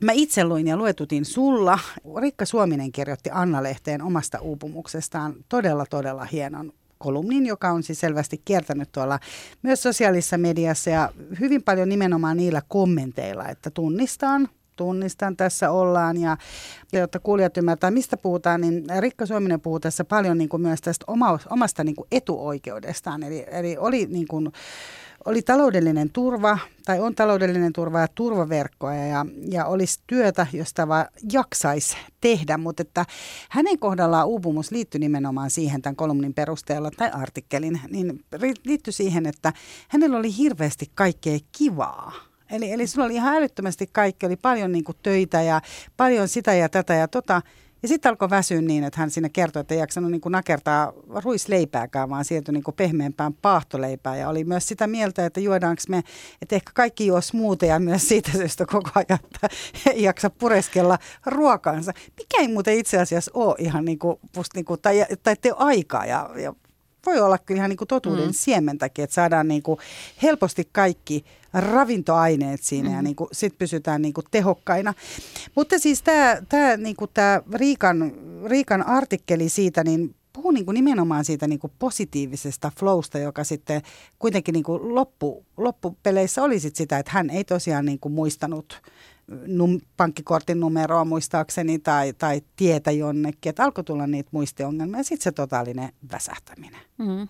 mä 0.00 0.12
itse 0.12 0.44
luin 0.44 0.66
ja 0.66 0.76
luetutin 0.76 1.24
sulla. 1.24 1.78
Rikka 2.20 2.44
Suominen 2.44 2.92
kirjoitti 2.92 3.30
Anna-lehteen 3.32 4.02
omasta 4.02 4.40
uupumuksestaan 4.40 5.34
todella, 5.48 5.86
todella 5.86 6.24
hienon 6.24 6.72
kolumnin, 6.98 7.46
joka 7.46 7.70
on 7.70 7.82
siis 7.82 8.00
selvästi 8.00 8.42
kiertänyt 8.44 8.92
tuolla 8.92 9.18
myös 9.62 9.82
sosiaalisessa 9.82 10.38
mediassa 10.38 10.90
ja 10.90 11.12
hyvin 11.40 11.62
paljon 11.62 11.88
nimenomaan 11.88 12.36
niillä 12.36 12.62
kommenteilla, 12.68 13.48
että 13.48 13.70
tunnistaan, 13.70 14.48
tunnistan, 14.76 15.36
tässä 15.36 15.70
ollaan 15.70 16.16
ja 16.16 16.36
jotta 16.92 17.20
kuulijat 17.20 17.56
ymmärtää, 17.56 17.90
mistä 17.90 18.16
puhutaan, 18.16 18.60
niin 18.60 18.84
Rikka 19.00 19.26
Suominen 19.26 19.60
puhuu 19.60 19.80
tässä 19.80 20.04
paljon 20.04 20.38
niin 20.38 20.48
kuin 20.48 20.62
myös 20.62 20.80
tästä 20.80 21.04
oma, 21.06 21.38
omasta 21.50 21.84
niin 21.84 21.96
kuin 21.96 22.06
etuoikeudestaan. 22.12 23.22
Eli, 23.22 23.46
eli 23.50 23.76
oli, 23.78 24.06
niin 24.06 24.28
kuin, 24.28 24.52
oli 25.24 25.42
taloudellinen 25.42 26.10
turva 26.10 26.58
tai 26.84 27.00
on 27.00 27.14
taloudellinen 27.14 27.72
turva 27.72 28.00
ja 28.00 28.08
turvaverkkoja 28.14 29.06
ja, 29.06 29.26
ja 29.50 29.66
olisi 29.66 30.00
työtä, 30.06 30.46
josta 30.52 30.88
vaan 30.88 31.06
jaksaisi 31.32 31.96
tehdä, 32.20 32.58
mutta 32.58 32.82
että 32.82 33.06
hänen 33.48 33.78
kohdallaan 33.78 34.26
uupumus 34.26 34.70
liittyi 34.70 34.98
nimenomaan 34.98 35.50
siihen 35.50 35.82
tämän 35.82 35.96
kolumnin 35.96 36.34
perusteella 36.34 36.90
tai 36.90 37.10
artikkelin, 37.12 37.80
niin 37.90 38.24
liittyi 38.64 38.92
siihen, 38.92 39.26
että 39.26 39.52
hänellä 39.88 40.18
oli 40.18 40.36
hirveästi 40.36 40.90
kaikkea 40.94 41.38
kivaa. 41.58 42.12
Eli, 42.50 42.72
eli 42.72 42.86
sulla 42.86 43.04
oli 43.04 43.14
ihan 43.14 43.36
älyttömästi 43.36 43.88
kaikki, 43.92 44.26
oli 44.26 44.36
paljon 44.36 44.72
niin 44.72 44.84
kuin 44.84 44.96
töitä 45.02 45.42
ja 45.42 45.60
paljon 45.96 46.28
sitä 46.28 46.54
ja 46.54 46.68
tätä 46.68 46.94
ja 46.94 47.08
tota. 47.08 47.42
Ja 47.82 47.88
sitten 47.88 48.10
alkoi 48.10 48.30
väsyä 48.30 48.60
niin, 48.60 48.84
että 48.84 49.00
hän 49.00 49.10
siinä 49.10 49.28
kertoi, 49.28 49.60
että 49.60 49.74
ei 49.74 49.80
jaksanut 49.80 50.10
niin 50.10 50.20
nakertaa 50.28 50.92
ruisleipääkään, 51.24 52.10
vaan 52.10 52.24
siirtyi 52.24 52.52
niin 52.52 52.64
pehmeämpään 52.76 53.34
paahtoleipään. 53.34 54.18
Ja 54.18 54.28
oli 54.28 54.44
myös 54.44 54.68
sitä 54.68 54.86
mieltä, 54.86 55.26
että 55.26 55.40
juodaanko 55.40 55.82
me, 55.88 56.02
että 56.42 56.56
ehkä 56.56 56.70
kaikki 56.74 57.06
juo 57.06 57.20
smoothia 57.20 57.78
myös 57.78 58.08
siitä 58.08 58.32
syystä 58.32 58.66
koko 58.66 58.90
ajan, 58.94 59.18
että 59.24 59.48
ei 59.86 60.02
jaksa 60.02 60.30
pureskella 60.30 60.98
ruokansa. 61.26 61.92
Mikä 62.18 62.40
ei 62.40 62.48
muuten 62.48 62.78
itse 62.78 62.98
asiassa 62.98 63.30
ole 63.34 63.54
ihan 63.58 63.84
niin 63.84 63.98
kuin, 63.98 64.18
niin 64.54 64.64
kuin, 64.64 64.80
tai, 64.80 65.06
tai 65.22 65.36
ole 65.44 65.54
aikaa 65.58 66.06
ja, 66.06 66.30
ja 66.36 66.54
voi 67.08 67.20
olla 67.20 67.38
kyllä 67.38 67.58
ihan 67.58 67.70
niin 67.70 67.76
kuin 67.76 67.88
totuuden 67.88 68.26
mm. 68.26 68.32
siementäkin, 68.32 69.02
että 69.02 69.14
saadaan 69.14 69.48
niin 69.48 69.62
kuin 69.62 69.78
helposti 70.22 70.68
kaikki 70.72 71.24
ravintoaineet 71.52 72.62
siinä 72.62 72.88
mm. 72.88 72.94
ja 72.94 73.02
niin 73.02 73.16
kuin 73.16 73.28
sit 73.32 73.58
pysytään 73.58 74.02
niin 74.02 74.14
kuin 74.14 74.26
tehokkaina. 74.30 74.94
Mutta 75.54 75.78
siis 75.78 76.02
tämä 76.02 76.36
tää, 76.48 76.76
niin 76.76 76.96
kuin 76.96 77.10
tää 77.14 77.42
Riikan, 77.54 78.12
Riikan 78.46 78.86
artikkeli 78.86 79.48
siitä, 79.48 79.84
niin 79.84 80.14
puhuu 80.32 80.50
niin 80.50 80.64
kuin 80.64 80.74
nimenomaan 80.74 81.24
siitä 81.24 81.46
niin 81.48 81.58
kuin 81.58 81.72
positiivisesta 81.78 82.72
flowsta, 82.78 83.18
joka 83.18 83.44
sitten 83.44 83.82
kuitenkin 84.18 84.52
niin 84.52 84.64
kuin 84.64 84.94
loppu, 84.94 85.44
loppupeleissä 85.56 86.42
oli 86.42 86.60
sit 86.60 86.76
sitä, 86.76 86.98
että 86.98 87.12
hän 87.14 87.30
ei 87.30 87.44
tosiaan 87.44 87.84
niin 87.84 87.98
kuin 88.00 88.12
muistanut 88.12 88.82
num, 89.46 89.80
pankkikortin 89.96 90.60
numeroa 90.60 91.04
muistaakseni 91.04 91.78
tai, 91.78 92.12
tai 92.12 92.40
tietä 92.56 92.90
jonnekin. 92.90 93.50
Että 93.50 93.64
alkoi 93.64 93.84
tulla 93.84 94.06
niitä 94.06 94.30
muistiongelmia 94.32 94.98
ja 94.98 95.04
sitten 95.04 95.24
se 95.24 95.32
totaalinen 95.32 95.92
väsähtäminen. 96.12 96.80
Mm. 96.98 97.28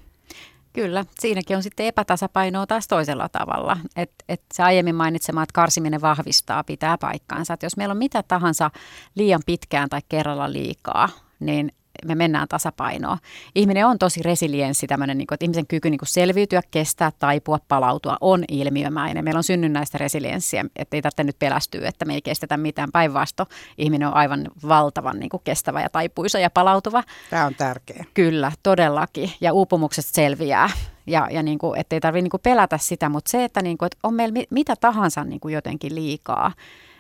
Kyllä, 0.72 1.04
siinäkin 1.20 1.56
on 1.56 1.62
sitten 1.62 1.86
epätasapainoa 1.86 2.66
taas 2.66 2.88
toisella 2.88 3.28
tavalla. 3.28 3.76
Et, 3.96 4.10
et 4.28 4.42
se 4.54 4.62
aiemmin 4.62 4.94
mainitsema, 4.94 5.42
että 5.42 5.52
karsiminen 5.52 6.00
vahvistaa, 6.00 6.64
pitää 6.64 6.98
paikkaansa. 6.98 7.54
Et 7.54 7.62
jos 7.62 7.76
meillä 7.76 7.92
on 7.92 7.98
mitä 7.98 8.22
tahansa 8.22 8.70
liian 9.14 9.42
pitkään 9.46 9.88
tai 9.88 10.00
kerralla 10.08 10.52
liikaa, 10.52 11.08
niin 11.40 11.72
me 12.04 12.14
mennään 12.14 12.48
tasapainoon. 12.48 13.18
Ihminen 13.54 13.86
on 13.86 13.98
tosi 13.98 14.22
resilienssi, 14.22 14.86
tämmöinen, 14.86 15.18
niin 15.18 15.26
kuin, 15.26 15.34
että 15.34 15.44
ihmisen 15.44 15.66
kyky 15.66 15.90
niin 15.90 15.98
kuin 15.98 16.08
selviytyä, 16.08 16.62
kestää, 16.70 17.12
taipua, 17.18 17.58
palautua 17.68 18.16
on 18.20 18.44
ilmiömäinen. 18.48 19.24
Meillä 19.24 19.38
on 19.38 19.44
synnynnäistä 19.44 19.98
resilienssiä, 19.98 20.64
että 20.76 20.96
ei 20.96 21.02
tarvitse 21.02 21.24
nyt 21.24 21.38
pelästyä, 21.38 21.88
että 21.88 22.04
me 22.04 22.14
ei 22.14 22.22
kestetä 22.22 22.56
mitään. 22.56 22.92
Päinvasto 22.92 23.46
ihminen 23.78 24.08
on 24.08 24.14
aivan 24.14 24.48
valtavan 24.68 25.18
niin 25.18 25.30
kuin 25.30 25.42
kestävä 25.44 25.82
ja 25.82 25.88
taipuisa 25.88 26.38
ja 26.38 26.50
palautuva. 26.50 27.02
Tämä 27.30 27.46
on 27.46 27.54
tärkeä. 27.54 28.04
Kyllä, 28.14 28.52
todellakin. 28.62 29.32
Ja 29.40 29.52
uupumuksesta 29.52 30.12
selviää. 30.14 30.70
Ja, 31.06 31.28
ja 31.30 31.42
niin 31.42 31.58
kuin, 31.58 31.80
ettei 31.80 32.00
tarvitse 32.00 32.22
niin 32.22 32.40
pelätä 32.42 32.78
sitä, 32.78 33.08
mutta 33.08 33.30
se, 33.30 33.44
että, 33.44 33.62
niin 33.62 33.78
kuin, 33.78 33.86
että 33.86 33.98
on 34.02 34.14
meillä 34.14 34.32
mi- 34.32 34.46
mitä 34.50 34.74
tahansa 34.76 35.24
niin 35.24 35.40
kuin 35.40 35.54
jotenkin 35.54 35.94
liikaa, 35.94 36.52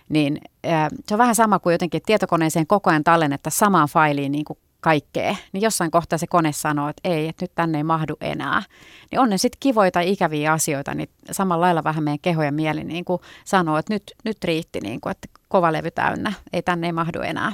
niin 0.08 0.40
ää, 0.64 0.88
se 1.06 1.14
on 1.14 1.18
vähän 1.18 1.34
sama 1.34 1.58
kuin 1.58 1.72
jotenkin 1.72 2.02
tietokoneeseen 2.06 2.66
koko 2.66 2.90
ajan 2.90 3.04
tallennetta 3.04 3.50
samaan 3.50 3.88
failiin 3.88 4.32
niin 4.32 4.44
kuin 4.44 4.58
kaikkea, 4.80 5.36
niin 5.52 5.62
jossain 5.62 5.90
kohtaa 5.90 6.18
se 6.18 6.26
kone 6.26 6.52
sanoo, 6.52 6.88
että 6.88 7.08
ei, 7.08 7.28
että 7.28 7.44
nyt 7.44 7.52
tänne 7.54 7.78
ei 7.78 7.84
mahdu 7.84 8.16
enää. 8.20 8.62
Niin 9.10 9.20
on 9.20 9.30
ne 9.30 9.38
sitten 9.38 9.58
kivoja 9.60 9.90
tai 9.90 10.10
ikäviä 10.12 10.52
asioita, 10.52 10.94
niin 10.94 11.08
samalla 11.30 11.64
lailla 11.64 11.84
vähän 11.84 12.04
meidän 12.04 12.18
keho 12.22 12.42
ja 12.42 12.52
mieli 12.52 12.84
niin 12.84 13.04
kuin 13.04 13.22
sanoo, 13.44 13.78
että 13.78 13.94
nyt, 13.94 14.02
nyt 14.24 14.44
riitti, 14.44 14.80
niin 14.80 15.00
kuin, 15.00 15.10
että 15.10 15.28
kova 15.48 15.72
levy 15.72 15.90
täynnä, 15.90 16.32
ei 16.52 16.62
tänne 16.62 16.86
ei 16.86 16.92
mahdu 16.92 17.20
enää. 17.20 17.52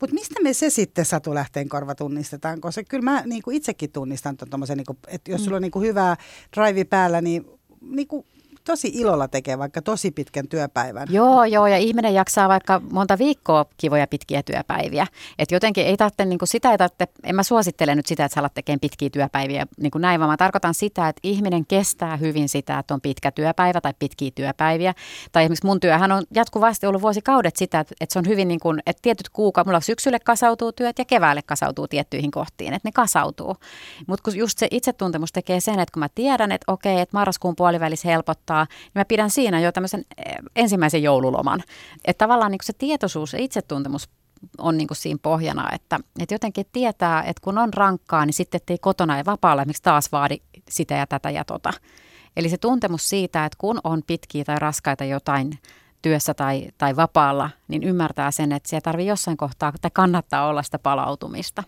Mutta 0.00 0.14
mistä 0.14 0.42
me 0.42 0.52
se 0.52 0.70
sitten 0.70 1.04
Satu 1.04 1.34
Lähteenkorva 1.34 1.94
tunnistetaan? 1.94 2.60
Koska 2.60 2.82
kyllä 2.84 3.04
mä 3.04 3.22
niin 3.26 3.42
kuin 3.42 3.56
itsekin 3.56 3.92
tunnistan 3.92 4.36
niin 4.50 4.96
että 5.06 5.30
jos 5.30 5.44
sulla 5.44 5.56
on 5.56 5.62
niin 5.62 5.70
kuin 5.70 5.86
hyvää 5.86 6.16
drive 6.56 6.84
päällä, 6.84 7.20
niin, 7.20 7.46
niin 7.80 8.08
kuin 8.08 8.26
tosi 8.66 8.90
ilolla 8.94 9.28
tekee 9.28 9.58
vaikka 9.58 9.82
tosi 9.82 10.10
pitkän 10.10 10.48
työpäivän. 10.48 11.08
Joo, 11.10 11.44
joo, 11.44 11.66
ja 11.66 11.76
ihminen 11.76 12.14
jaksaa 12.14 12.48
vaikka 12.48 12.80
monta 12.90 13.18
viikkoa 13.18 13.66
kivoja 13.76 14.06
pitkiä 14.06 14.42
työpäiviä. 14.42 15.06
Että 15.38 15.54
jotenkin 15.54 15.86
ei 15.86 15.96
tarvitse, 15.96 16.24
niin 16.24 16.38
kuin 16.38 16.48
sitä 16.48 16.70
ei 16.70 16.78
tarvitse, 16.78 17.08
en 17.24 17.34
mä 17.34 17.42
suosittele 17.42 17.94
nyt 17.94 18.06
sitä, 18.06 18.24
että 18.24 18.34
sä 18.34 18.40
alat 18.40 18.54
tekemään 18.54 18.80
pitkiä 18.80 19.10
työpäiviä 19.10 19.66
niin 19.80 19.90
kuin 19.90 20.02
näin, 20.02 20.20
vaan 20.20 20.30
mä 20.30 20.36
tarkoitan 20.36 20.74
sitä, 20.74 21.08
että 21.08 21.20
ihminen 21.22 21.66
kestää 21.66 22.16
hyvin 22.16 22.48
sitä, 22.48 22.78
että 22.78 22.94
on 22.94 23.00
pitkä 23.00 23.30
työpäivä 23.30 23.80
tai 23.80 23.94
pitkiä 23.98 24.30
työpäiviä. 24.34 24.94
Tai 25.32 25.44
esimerkiksi 25.44 25.66
mun 25.66 25.80
työhän 25.80 26.12
on 26.12 26.22
jatkuvasti 26.34 26.86
ollut 26.86 27.02
vuosikaudet 27.02 27.56
sitä, 27.56 27.80
että, 27.80 27.94
että 28.00 28.12
se 28.12 28.18
on 28.18 28.26
hyvin 28.26 28.48
niin 28.48 28.60
kuin, 28.60 28.82
että 28.86 29.02
tietyt 29.02 29.28
kuukaudet, 29.28 29.66
mulla 29.66 29.80
syksylle 29.80 30.18
kasautuu 30.18 30.72
työt 30.72 30.98
ja 30.98 31.04
keväälle 31.04 31.42
kasautuu 31.42 31.88
tiettyihin 31.88 32.30
kohtiin, 32.30 32.72
että 32.72 32.88
ne 32.88 32.92
kasautuu. 32.92 33.56
Mutta 34.06 34.22
kun 34.22 34.36
just 34.36 34.58
se 34.58 34.68
itsetuntemus 34.70 35.32
tekee 35.32 35.60
sen, 35.60 35.80
että 35.80 35.92
kun 35.92 36.00
mä 36.00 36.08
tiedän, 36.14 36.52
että 36.52 36.72
okei, 36.72 37.00
että 37.00 37.16
marraskuun 37.16 37.56
puolivälissä 37.56 38.08
helpottaa, 38.08 38.55
niin 38.64 38.90
mä 38.94 39.04
pidän 39.04 39.30
siinä 39.30 39.60
jo 39.60 39.72
tämmöisen 39.72 40.04
eh, 40.26 40.34
ensimmäisen 40.56 41.02
joululoman. 41.02 41.62
Että 42.04 42.24
tavallaan 42.24 42.52
niin 42.52 42.60
se 42.62 42.72
tietoisuus 42.72 43.32
ja 43.32 43.38
itsetuntemus 43.38 44.08
on 44.58 44.76
niin 44.76 44.88
kuin 44.88 44.96
siinä 44.96 45.18
pohjana, 45.22 45.72
että, 45.72 46.00
että 46.20 46.34
jotenkin 46.34 46.66
tietää, 46.72 47.22
että 47.22 47.40
kun 47.44 47.58
on 47.58 47.74
rankkaa, 47.74 48.26
niin 48.26 48.34
sitten 48.34 48.56
ettei 48.56 48.78
kotona 48.78 49.18
ja 49.18 49.24
vapaalla 49.24 49.62
esimerkiksi 49.62 49.82
taas 49.82 50.12
vaadi 50.12 50.36
sitä 50.70 50.94
ja 50.94 51.06
tätä 51.06 51.30
ja 51.30 51.44
tota. 51.44 51.72
Eli 52.36 52.48
se 52.48 52.58
tuntemus 52.58 53.08
siitä, 53.08 53.44
että 53.44 53.56
kun 53.60 53.80
on 53.84 54.02
pitkiä 54.06 54.44
tai 54.44 54.58
raskaita 54.58 55.04
jotain 55.04 55.58
työssä 56.02 56.34
tai, 56.34 56.68
tai 56.78 56.96
vapaalla, 56.96 57.50
niin 57.68 57.82
ymmärtää 57.82 58.30
sen, 58.30 58.52
että 58.52 58.68
se 58.68 58.80
tarvii 58.80 59.06
jossain 59.06 59.36
kohtaa, 59.36 59.72
tai 59.80 59.90
kannattaa 59.94 60.46
olla 60.46 60.62
sitä 60.62 60.78
palautumista. 60.78 61.62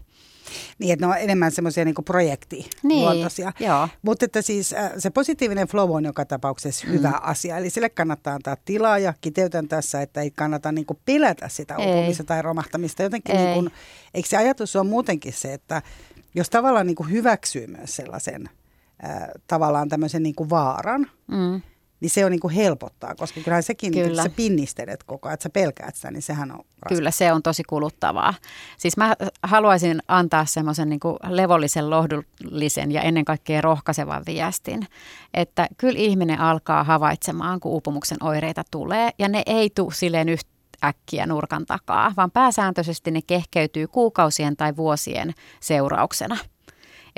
Niin, 0.79 0.93
että 0.93 1.07
ne 1.07 1.13
on 1.13 1.19
enemmän 1.19 1.51
semmoisia 1.53 1.85
niin 1.85 1.95
projektiluontoisia. 2.05 3.53
Niin. 3.59 3.71
Mutta 4.03 4.25
että 4.25 4.43
siis 4.43 4.73
äh, 4.73 4.93
se 4.99 5.11
positiivinen 5.11 5.69
flow 5.69 5.91
on 5.91 6.05
joka 6.05 6.25
tapauksessa 6.25 6.87
mm. 6.87 6.93
hyvä 6.93 7.13
asia. 7.23 7.57
Eli 7.57 7.71
sille 7.71 7.89
kannattaa 7.89 8.35
antaa 8.35 8.57
tilaa 8.65 8.99
ja 8.99 9.15
kiteytän 9.21 9.69
tässä, 9.69 10.03
että 10.03 10.21
ei 10.21 10.31
kannata 10.31 10.73
niin 10.73 10.87
kuin 10.87 10.99
pelätä 11.05 11.49
sitä 11.49 11.79
uupumista 11.79 12.25
tai 12.25 12.43
romahtamista. 12.43 13.03
Jotenkin 13.03 13.37
Ei. 13.37 13.45
niin 13.45 13.55
kuin, 13.55 13.71
eikö 14.15 14.29
se 14.29 14.37
ajatus 14.37 14.77
on 14.77 14.87
muutenkin 14.87 15.33
se, 15.33 15.53
että 15.53 15.83
jos 16.35 16.51
tavallaan 16.51 16.87
niin 16.87 16.97
kuin 16.97 17.11
hyväksyy 17.11 17.67
myös 17.67 17.97
sellaisen 17.97 18.51
äh, 19.05 19.29
tavallaan 19.47 19.89
tämmöisen 19.89 20.23
niin 20.23 20.35
kuin 20.35 20.51
vaaran, 20.51 21.07
Mm. 21.29 21.61
Niin 22.01 22.11
se 22.11 22.25
on 22.25 22.31
niin 22.31 22.41
kuin 22.41 22.55
helpottaa, 22.55 23.15
koska 23.15 23.41
kyllähän 23.41 23.63
sekin, 23.63 23.93
Kyllä. 23.93 24.09
Kyllä. 24.09 24.23
että 24.23 24.31
sä 24.31 24.37
pinnistelet 24.37 25.03
koko 25.03 25.29
ajan, 25.29 25.35
että 25.35 25.43
sä 25.43 25.51
pelkäät 25.51 25.95
sitä, 25.95 26.11
niin 26.11 26.23
sehän 26.23 26.51
on 26.51 26.57
raskasta. 26.57 26.89
Kyllä 26.89 27.11
se 27.11 27.33
on 27.33 27.43
tosi 27.43 27.63
kuluttavaa. 27.63 28.35
Siis 28.77 28.97
mä 28.97 29.17
haluaisin 29.43 30.03
antaa 30.09 30.45
semmoisen 30.45 30.89
niin 30.89 31.01
levollisen, 31.29 31.91
lohdullisen 31.91 32.93
ja 32.93 33.03
ennen 33.03 33.25
kaikkea 33.25 33.61
rohkaisevan 33.61 34.23
viestin, 34.27 34.87
että 35.35 35.69
kyllä 35.77 35.99
ihminen 35.99 36.41
alkaa 36.41 36.85
havaitsemaan, 36.85 37.61
kun 37.61 37.73
uupumuksen 37.73 38.19
oireita 38.23 38.63
tulee 38.71 39.11
ja 39.19 39.29
ne 39.29 39.43
ei 39.47 39.71
tule 39.71 39.95
silleen 39.95 40.29
yhtä 40.29 40.59
äkkiä 40.85 41.27
nurkan 41.27 41.67
takaa, 41.67 42.13
vaan 42.17 42.31
pääsääntöisesti 42.31 43.11
ne 43.11 43.21
kehkeytyy 43.23 43.87
kuukausien 43.87 44.57
tai 44.57 44.77
vuosien 44.77 45.35
seurauksena. 45.61 46.37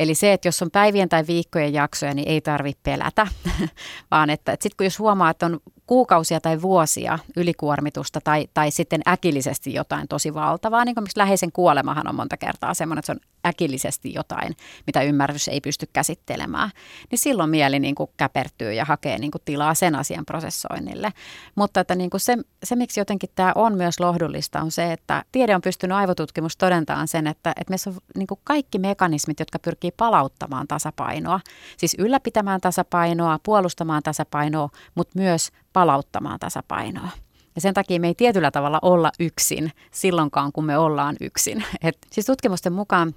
Eli 0.01 0.15
se, 0.15 0.33
että 0.33 0.49
jos 0.49 0.63
on 0.63 0.71
päivien 0.71 1.09
tai 1.09 1.25
viikkojen 1.27 1.73
jaksoja, 1.73 2.15
niin 2.15 2.29
ei 2.29 2.41
tarvitse 2.41 2.81
pelätä, 2.83 3.27
vaan 4.11 4.31
että, 4.31 4.53
että 4.53 4.63
sitten 4.63 4.77
kun 4.77 4.87
jos 4.87 4.99
huomaa, 4.99 5.31
että 5.31 5.47
on 5.47 5.61
kuukausia 5.91 6.41
tai 6.41 6.63
vuosia 6.63 7.19
ylikuormitusta 7.37 8.21
tai, 8.25 8.49
tai 8.55 8.71
sitten 8.71 9.01
äkillisesti 9.09 9.75
jotain 9.75 10.09
tosi 10.09 10.35
valtavaa, 10.35 10.85
niin 10.85 10.95
kuin 10.95 11.07
läheisen 11.17 11.53
kuolemahan 11.53 12.09
on 12.09 12.15
monta 12.15 12.37
kertaa 12.37 12.75
semmoinen, 12.75 12.99
että 12.99 13.07
se 13.07 13.13
on 13.13 13.21
äkillisesti 13.47 14.15
jotain, 14.15 14.57
mitä 14.87 15.03
ymmärrys 15.03 15.49
ei 15.49 15.61
pysty 15.61 15.89
käsittelemään, 15.93 16.71
niin 17.11 17.19
silloin 17.19 17.51
mieli 17.51 17.79
niin 17.79 17.95
kuin 17.95 18.11
käpertyy 18.17 18.73
ja 18.73 18.85
hakee 18.85 19.19
niin 19.19 19.31
kuin 19.31 19.43
tilaa 19.45 19.75
sen 19.75 19.95
asian 19.95 20.25
prosessoinnille. 20.27 21.13
Mutta 21.55 21.81
että 21.81 21.95
niin 21.95 22.11
kuin 22.11 22.21
se, 22.21 22.39
se, 22.65 22.77
miksi 22.77 23.01
jotenkin 23.01 23.31
tämä 23.35 23.53
on 23.55 23.77
myös 23.77 24.01
lohdullista, 24.01 24.61
on 24.61 24.71
se, 24.71 24.93
että 24.93 25.25
tiede 25.33 25.55
on 25.55 25.61
pystynyt 25.61 25.97
aivotutkimus 25.97 26.57
todentamaan 26.57 27.09
sen, 27.09 27.27
että, 27.27 27.51
että 27.51 27.71
meissä 27.71 27.91
on 27.91 27.97
niin 28.17 28.27
kuin 28.27 28.41
kaikki 28.45 28.79
mekanismit, 28.79 29.41
jotka 29.41 29.59
pyrkii 29.59 29.91
palauttamaan 29.97 30.69
tasapainoa, 30.69 31.41
siis 31.77 31.97
ylläpitämään 31.99 32.61
tasapainoa, 32.61 33.39
puolustamaan 33.43 34.03
tasapainoa, 34.03 34.69
mutta 34.95 35.19
myös 35.19 35.51
palauttamaan 35.73 36.41
tasapainoa. 36.41 37.09
Ja 37.55 37.61
sen 37.61 37.75
takia 37.75 38.01
me 38.01 38.07
ei 38.07 38.15
tietyllä 38.15 38.51
tavalla 38.51 38.79
olla 38.83 39.13
yksin 39.21 39.73
silloinkaan, 39.91 40.53
kun 40.53 40.65
me 40.65 40.79
ollaan 40.79 41.17
yksin. 41.21 41.65
Et 41.83 41.99
siis 42.11 42.27
tutkimusten 42.27 42.73
mukaan 42.73 43.15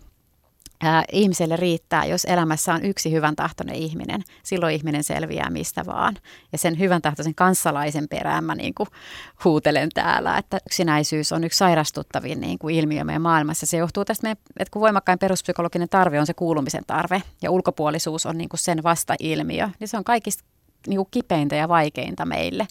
ää, 0.84 1.04
ihmiselle 1.12 1.56
riittää, 1.56 2.06
jos 2.06 2.26
elämässä 2.26 2.74
on 2.74 2.86
yksi 2.86 3.12
hyvän 3.12 3.36
tahtoinen 3.36 3.76
ihminen. 3.76 4.24
Silloin 4.44 4.76
ihminen 4.76 5.04
selviää 5.04 5.50
mistä 5.50 5.86
vaan. 5.86 6.16
Ja 6.52 6.58
sen 6.58 6.80
hyvän 6.80 7.02
tahtoisen 7.02 7.36
kanssalaisen 7.36 8.08
perään 8.08 8.44
mä 8.44 8.56
niin 8.56 8.74
huutelen 9.44 9.90
täällä, 9.94 10.38
että 10.38 10.58
yksinäisyys 10.66 11.32
on 11.32 11.44
yksi 11.44 11.58
sairastuttavin 11.58 12.42
niin 12.42 12.60
kuin 12.60 12.76
ilmiö 12.76 13.04
meidän 13.04 13.22
maailmassa. 13.22 13.66
Se 13.66 13.78
johtuu 13.78 14.06
tästä, 14.06 14.32
että 14.32 14.72
kun 14.72 14.82
voimakkain 14.82 15.20
peruspsykologinen 15.20 15.90
tarve 15.90 16.20
on 16.20 16.26
se 16.26 16.34
kuulumisen 16.34 16.84
tarve 16.88 17.24
ja 17.42 17.52
ulkopuolisuus 17.52 18.26
on 18.26 18.38
niin 18.38 18.50
kuin 18.50 18.60
sen 18.60 18.84
vasta-ilmiö, 18.84 19.70
niin 19.80 19.88
se 19.88 19.98
on 19.98 20.04
kaikista 20.04 20.44
niin 20.88 20.98
kuin 20.98 21.08
kipeintä 21.12 21.56
ja 21.56 21.68
vaikeinta 21.70 22.26
meille. 22.26 22.68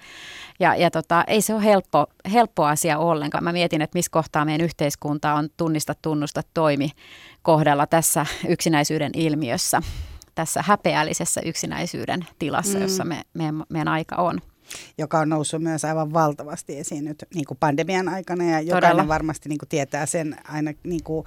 Ja, 0.60 0.74
ja 0.76 0.90
tota, 0.90 1.24
ei 1.26 1.42
se 1.42 1.54
ole 1.54 1.64
helppo, 1.64 2.06
helppo 2.32 2.64
asia 2.64 2.98
ollenkaan. 2.98 3.44
Mä 3.44 3.52
mietin, 3.52 3.82
että 3.82 3.98
missä 3.98 4.10
kohtaa 4.10 4.44
meidän 4.44 4.64
yhteiskunta 4.64 5.34
on 5.34 5.48
tunnista, 5.56 5.94
tunnusta, 6.02 6.42
toimi 6.54 6.90
kohdalla 7.42 7.86
tässä 7.86 8.26
yksinäisyyden 8.48 9.10
ilmiössä, 9.14 9.82
tässä 10.34 10.64
häpeällisessä 10.66 11.40
yksinäisyyden 11.44 12.26
tilassa, 12.38 12.78
mm. 12.78 12.82
jossa 12.82 13.04
me, 13.04 13.22
meidän, 13.34 13.62
meidän 13.68 13.88
aika 13.88 14.16
on 14.16 14.40
joka 14.98 15.18
on 15.18 15.28
noussut 15.28 15.62
myös 15.62 15.84
aivan 15.84 16.12
valtavasti 16.12 16.78
esiin 16.78 17.04
nyt 17.04 17.24
niin 17.34 17.44
kuin 17.44 17.58
pandemian 17.60 18.08
aikana. 18.08 18.44
Ja 18.44 18.60
jokainen 18.60 18.90
Todella. 18.90 19.08
varmasti 19.08 19.48
niin 19.48 19.58
kuin 19.58 19.68
tietää 19.68 20.06
sen, 20.06 20.36
aina 20.48 20.72
niin 20.84 21.02
kuin, 21.02 21.26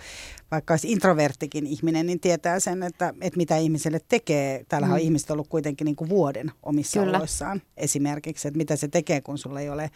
vaikka 0.51 0.73
olisi 0.73 0.91
introverttikin 0.91 1.67
ihminen, 1.67 2.05
niin 2.05 2.19
tietää 2.19 2.59
sen, 2.59 2.83
että, 2.83 3.13
että 3.21 3.37
mitä 3.37 3.57
ihmiselle 3.57 3.99
tekee. 4.09 4.65
Täällä 4.69 4.87
mm. 4.87 4.93
on 4.93 4.99
ihmiset 4.99 5.31
ollut 5.31 5.47
kuitenkin 5.47 5.85
niin 5.85 5.95
kuin 5.95 6.09
vuoden 6.09 6.51
omissa 6.63 6.99
Kyllä. 6.99 7.17
oloissaan 7.17 7.61
esimerkiksi, 7.77 8.47
että 8.47 8.57
mitä 8.57 8.75
se 8.75 8.87
tekee, 8.87 9.21
kun 9.21 9.37
sulla 9.37 9.61
ei 9.61 9.69
ole 9.69 9.91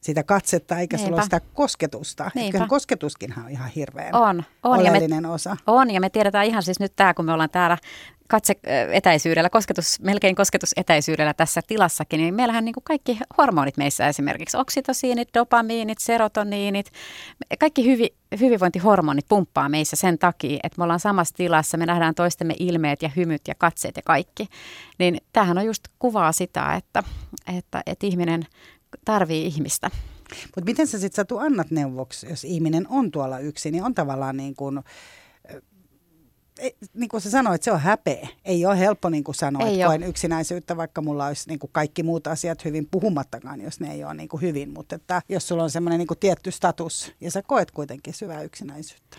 sitä 0.00 0.22
katsetta 0.22 0.78
eikä 0.78 0.96
Niinpä. 0.96 1.06
sulla 1.06 1.16
ole 1.16 1.24
sitä 1.24 1.40
kosketusta. 1.54 2.30
Niinpä. 2.34 2.66
kosketuskinhan 2.66 3.44
on 3.44 3.50
ihan 3.50 3.70
hirveän 3.70 4.14
on, 4.14 4.42
on, 4.62 4.78
oleellinen 4.78 5.10
ja 5.10 5.20
me, 5.20 5.28
osa. 5.28 5.56
On 5.66 5.90
ja 5.90 6.00
me 6.00 6.10
tiedetään 6.10 6.46
ihan 6.46 6.62
siis 6.62 6.80
nyt 6.80 6.92
tämä, 6.96 7.14
kun 7.14 7.24
me 7.24 7.32
ollaan 7.32 7.50
täällä 7.50 7.78
katse 8.30 8.54
etäisyydellä, 8.92 9.50
kosketus, 9.50 10.00
melkein 10.00 10.34
kosketusetäisyydellä 10.36 11.34
tässä 11.34 11.60
tilassakin, 11.66 12.20
niin 12.20 12.34
meillähän 12.34 12.64
niin 12.64 12.72
kuin 12.72 12.84
kaikki 12.84 13.18
hormonit 13.38 13.76
meissä 13.76 14.08
esimerkiksi, 14.08 14.56
oksitosiinit, 14.56 15.28
dopamiinit, 15.34 15.98
serotoniinit, 15.98 16.90
kaikki 17.58 17.84
hyvi, 17.86 18.08
hyvinvointihormonit 18.40 19.28
pumppaa 19.28 19.68
meissä 19.68 19.96
sen 19.96 20.18
takia, 20.18 20.60
että 20.62 20.78
me 20.78 20.84
ollaan 20.84 21.00
samassa 21.00 21.34
tilassa, 21.34 21.76
me 21.76 21.86
nähdään 21.86 22.14
toistemme 22.14 22.54
ilmeet 22.58 23.02
ja 23.02 23.10
hymyt 23.16 23.42
ja 23.48 23.54
katseet 23.54 23.96
ja 23.96 24.02
kaikki. 24.04 24.46
Niin 24.98 25.18
tämähän 25.32 25.58
on 25.58 25.66
just 25.66 25.82
kuvaa 25.98 26.32
sitä, 26.32 26.74
että, 26.74 27.02
että, 27.56 27.82
että 27.86 28.06
ihminen 28.06 28.46
tarvii 29.04 29.46
ihmistä. 29.46 29.90
Mutta 30.44 30.64
miten 30.64 30.86
sä 30.86 30.98
sitten 30.98 31.16
Satu 31.16 31.38
annat 31.38 31.70
neuvoksi, 31.70 32.28
jos 32.28 32.44
ihminen 32.44 32.86
on 32.88 33.10
tuolla 33.10 33.38
yksin, 33.38 33.72
niin 33.72 33.84
on 33.84 33.94
tavallaan 33.94 34.36
niin 34.36 34.56
kuin, 34.56 34.80
niin 36.94 37.08
kuin 37.08 37.20
sä 37.20 37.30
sanoit, 37.30 37.62
se 37.62 37.72
on 37.72 37.80
häpeä. 37.80 38.28
Ei 38.44 38.66
ole 38.66 38.78
helppo 38.78 39.08
niin 39.08 39.24
kuin 39.24 39.34
sanoa, 39.34 39.66
ei 39.66 39.74
että 39.74 39.86
koen 39.86 40.02
yksinäisyyttä, 40.02 40.76
vaikka 40.76 41.02
mulla 41.02 41.26
olisi 41.26 41.48
niin 41.48 41.58
kuin 41.58 41.70
kaikki 41.72 42.02
muut 42.02 42.26
asiat 42.26 42.64
hyvin 42.64 42.88
puhumattakaan, 42.90 43.60
jos 43.60 43.80
ne 43.80 43.92
ei 43.92 44.04
ole 44.04 44.14
niin 44.14 44.28
kuin 44.28 44.40
hyvin. 44.40 44.70
Mutta 44.70 44.94
että 44.94 45.22
jos 45.28 45.48
sulla 45.48 45.62
on 45.62 45.70
semmoinen 45.70 45.98
niin 45.98 46.08
kuin 46.08 46.18
tietty 46.18 46.50
status 46.50 47.12
ja 47.20 47.30
sä 47.30 47.42
koet 47.42 47.70
kuitenkin 47.70 48.14
syvää 48.14 48.42
yksinäisyyttä 48.42 49.16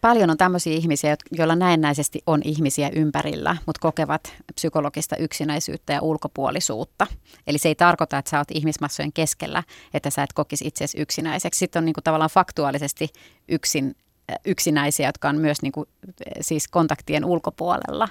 paljon 0.00 0.30
on 0.30 0.36
tämmöisiä 0.36 0.72
ihmisiä, 0.72 1.16
joilla 1.32 1.56
näennäisesti 1.56 2.22
on 2.26 2.40
ihmisiä 2.44 2.90
ympärillä, 2.94 3.56
mutta 3.66 3.80
kokevat 3.80 4.34
psykologista 4.54 5.16
yksinäisyyttä 5.16 5.92
ja 5.92 6.02
ulkopuolisuutta. 6.02 7.06
Eli 7.46 7.58
se 7.58 7.68
ei 7.68 7.74
tarkoita, 7.74 8.18
että 8.18 8.30
sä 8.30 8.38
oot 8.38 8.50
ihmismassojen 8.50 9.12
keskellä, 9.12 9.62
että 9.94 10.10
sä 10.10 10.22
et 10.22 10.32
kokisi 10.32 10.66
itseäsi 10.66 11.00
yksinäiseksi. 11.00 11.58
Sitten 11.58 11.80
on 11.80 11.84
niin 11.84 11.94
kuin 11.94 12.04
tavallaan 12.04 12.30
faktuaalisesti 12.30 13.08
yksin, 13.48 13.96
äh, 14.30 14.36
yksinäisiä, 14.44 15.08
jotka 15.08 15.28
on 15.28 15.36
myös 15.36 15.62
niin 15.62 15.72
kuin, 15.72 15.88
äh, 16.08 16.32
siis 16.40 16.68
kontaktien 16.68 17.24
ulkopuolella. 17.24 18.08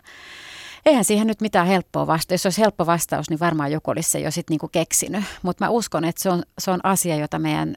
Eihän 0.85 1.05
siihen 1.05 1.27
nyt 1.27 1.41
mitään 1.41 1.67
helppoa 1.67 2.07
vastausta. 2.07 2.33
Jos 2.33 2.45
olisi 2.45 2.61
helppo 2.61 2.85
vastaus, 2.85 3.29
niin 3.29 3.39
varmaan 3.39 3.71
joku 3.71 3.91
olisi 3.91 4.11
se 4.11 4.19
jo 4.19 4.31
sitten 4.31 4.57
niin 4.61 4.71
keksinyt. 4.71 5.23
Mutta 5.41 5.65
mä 5.65 5.69
uskon, 5.69 6.05
että 6.05 6.23
se 6.23 6.29
on, 6.29 6.43
se 6.59 6.71
on 6.71 6.79
asia, 6.83 7.15
jota 7.15 7.39
meidän 7.39 7.73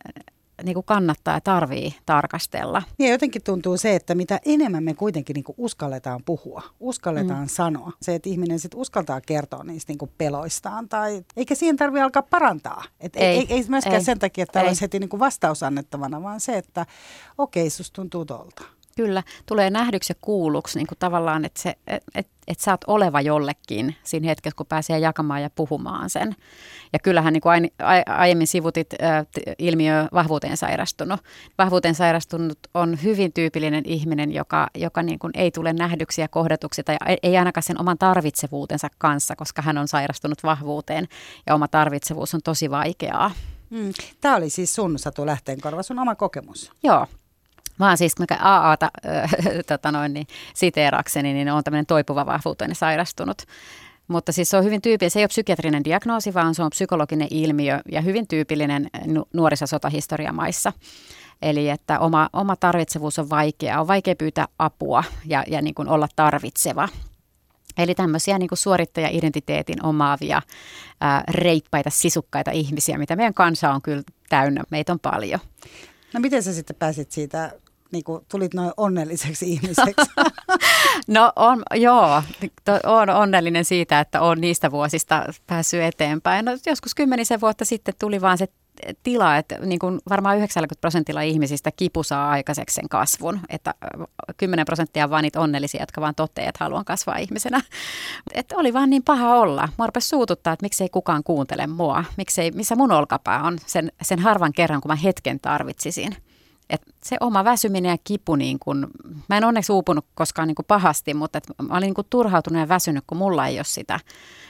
niin 0.63 0.75
kuin 0.75 0.87
kannattaa 0.87 1.35
ja 1.35 1.41
tarvii 1.41 1.95
tarkastella. 2.07 2.83
Ja 2.99 3.09
jotenkin 3.09 3.43
tuntuu 3.43 3.77
se, 3.77 3.95
että 3.95 4.15
mitä 4.15 4.41
enemmän 4.45 4.85
me 4.85 4.95
kuitenkin 4.95 5.35
niin 5.35 5.45
kuin 5.45 5.57
uskalletaan 5.59 6.21
puhua, 6.25 6.63
uskalletaan 6.81 7.41
mm. 7.41 7.49
sanoa. 7.49 7.93
Se, 8.03 8.15
että 8.15 8.29
ihminen 8.29 8.59
sitten 8.59 8.81
uskaltaa 8.81 9.21
kertoa 9.21 9.65
niistä 9.65 9.91
niin 9.91 9.99
kuin 9.99 10.11
peloistaan 10.19 10.89
tai 10.89 11.25
eikä 11.37 11.55
siihen 11.55 11.77
tarvitse 11.77 12.03
alkaa 12.03 12.23
parantaa. 12.23 12.85
Et 13.01 13.17
ei, 13.17 13.25
ei, 13.27 13.47
ei 13.49 13.65
myöskään 13.69 13.97
ei. 13.97 14.05
sen 14.05 14.19
takia, 14.19 14.43
että 14.43 14.61
ei. 14.61 14.67
olisi 14.67 14.81
heti 14.81 14.99
niin 14.99 15.11
kuin 15.11 15.21
vastaus 15.21 15.63
annettavana, 15.63 16.23
vaan 16.23 16.41
se, 16.41 16.59
että 16.59 16.87
okei, 17.39 17.71
susta 17.71 17.95
tuntuu 17.95 18.25
tuolta. 18.25 18.63
Kyllä, 18.97 19.23
tulee 19.47 19.71
nähdyksi 19.71 20.11
ja 20.11 20.17
kuulluksi 20.21 20.79
niin 20.79 20.87
kuin 20.87 20.99
tavallaan, 20.99 21.45
että, 21.45 21.63
se, 21.63 21.75
et, 21.87 22.03
et, 22.15 22.27
et 22.49 22.61
sä 22.61 22.71
oot 22.71 22.85
oleva 22.87 23.21
jollekin 23.21 23.97
siinä 24.03 24.27
hetkessä, 24.27 24.57
kun 24.57 24.67
pääsee 24.67 24.99
jakamaan 24.99 25.43
ja 25.43 25.51
puhumaan 25.51 26.11
sen. 26.11 26.37
Ja 26.93 26.99
kyllähän 26.99 27.33
niin 27.33 27.41
kuin 27.41 27.71
aiemmin 28.07 28.47
sivutit 28.47 28.93
ä, 28.93 29.25
ilmiö 29.59 30.09
vahvuuteen 30.13 30.57
sairastunut. 30.57 31.21
Vahvuuteen 31.59 31.95
sairastunut 31.95 32.59
on 32.75 33.03
hyvin 33.03 33.33
tyypillinen 33.33 33.83
ihminen, 33.87 34.33
joka, 34.33 34.67
joka 34.75 35.03
niin 35.03 35.19
kuin 35.19 35.31
ei 35.37 35.51
tule 35.51 35.73
nähdyksi 35.73 36.21
ja 36.21 36.29
kohdatuksi 36.29 36.83
tai 36.83 36.97
ei 37.23 37.37
ainakaan 37.37 37.63
sen 37.63 37.81
oman 37.81 37.99
tarvitsevuutensa 37.99 38.89
kanssa, 38.99 39.37
koska 39.37 39.63
hän 39.63 39.79
on 39.79 39.89
sairastunut 39.89 40.43
vahvuuteen 40.43 41.09
ja 41.47 41.55
oma 41.55 41.69
tarvitsevuus 41.69 42.35
on 42.35 42.41
tosi 42.45 42.71
vaikeaa. 42.71 43.31
Mm. 43.71 43.93
Tämä 44.21 44.37
oli 44.37 44.51
siis 44.51 44.75
sun 44.75 44.99
Satu 44.99 45.27
Lähteenkorva, 45.27 45.83
sun 45.83 45.99
oma 45.99 46.15
kokemus. 46.15 46.73
Joo, 46.83 47.07
Oon 47.81 47.99
siis 47.99 48.15
AAta 48.41 48.91
äh, 49.07 49.31
tota 49.69 49.93
noin, 49.93 50.13
niin, 50.13 50.27
siteerakseni, 50.55 51.33
niin 51.33 51.51
on 51.51 51.65
tämmöinen 51.65 51.87
toipuva 51.87 52.27
vahvuuteen 52.27 52.75
sairastunut. 52.75 53.43
Mutta 54.09 54.33
siis 54.33 54.51
se 54.51 54.57
on 54.57 54.65
hyvin 54.65 54.83
tyypillinen, 54.83 55.11
se 55.11 55.19
ei 55.19 55.23
ole 55.23 55.29
psykiatrinen 55.29 55.85
diagnoosi, 55.85 56.35
vaan 56.35 56.55
se 56.55 56.63
on 56.63 56.71
psykologinen 56.71 57.29
ilmiö 57.31 57.81
ja 57.93 58.01
hyvin 58.01 58.29
tyypillinen 58.29 58.91
nuorissa 59.33 59.67
sotahistoriamaissa. 59.67 60.73
Eli 61.43 61.69
että 61.69 61.99
oma, 61.99 62.29
oma 62.33 62.57
tarvitsevuus 62.57 63.19
on 63.19 63.31
vaikeaa, 63.31 63.81
on 63.81 63.87
vaikea 63.87 64.17
pyytää 64.17 64.49
apua 64.59 65.05
ja, 65.27 65.45
ja 65.47 65.63
niin 65.63 65.75
kuin 65.75 65.89
olla 65.89 66.09
tarvitseva. 66.17 66.89
Eli 67.79 67.95
tämmöisiä 67.95 68.39
niin 68.39 68.49
suorittaja-identiteetin 68.55 69.87
omaavia 69.87 70.43
ää, 71.01 71.25
reippaita, 71.29 71.91
sisukkaita 71.91 72.51
ihmisiä, 72.51 72.99
mitä 72.99 73.17
meidän 73.17 73.35
kansa 73.35 73.71
on 73.71 73.83
kyllä 73.83 74.03
täynnä. 74.29 74.63
Meitä 74.71 74.93
on 74.93 75.01
paljon. 75.01 75.41
No 76.13 76.21
miten 76.21 76.43
sä 76.43 76.53
sitten 76.53 76.77
pääsit 76.77 77.13
siitä 77.13 77.53
niin 77.93 78.05
kuin 78.05 78.25
tulit 78.29 78.55
noin 78.55 78.73
onnelliseksi 78.77 79.53
ihmiseksi? 79.53 80.11
no 81.09 81.33
on, 81.37 81.63
joo, 81.75 82.23
on 82.85 83.11
onnellinen 83.11 83.65
siitä, 83.65 84.01
että 84.01 84.21
on 84.21 84.41
niistä 84.41 84.71
vuosista 84.71 85.25
päässyt 85.47 85.83
eteenpäin. 85.83 86.45
No, 86.45 86.53
joskus 86.67 86.95
kymmenisen 86.95 87.41
vuotta 87.41 87.65
sitten 87.65 87.95
tuli 88.01 88.21
vaan 88.21 88.39
se 88.39 88.47
tila, 89.03 89.37
että 89.37 89.59
niin 89.59 89.79
kuin 89.79 90.01
varmaan 90.09 90.37
90 90.37 90.81
prosentilla 90.81 91.21
ihmisistä 91.21 91.71
kipu 91.77 92.03
saa 92.03 92.31
aikaiseksi 92.31 92.75
sen 92.75 92.89
kasvun, 92.89 93.41
että 93.49 93.75
10 94.37 94.67
prosenttia 94.67 95.05
on 95.05 95.11
vaan 95.11 95.23
niitä 95.23 95.41
onnellisia, 95.41 95.83
jotka 95.83 96.01
vaan 96.01 96.15
toteaa, 96.15 96.49
että 96.49 96.65
haluan 96.65 96.85
kasvaa 96.85 97.17
ihmisenä. 97.17 97.61
Että 98.35 98.57
oli 98.57 98.73
vaan 98.73 98.91
niin 98.91 99.03
paha 99.03 99.35
olla. 99.35 99.69
Mua 99.79 99.87
rupesi 99.87 100.09
suututtaa, 100.09 100.53
että 100.53 100.65
miksei 100.65 100.89
kukaan 100.89 101.23
kuuntele 101.25 101.67
mua, 101.67 102.05
miksei, 102.17 102.51
missä 102.51 102.77
mun 102.77 102.93
olkapää 102.93 103.43
on 103.43 103.59
sen, 103.67 103.93
sen 104.03 104.19
harvan 104.19 104.53
kerran, 104.53 104.81
kun 104.81 104.91
mä 104.91 104.97
hetken 104.97 105.41
tarvitsisin. 105.41 106.17
Et 106.73 106.83
se 107.05 107.17
oma 107.21 107.45
väsyminen 107.45 107.91
ja 107.91 107.99
kipu, 108.05 108.37
niin 108.37 108.59
kun, 108.59 108.91
mä 109.29 109.37
en 109.37 109.45
onneksi 109.45 109.73
uupunut 109.73 110.07
koskaan 110.15 110.49
niin 110.49 110.57
pahasti, 110.69 111.15
mutta 111.15 111.39
et 111.39 111.45
mä 111.69 111.77
olin 111.77 111.95
niin 111.97 112.07
turhautunut 112.11 112.61
ja 112.61 112.69
väsynyt, 112.69 113.05
kun 113.07 113.19
mulla 113.19 113.47
ei 113.47 113.59
ole 113.59 113.65
sitä, 113.65 114.01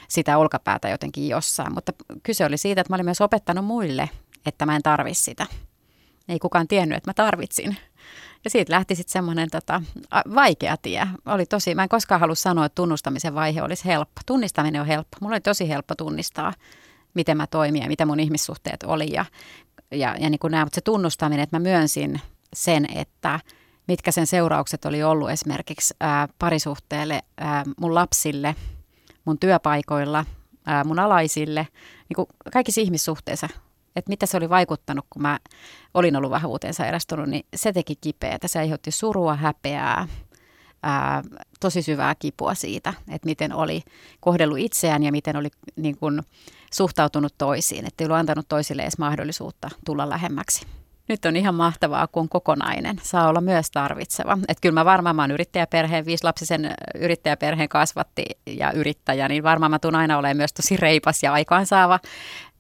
sitä 0.09 0.39
olkapäätä 0.39 0.89
jotenkin 0.89 1.29
jossain. 1.29 1.75
Mutta 1.75 1.93
kyse 2.23 2.45
oli 2.45 2.59
siitä, 2.59 2.81
että 2.81 2.93
mä 2.93 2.97
olin 2.97 3.07
myös 3.07 3.20
opettanut 3.20 3.64
muille, 3.64 4.11
että 4.47 4.66
mä 4.66 4.77
en 4.77 4.83
tarvi 4.83 5.14
sitä. 5.14 5.47
Ei 6.29 6.39
kukaan 6.39 6.68
tiennyt, 6.68 6.97
että 6.97 7.11
mä 7.11 7.14
tarvitsin. 7.14 7.77
Ja 8.45 8.51
siitä 8.51 8.73
lähti 8.73 8.95
sitten 8.95 9.12
semmoinen 9.12 9.51
tota, 9.51 9.83
vaikea 10.35 10.77
tie. 10.77 11.07
Oli 11.27 11.47
tosi, 11.47 11.75
mä 11.75 11.83
en 11.83 11.89
koskaan 11.89 12.20
halua 12.20 12.35
sanoa, 12.35 12.64
että 12.64 12.75
tunnustamisen 12.75 13.35
vaihe 13.35 13.62
olisi 13.62 13.85
helppo. 13.85 14.20
Tunnistaminen 14.27 14.81
on 14.81 14.87
helppo. 14.87 15.16
Mulla 15.20 15.35
oli 15.35 15.41
tosi 15.41 15.68
helppo 15.68 15.95
tunnistaa 15.95 16.53
miten 17.14 17.37
mä 17.37 17.47
toimin 17.47 17.83
ja 17.83 17.89
mitä 17.89 18.07
mun 18.07 18.20
ihmissuhteet 18.20 18.83
oli 18.83 19.12
ja, 19.12 19.25
ja, 19.93 20.16
ja 20.18 20.30
niin 20.30 20.38
kuin 20.38 20.51
nämä, 20.51 20.64
mutta 20.64 20.74
se 20.74 20.80
tunnustaminen, 20.80 21.43
että 21.43 21.57
mä 21.57 21.62
myönsin 21.62 22.20
sen, 22.55 22.86
että 22.95 23.40
mitkä 23.88 24.11
sen 24.11 24.26
seuraukset 24.26 24.84
oli 24.84 25.03
ollut 25.03 25.30
esimerkiksi 25.30 25.95
ää, 26.01 26.28
parisuhteelle, 26.38 27.22
ää, 27.38 27.64
mun 27.80 27.95
lapsille, 27.95 28.57
mun 29.24 29.38
työpaikoilla, 29.38 30.24
ää, 30.66 30.84
mun 30.84 30.99
alaisille, 30.99 31.68
niin 32.09 32.14
kuin 32.16 32.26
kaikissa 32.53 32.80
ihmissuhteissa, 32.80 33.49
että 33.97 34.09
mitä 34.09 34.26
se 34.26 34.36
oli 34.36 34.49
vaikuttanut, 34.49 35.07
kun 35.11 35.22
mä 35.22 35.38
olin 35.95 36.16
ollut 36.16 36.30
vahvuuteen 36.30 36.74
sairastunut, 36.74 37.28
niin 37.28 37.47
se 37.57 37.72
teki 37.72 37.97
kipeätä. 38.01 38.49
Se 38.49 38.59
aiheutti 38.59 38.90
surua, 38.90 39.34
häpeää, 39.34 40.09
ää, 40.82 41.22
tosi 41.61 41.82
syvää 41.82 42.14
kipua 42.14 42.55
siitä, 42.55 42.95
että 43.09 43.26
miten 43.26 43.53
oli 43.53 43.82
kohdellut 44.20 44.59
itseään 44.59 45.03
ja 45.03 45.12
miten 45.12 45.36
oli 45.36 45.49
niin 45.76 45.99
kuin, 45.99 46.22
suhtautunut 46.73 47.35
toisiin, 47.39 47.87
että 47.87 48.05
ei 48.05 48.07
ollut 48.07 48.18
antanut 48.18 48.49
toisille 48.49 48.83
edes 48.83 48.99
mahdollisuutta 48.99 49.68
tulla 49.87 50.09
lähemmäksi. 50.09 50.66
Nyt 51.09 51.25
on 51.25 51.37
ihan 51.37 51.55
mahtavaa, 51.55 52.07
kun 52.07 52.20
on 52.20 52.29
kokonainen. 52.29 53.01
Saa 53.03 53.29
olla 53.29 53.41
myös 53.41 53.70
tarvitseva. 53.70 54.39
Että 54.49 54.61
kyllä 54.61 54.75
mä 54.75 54.85
varmaan, 54.85 55.16
mä 55.16 55.23
oon 55.23 55.31
yrittäjäperheen, 55.31 56.07
viisilapsisen 56.07 56.75
yrittäjäperheen 56.95 57.68
kasvatti 57.68 58.25
ja 58.47 58.73
yrittäjä, 58.73 59.29
niin 59.29 59.43
varmaan 59.43 59.70
mä 59.70 59.79
tuun 59.79 59.95
aina 59.95 60.18
olemaan 60.18 60.37
myös 60.37 60.53
tosi 60.53 60.77
reipas 60.77 61.23
ja 61.23 61.33
aikaansaava. 61.33 62.01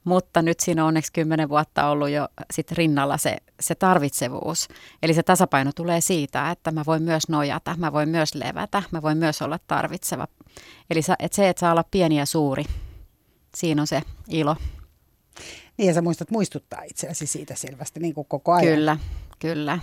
Mutta 0.04 0.42
nyt 0.42 0.60
siinä 0.60 0.82
on 0.82 0.88
onneksi 0.88 1.12
kymmenen 1.12 1.48
vuotta 1.48 1.86
ollut 1.86 2.10
jo 2.10 2.28
sit 2.50 2.72
rinnalla 2.72 3.18
se, 3.18 3.36
se 3.60 3.74
tarvitsevuus. 3.74 4.68
Eli 5.02 5.14
se 5.14 5.22
tasapaino 5.22 5.70
tulee 5.76 6.00
siitä, 6.00 6.50
että 6.50 6.70
mä 6.70 6.82
voin 6.86 7.02
myös 7.02 7.28
nojata, 7.28 7.74
mä 7.78 7.92
voin 7.92 8.08
myös 8.08 8.34
levätä, 8.34 8.82
mä 8.90 9.02
voin 9.02 9.18
myös 9.18 9.42
olla 9.42 9.58
tarvitseva. 9.66 10.26
Eli 10.90 11.00
että 11.18 11.36
se, 11.36 11.48
että 11.48 11.60
saa 11.60 11.72
olla 11.72 11.84
pieni 11.90 12.18
ja 12.18 12.26
suuri, 12.26 12.64
siinä 13.56 13.82
on 13.82 13.86
se 13.86 14.02
ilo. 14.28 14.56
Niin 15.76 15.88
ja 15.88 15.94
sä 15.94 16.02
muistat 16.02 16.30
muistuttaa 16.30 16.82
itseäsi 16.82 17.26
siitä 17.26 17.54
selvästi 17.54 18.00
niin 18.00 18.14
kuin 18.14 18.26
koko 18.28 18.52
ajan. 18.52 18.74
Kyllä, 18.74 18.96
kyllä. 19.38 19.78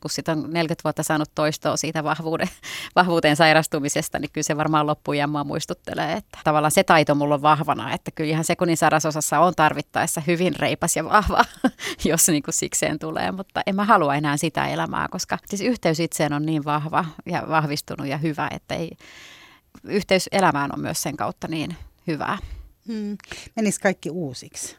Kun 0.00 0.10
sitä 0.10 0.32
on 0.32 0.52
40 0.52 0.84
vuotta 0.84 1.02
saanut 1.02 1.30
toistoa 1.34 1.76
siitä 1.76 2.04
vahvuuden, 2.04 2.48
vahvuuteen 2.96 3.36
sairastumisesta, 3.36 4.18
niin 4.18 4.30
kyllä 4.32 4.44
se 4.44 4.56
varmaan 4.56 4.86
loppujen 4.86 5.30
mua 5.30 5.44
muistuttelee. 5.44 6.12
Että 6.12 6.38
tavallaan 6.44 6.70
se 6.70 6.84
taito 6.84 7.14
mulla 7.14 7.34
on 7.34 7.42
vahvana, 7.42 7.92
että 7.92 8.10
kyllä 8.10 8.30
ihan 8.30 8.44
sekunnin 8.44 8.76
sarasosassa 8.76 9.40
on 9.40 9.54
tarvittaessa 9.56 10.22
hyvin 10.26 10.56
reipas 10.56 10.96
ja 10.96 11.04
vahva, 11.04 11.44
jos 12.04 12.28
niin 12.28 12.42
kuin 12.42 12.54
sikseen 12.54 12.98
tulee. 12.98 13.32
Mutta 13.32 13.62
en 13.66 13.76
mä 13.76 13.84
halua 13.84 14.14
enää 14.14 14.36
sitä 14.36 14.68
elämää, 14.68 15.08
koska 15.10 15.38
siis 15.48 15.60
yhteys 15.60 16.00
itseen 16.00 16.32
on 16.32 16.46
niin 16.46 16.64
vahva 16.64 17.04
ja 17.26 17.42
vahvistunut 17.48 18.06
ja 18.06 18.18
hyvä, 18.18 18.48
että 18.50 18.74
ei, 18.74 18.90
yhteys 19.84 20.28
elämään 20.32 20.70
on 20.72 20.80
myös 20.80 21.02
sen 21.02 21.16
kautta 21.16 21.48
niin 21.48 21.76
hyvää. 22.06 22.38
Hmm. 22.88 23.16
Menis 23.56 23.78
kaikki 23.78 24.10
uusiksi? 24.10 24.76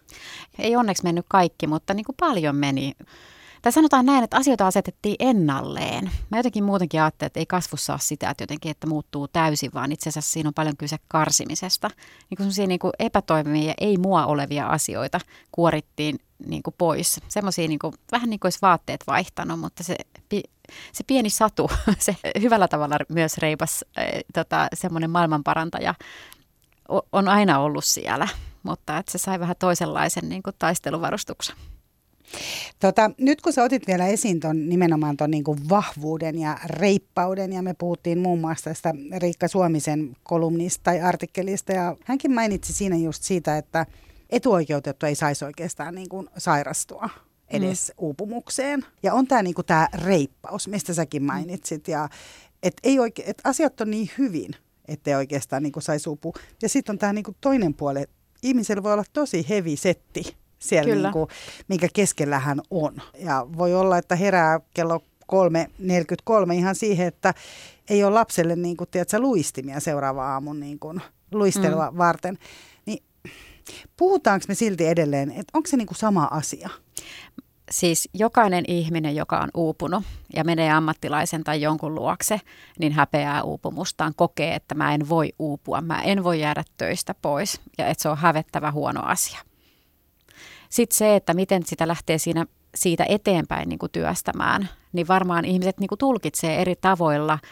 Ei 0.60 0.76
onneksi 0.76 1.04
mennyt 1.04 1.26
kaikki, 1.30 1.68
mutta 1.68 1.94
niin 1.94 2.06
kuin 2.06 2.16
paljon 2.20 2.56
meni. 2.56 2.96
Tai 3.62 3.72
sanotaan 3.72 4.06
näin, 4.06 4.24
että 4.24 4.38
asioita 4.38 4.68
asetettiin 4.68 5.16
ennalleen. 5.20 6.12
Mä 6.32 6.38
jotenkin 6.38 6.64
muutenkin 6.64 7.02
ajattelin, 7.02 7.28
että 7.28 7.40
ei 7.40 7.46
kasvussa 7.46 7.94
ole 7.94 8.00
sitä, 8.00 8.30
että 8.30 8.44
jotenkin, 8.44 8.72
että 8.72 8.88
muuttuu 8.88 9.28
täysin, 9.28 9.72
vaan 9.74 9.92
itse 9.92 10.10
asiassa 10.10 10.32
siinä 10.32 10.48
on 10.48 10.54
paljon 10.54 10.78
kyse 10.78 10.98
karsimisesta. 11.08 11.90
Niin 12.30 12.38
kuin 12.38 12.68
niin 12.68 12.80
kuin 12.80 12.94
epätoimivia, 13.00 13.74
ei 13.82 13.98
mua 13.98 14.26
olevia 14.26 14.68
asioita 14.68 15.20
kuorittiin 15.52 16.20
niin 16.46 16.64
kuin 16.64 16.74
pois. 16.78 17.20
Semmoisia 17.28 17.68
niin 17.68 17.80
kuin, 17.80 17.94
vähän 18.12 18.30
niin 18.30 18.40
kuin 18.40 18.48
olisi 18.48 18.60
vaatteet 18.62 19.04
vaihtanut, 19.08 19.60
mutta 19.60 19.84
se, 19.84 19.96
se 20.92 21.04
pieni 21.08 21.30
satu, 21.30 21.72
se 22.00 22.16
hyvällä 22.42 22.68
tavalla 22.68 22.98
myös 23.10 23.38
reipas 23.38 23.86
äh, 23.98 24.06
tota, 24.34 24.68
semmoinen 24.74 25.10
maailmanparantaja 25.10 25.96
on 27.12 27.28
aina 27.28 27.60
ollut 27.60 27.86
siellä, 27.86 28.28
mutta 28.64 28.98
että 28.98 29.12
se 29.12 29.18
sai 29.18 29.40
vähän 29.40 29.56
toisenlaisen 29.60 30.30
niin 30.30 30.44
kuin 30.44 30.56
taisteluvarustuksen. 30.60 31.56
Tota, 32.80 33.12
nyt 33.18 33.42
kun 33.42 33.54
sä 33.54 33.64
otit 33.64 33.88
vielä 33.88 34.08
esiin 34.08 34.40
ton, 34.40 34.70
nimenomaan 34.70 35.18
tuon 35.18 35.32
niin 35.32 35.44
vahvuuden 35.70 36.40
ja 36.40 36.58
reippauden, 36.66 37.54
ja 37.54 37.62
me 37.62 37.74
puhuttiin 37.74 38.20
muun 38.20 38.40
muassa 38.40 38.64
tästä 38.64 38.94
Riikka 39.18 39.48
Suomisen 39.48 40.18
kolumnista 40.24 40.84
tai 40.84 41.02
artikkelista, 41.02 41.72
ja 41.72 41.96
hänkin 42.06 42.34
mainitsi 42.34 42.74
siinä 42.74 42.96
just 42.96 43.24
siitä, 43.24 43.58
että 43.58 43.86
etuoikeutettu 44.30 45.06
ei 45.06 45.16
saisi 45.16 45.46
oikeastaan 45.46 45.96
niin 45.96 46.10
kuin 46.10 46.30
sairastua 46.38 47.10
edes 47.48 47.88
mm. 47.88 48.06
uupumukseen. 48.06 48.86
Ja 49.04 49.14
on 49.14 49.28
tämä 49.28 49.44
niin 49.44 49.56
tää 49.66 49.88
reippaus, 49.94 50.68
mistä 50.68 50.94
säkin 50.94 51.24
mainitsit, 51.24 51.88
ja 51.88 52.10
että 52.64 52.82
et 53.26 53.42
asiat 53.44 53.82
on 53.82 53.92
niin 53.92 54.10
hyvin, 54.18 54.52
ettei 54.88 55.16
oikeastaan 55.16 55.64
niin 55.64 55.74
saisi 55.80 56.10
upua. 56.10 56.34
Ja 56.62 56.70
sitten 56.70 56.94
on 56.94 57.00
tämä 57.00 57.14
niin 57.14 57.26
toinen 57.42 57.74
puoli, 57.74 58.02
että 58.02 58.16
ihmisellä 58.44 58.84
voi 58.84 58.94
olla 58.94 59.04
tosi 59.14 59.46
hevi 59.50 59.78
setti 59.78 60.36
siellä, 60.60 60.96
niin 60.96 61.14
kuin, 61.14 61.28
minkä 61.68 61.88
keskellä 61.94 62.40
hän 62.40 62.62
on. 62.70 63.02
Ja 63.20 63.48
voi 63.58 63.74
olla, 63.76 63.98
että 63.98 64.16
herää 64.16 64.60
kello 64.74 65.00
3.43 65.32 66.54
ihan 66.54 66.76
siihen, 66.76 67.08
että 67.08 67.34
ei 67.90 68.04
ole 68.04 68.14
lapselle 68.14 68.56
niin 68.56 68.78
kuin, 68.78 68.90
tiedätkö, 68.90 69.20
luistimia 69.20 69.80
seuraava 69.80 70.34
aamun 70.34 70.60
niin 70.60 70.80
kuin, 70.80 71.02
luistelua 71.32 71.92
mm. 71.92 71.98
varten. 71.98 72.38
Niin, 72.86 73.04
puhutaanko 73.98 74.46
me 74.48 74.56
silti 74.56 74.88
edelleen, 74.88 75.32
että 75.32 75.52
onko 75.54 75.68
se 75.68 75.78
niin 75.78 75.88
kuin 75.88 75.98
sama 75.98 76.28
asia? 76.32 76.70
Siis 77.72 78.10
jokainen 78.14 78.64
ihminen, 78.68 79.16
joka 79.16 79.40
on 79.40 79.50
uupunut 79.54 80.04
ja 80.36 80.44
menee 80.44 80.72
ammattilaisen 80.72 81.44
tai 81.44 81.62
jonkun 81.62 81.96
luokse, 81.96 82.42
niin 82.80 82.94
häpeää 82.94 83.44
uupumustaan, 83.44 84.14
kokee, 84.16 84.56
että 84.56 84.76
mä 84.76 84.94
en 84.94 85.10
voi 85.10 85.34
uupua, 85.40 85.82
mä 85.82 86.02
en 86.02 86.24
voi 86.24 86.40
jäädä 86.40 86.64
töistä 86.78 87.16
pois 87.22 87.62
ja 87.78 87.88
että 87.88 88.02
se 88.02 88.10
on 88.10 88.18
hävettävä 88.18 88.72
huono 88.72 89.02
asia. 89.04 89.40
Sitten 90.70 90.98
se, 90.98 91.16
että 91.16 91.34
miten 91.34 91.66
sitä 91.66 91.88
lähtee 91.88 92.18
siinä, 92.18 92.46
siitä 92.76 93.06
eteenpäin 93.10 93.70
niin 93.70 93.80
kuin 93.80 93.92
työstämään, 93.92 94.70
niin 94.94 95.08
varmaan 95.08 95.46
ihmiset 95.46 95.80
niin 95.80 95.88
kuin 95.88 96.00
tulkitsee 96.00 96.62
eri 96.62 96.76
tavoilla– 96.76 97.40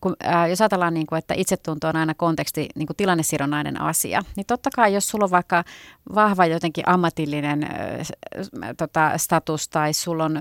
kun, 0.00 0.16
ää, 0.22 0.46
jos 0.46 0.60
ajatellaan, 0.60 0.94
niin 0.94 1.06
kuin, 1.06 1.18
että 1.18 1.34
itsetunto 1.36 1.88
on 1.88 1.96
aina 1.96 2.14
konteksti 2.14 2.68
niin 2.74 2.86
kuin 2.86 2.96
tilannesidonnainen 2.96 3.80
asia, 3.80 4.22
niin 4.36 4.46
totta 4.46 4.70
kai 4.76 4.94
jos 4.94 5.08
sulla 5.08 5.24
on 5.24 5.30
vaikka 5.30 5.64
vahva 6.14 6.46
jotenkin 6.46 6.88
ammatillinen 6.88 7.64
ää, 7.64 8.74
tota, 8.76 9.12
status 9.16 9.68
tai 9.68 9.92
sulla 9.92 10.24
on 10.24 10.40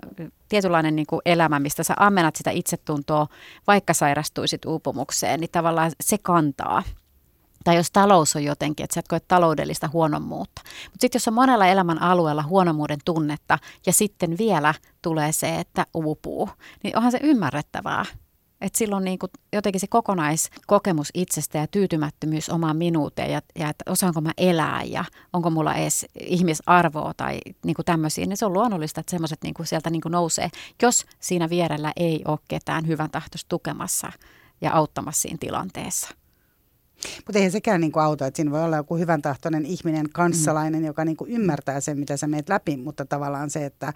tietynlainen 0.49 0.95
niin 0.95 1.08
kuin 1.08 1.22
elämä, 1.26 1.60
mistä 1.60 1.84
sä 1.84 1.93
ammennat 1.97 2.36
sitä 2.36 2.51
itsetuntoa, 2.51 3.28
vaikka 3.68 3.93
sairastuisit 3.93 4.66
uupumukseen, 4.66 5.39
niin 5.39 5.51
tavallaan 5.51 5.91
se 6.03 6.18
kantaa 6.18 6.84
tai 7.68 7.76
jos 7.76 7.91
talous 7.91 8.36
on 8.36 8.43
jotenkin, 8.43 8.84
että 8.84 8.93
sä 8.93 8.99
et 8.99 9.08
koe 9.08 9.20
taloudellista 9.20 9.89
huonommuutta. 9.93 10.62
Mutta 10.66 11.01
sitten 11.01 11.20
jos 11.20 11.28
on 11.28 11.34
monella 11.34 11.68
elämän 11.68 12.01
alueella 12.01 12.43
huonommuuden 12.43 12.99
tunnetta 13.05 13.60
ja 13.86 13.93
sitten 13.93 14.38
vielä 14.38 14.74
tulee 15.01 15.32
se, 15.32 15.55
että 15.60 15.86
uupuu, 15.93 16.49
niin 16.84 16.97
onhan 16.97 17.12
se 17.12 17.20
ymmärrettävää. 17.24 18.05
Että 18.62 18.78
silloin 18.78 19.03
niin 19.03 19.20
kuin 19.20 19.30
jotenkin 19.53 19.80
se 19.80 19.88
kokonaiskokemus 19.88 21.10
itsestä 21.14 21.58
ja 21.58 21.68
tyytymättömyys 21.68 22.49
omaan 22.49 22.78
minuuteen 22.78 23.32
ja, 23.32 23.41
ja 23.60 23.70
että 23.70 23.91
osaanko 23.91 24.22
mä 24.22 24.32
elää 24.38 24.84
ja 24.84 25.05
onko 25.34 25.49
mulla 25.49 25.76
edes 25.76 26.05
ihmisarvoa 26.20 27.14
tai 27.18 27.39
niin 27.66 27.76
kuin 27.76 27.86
tämmöisiä, 27.86 28.26
niin 28.26 28.38
se 28.38 28.45
on 28.45 28.53
luonnollista, 28.53 28.99
että 28.99 29.12
semmoiset 29.12 29.39
niin 29.43 29.53
kuin 29.53 29.68
sieltä 29.68 29.89
niin 29.89 30.01
kuin 30.01 30.12
nousee, 30.12 30.49
jos 30.82 31.05
siinä 31.20 31.49
vierellä 31.49 31.93
ei 31.95 32.22
ole 32.28 32.39
ketään 32.47 32.88
hyvän 32.88 33.12
tahtoista 33.12 33.49
tukemassa 33.49 34.12
ja 34.62 34.74
auttamassa 34.74 35.22
siinä 35.22 35.38
tilanteessa. 35.39 36.10
Mutta 37.26 37.39
eihän 37.39 37.51
sekään 37.51 37.82
niin 37.82 37.91
kuin 37.91 38.03
auta, 38.03 38.28
että 38.28 38.36
siinä 38.36 38.51
voi 38.51 38.64
olla 38.64 38.78
joku 38.78 38.97
hyvän 38.97 39.22
tahtoinen 39.22 39.66
ihminen, 39.66 40.10
kanssalainen, 40.10 40.82
mm. 40.82 40.88
joka 40.88 41.05
niin 41.05 41.18
kuin 41.18 41.32
ymmärtää 41.32 41.82
sen, 41.82 41.99
mitä 41.99 42.18
sä 42.18 42.28
meet 42.28 42.49
läpi, 42.49 42.78
mutta 42.78 43.05
tavallaan 43.05 43.49
se, 43.49 43.66
että 43.66 43.93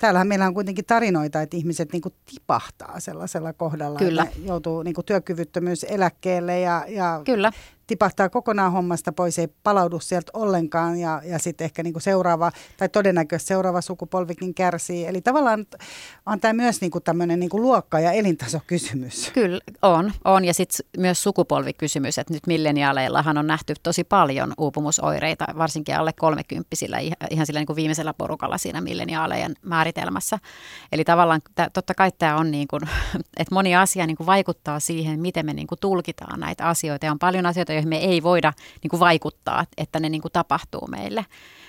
täällähän 0.00 0.28
meillä 0.28 0.46
on 0.46 0.54
kuitenkin 0.54 0.84
tarinoita, 0.84 1.42
että 1.42 1.56
ihmiset 1.56 1.92
niin 1.92 2.02
kuin 2.02 2.14
tipahtaa 2.30 3.00
sellaisella 3.00 3.52
kohdalla, 3.52 3.98
Kyllä. 3.98 4.22
että 4.22 4.38
joutuu 4.44 4.82
niin 4.82 4.94
kuin 4.94 5.04
työkyvyttömyyseläkkeelle 5.04 6.60
ja, 6.60 6.84
ja 6.88 7.20
Kyllä 7.24 7.52
tipahtaa 7.92 8.28
kokonaan 8.28 8.72
hommasta 8.72 9.12
pois, 9.12 9.38
ei 9.38 9.48
palaudu 9.62 10.00
sieltä 10.00 10.30
ollenkaan 10.34 10.98
ja, 10.98 11.22
ja 11.24 11.38
sitten 11.38 11.64
ehkä 11.64 11.82
niinku 11.82 12.00
seuraava, 12.00 12.52
tai 12.76 12.88
todennäköisesti 12.88 13.48
seuraava 13.48 13.80
sukupolvikin 13.80 14.54
kärsii. 14.54 15.06
Eli 15.06 15.20
tavallaan 15.20 15.66
on 16.26 16.40
tämä 16.40 16.52
myös 16.52 16.80
niinku 16.80 17.00
tämmöinen 17.00 17.40
niinku 17.40 17.62
luokka- 17.62 18.00
ja 18.00 18.12
elintasokysymys. 18.12 19.30
Kyllä, 19.34 19.60
on. 19.82 20.12
on. 20.24 20.44
Ja 20.44 20.54
sitten 20.54 20.86
myös 20.98 21.22
sukupolvikysymys, 21.22 22.18
että 22.18 22.34
nyt 22.34 22.46
milleniaaleillahan 22.46 23.38
on 23.38 23.46
nähty 23.46 23.74
tosi 23.82 24.04
paljon 24.04 24.52
uupumusoireita, 24.58 25.44
varsinkin 25.58 25.96
alle 25.96 26.12
kolmekymppisillä, 26.12 26.98
ihan 27.30 27.46
sillä 27.46 27.60
niinku 27.60 27.76
viimeisellä 27.76 28.14
porukalla 28.14 28.58
siinä 28.58 28.80
milleniaalejen 28.80 29.54
määritelmässä. 29.62 30.38
Eli 30.92 31.04
tavallaan 31.04 31.40
totta 31.72 31.94
kai 31.94 32.12
tämä 32.18 32.36
on, 32.36 32.50
niin 32.50 32.68
kuin, 32.68 32.82
että 33.40 33.54
moni 33.54 33.76
asia 33.76 34.06
niin 34.06 34.16
kuin 34.16 34.26
vaikuttaa 34.26 34.80
siihen, 34.80 35.20
miten 35.20 35.46
me 35.46 35.52
niin 35.52 35.66
kuin 35.66 35.78
tulkitaan 35.78 36.40
näitä 36.40 36.68
asioita. 36.68 37.06
Ja 37.06 37.12
on 37.12 37.18
paljon 37.18 37.46
asioita, 37.46 37.72
joihin 37.82 37.88
me 37.88 38.12
ei 38.12 38.22
voida 38.22 38.52
niin 38.82 38.88
kuin 38.90 39.00
vaikuttaa, 39.00 39.66
että 39.76 40.00
ne 40.00 40.08
niin 40.08 40.22
kuin 40.22 40.32
tapahtuu 40.32 40.86
meille. 40.86 41.26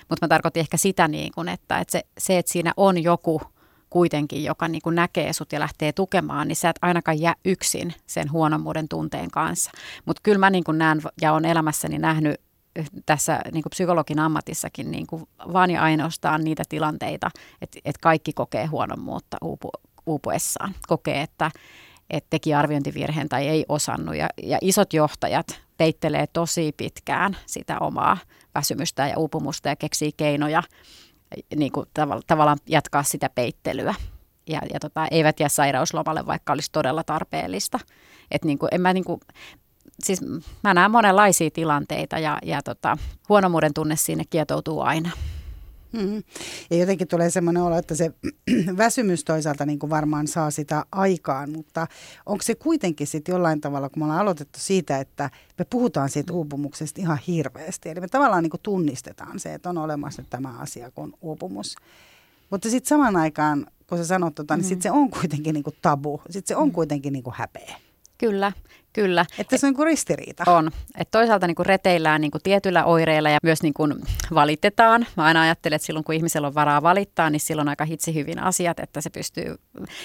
Mutta 0.10 0.26
mä 0.26 0.28
tarkoitin 0.28 0.62
ehkä 0.62 0.78
sitä, 0.78 1.08
niin 1.08 1.32
kuin, 1.36 1.50
että, 1.50 1.80
että 1.80 1.92
se, 1.92 2.04
se, 2.18 2.38
että 2.38 2.52
siinä 2.52 2.74
on 2.78 3.04
joku 3.04 3.42
kuitenkin, 3.90 4.44
joka 4.44 4.68
niin 4.68 4.82
kuin 4.82 4.96
näkee 4.96 5.34
sut 5.34 5.52
ja 5.52 5.60
lähtee 5.60 5.92
tukemaan, 5.92 6.48
niin 6.48 6.56
sä 6.56 6.70
et 6.70 6.80
ainakaan 6.82 7.20
jää 7.20 7.36
yksin 7.46 7.94
sen 8.08 8.32
huonommuuden 8.32 8.90
tunteen 8.90 9.32
kanssa. 9.32 9.72
Mutta 10.06 10.20
kyllä 10.24 10.38
mä 10.38 10.50
niin 10.50 10.64
kuin 10.64 10.78
näen 10.78 11.02
ja 11.22 11.34
on 11.34 11.46
elämässäni 11.46 11.98
nähnyt 11.98 12.42
tässä 13.06 13.42
niin 13.52 13.64
kuin 13.64 13.70
psykologin 13.70 14.20
ammatissakin 14.20 14.92
niin 14.92 15.08
kuin 15.08 15.24
vaan 15.54 15.72
ja 15.72 15.82
ainoastaan 15.82 16.44
niitä 16.44 16.64
tilanteita, 16.70 17.32
että, 17.62 17.80
että 17.86 18.00
kaikki 18.02 18.34
kokee 18.34 18.66
huonommuutta 18.66 19.38
uupu, 19.42 19.70
uupuessaan. 20.06 20.74
Kokee, 20.88 21.22
että, 21.22 21.52
että 22.10 22.28
teki 22.30 22.54
arviointivirheen 22.54 23.30
tai 23.30 23.48
ei 23.48 23.66
osannut. 23.70 24.16
Ja, 24.16 24.30
ja 24.44 24.58
isot 24.62 24.94
johtajat 24.94 25.63
peittelee 25.78 26.28
tosi 26.28 26.72
pitkään 26.78 27.38
sitä 27.46 27.80
omaa 27.80 28.18
väsymystä 28.56 29.08
ja 29.08 29.18
uupumusta 29.18 29.70
ja 29.70 29.76
keksii 29.76 30.12
keinoja 30.12 30.64
niin 31.56 31.72
kuin 31.72 31.86
tav- 32.00 32.22
tavallaan 32.28 32.58
jatkaa 32.68 33.04
sitä 33.04 33.30
peittelyä. 33.30 33.96
Ja, 34.50 34.62
ja 34.74 34.80
tota, 34.80 35.08
eivät 35.12 35.40
jää 35.40 35.50
sairauslomalle, 35.50 36.26
vaikka 36.26 36.54
olisi 36.54 36.72
todella 36.72 37.04
tarpeellista. 37.04 37.80
Et 38.32 38.44
niin 38.44 38.58
kuin, 38.58 38.70
en 38.72 38.82
mä 38.82 38.94
niin 38.94 39.04
kuin, 39.04 39.22
siis 40.04 40.22
mä 40.64 40.74
näen 40.74 40.92
monenlaisia 40.92 41.50
tilanteita 41.52 42.20
ja, 42.20 42.40
ja 42.44 42.62
tota, 42.62 42.98
huonomuuden 43.30 43.74
tunne 43.74 43.96
sinne 43.96 44.24
kietoutuu 44.30 44.82
aina. 44.82 45.12
Mm-hmm. 45.94 46.24
Ja 46.70 46.78
jotenkin 46.78 47.08
tulee 47.08 47.30
semmoinen 47.30 47.64
olo, 47.64 47.78
että 47.78 47.96
se 47.96 48.12
väsymys 48.78 49.24
toisaalta 49.24 49.66
niin 49.66 49.80
kuin 49.80 49.90
varmaan 49.90 50.28
saa 50.28 50.52
sitä 50.52 50.86
aikaan, 50.92 51.52
mutta 51.52 51.88
onko 52.26 52.42
se 52.42 52.56
kuitenkin 52.56 53.08
sitten 53.08 53.34
jollain 53.34 53.62
tavalla, 53.62 53.90
kun 53.90 54.00
me 54.00 54.04
ollaan 54.04 54.20
aloitettu 54.22 54.60
siitä, 54.60 55.00
että 55.00 55.30
me 55.60 55.66
puhutaan 55.70 56.10
siitä 56.10 56.34
uupumuksesta 56.34 57.02
ihan 57.02 57.20
hirveästi. 57.28 57.90
Eli 57.90 58.00
me 58.00 58.08
tavallaan 58.08 58.44
niin 58.44 58.52
kuin 58.52 58.62
tunnistetaan 58.62 59.40
se, 59.40 59.54
että 59.54 59.70
on 59.70 59.78
olemassa 59.78 60.24
tämä 60.30 60.54
asia 60.60 60.92
kuin 60.92 61.14
uupumus. 61.22 61.76
Mutta 62.50 62.70
sitten 62.70 62.90
saman 62.90 63.16
aikaan, 63.16 63.68
kun 63.88 63.98
sä 63.98 64.06
sanot 64.06 64.36
tota, 64.36 64.56
niin 64.56 64.66
mm. 64.66 64.70
sitten 64.70 64.84
se 64.84 64.92
on 64.92 65.10
kuitenkin 65.10 65.54
niin 65.54 65.64
kuin 65.64 65.76
tabu. 65.82 66.22
Sitten 66.30 66.48
se 66.48 66.56
on 66.56 66.68
mm. 66.68 66.74
kuitenkin 66.74 67.14
niin 67.14 67.24
kuin 67.24 67.36
häpeä. 67.38 67.76
Kyllä, 68.18 68.52
kyllä. 68.94 69.26
Että 69.38 69.58
se 69.58 69.68
on 69.68 69.74
niin 69.74 69.86
ristiriita. 69.86 70.44
On. 70.48 70.72
Et 70.98 71.12
toisaalta 71.12 71.48
niin 71.48 71.56
kuin 71.56 71.66
reteillään 71.66 72.22
niin 72.22 72.32
kuin 72.32 72.42
tietyillä 72.42 72.86
oireilla 72.86 73.30
ja 73.30 73.40
myös 73.44 73.64
niin 73.64 73.74
kuin 73.74 73.94
valitetaan. 74.34 75.06
Mä 75.18 75.24
aina 75.24 75.42
ajattelen, 75.42 75.76
että 75.76 75.86
silloin 75.86 76.04
kun 76.04 76.16
ihmisellä 76.16 76.48
on 76.48 76.56
varaa 76.56 76.82
valittaa, 76.82 77.30
niin 77.30 77.40
silloin 77.40 77.68
on 77.68 77.70
aika 77.70 77.86
hitsi 77.86 78.14
hyvin 78.14 78.40
asiat, 78.40 78.80
että 78.80 79.02
se 79.02 79.10
pystyy... 79.10 79.56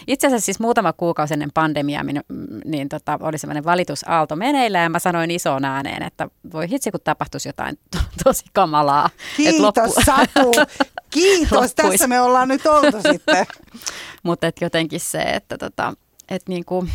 Itse 0.06 0.26
asiassa 0.26 0.44
siis 0.44 0.60
muutama 0.60 0.92
kuukausi 0.92 1.34
ennen 1.34 1.50
pandemiaa 1.54 2.02
niin, 2.02 2.22
niin 2.64 2.88
tota, 2.88 3.18
oli 3.22 3.38
semmoinen 3.38 3.64
valitusaalto 3.64 4.36
meneillä 4.36 4.78
ja 4.78 4.88
mä 4.88 4.98
sanoin 4.98 5.30
isoon 5.30 5.64
ääneen, 5.64 6.02
että 6.02 6.28
voi 6.52 6.68
hitsi 6.68 6.90
kun 6.90 7.00
tapahtuisi 7.04 7.48
jotain 7.48 7.78
to- 7.90 8.24
tosi 8.24 8.44
kamalaa. 8.52 9.10
Kiitos 9.36 9.60
loppu... 9.60 9.94
Satu! 10.06 10.52
Kiitos, 11.10 11.74
tässä 11.74 12.06
me 12.06 12.20
ollaan 12.20 12.48
nyt 12.48 12.66
oltu 12.66 13.02
sitten. 13.10 13.46
Mutta 14.22 14.50
jotenkin 14.60 15.00
se, 15.00 15.22
että 15.22 15.58
tota, 15.58 15.94
et 16.28 16.42
niin 16.48 16.64
kuin, 16.64 16.90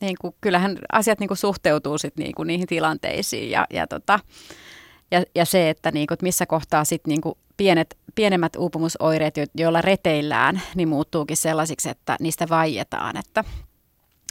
niin 0.00 0.16
kuin, 0.20 0.34
kyllähän 0.40 0.78
asiat 0.92 1.20
niin 1.20 1.28
kuin 1.28 1.38
suhteutuu 1.38 1.98
sit 1.98 2.16
niin 2.16 2.34
kuin 2.34 2.46
niihin 2.46 2.66
tilanteisiin 2.66 3.50
ja, 3.50 3.66
ja, 3.70 3.86
tota, 3.86 4.20
ja, 5.10 5.22
ja 5.34 5.44
se, 5.44 5.70
että, 5.70 5.90
niin 5.90 6.06
kuin, 6.06 6.18
missä 6.22 6.46
kohtaa 6.46 6.84
sit 6.84 7.06
niin 7.06 7.20
kuin 7.20 7.34
pienet, 7.56 7.96
pienemmät 8.14 8.56
uupumusoireet, 8.56 9.34
joilla 9.54 9.82
reteillään, 9.82 10.62
niin 10.74 10.88
muuttuukin 10.88 11.36
sellaisiksi, 11.36 11.88
että 11.88 12.16
niistä 12.20 12.46
vaietaan, 12.48 13.16
että, 13.16 13.44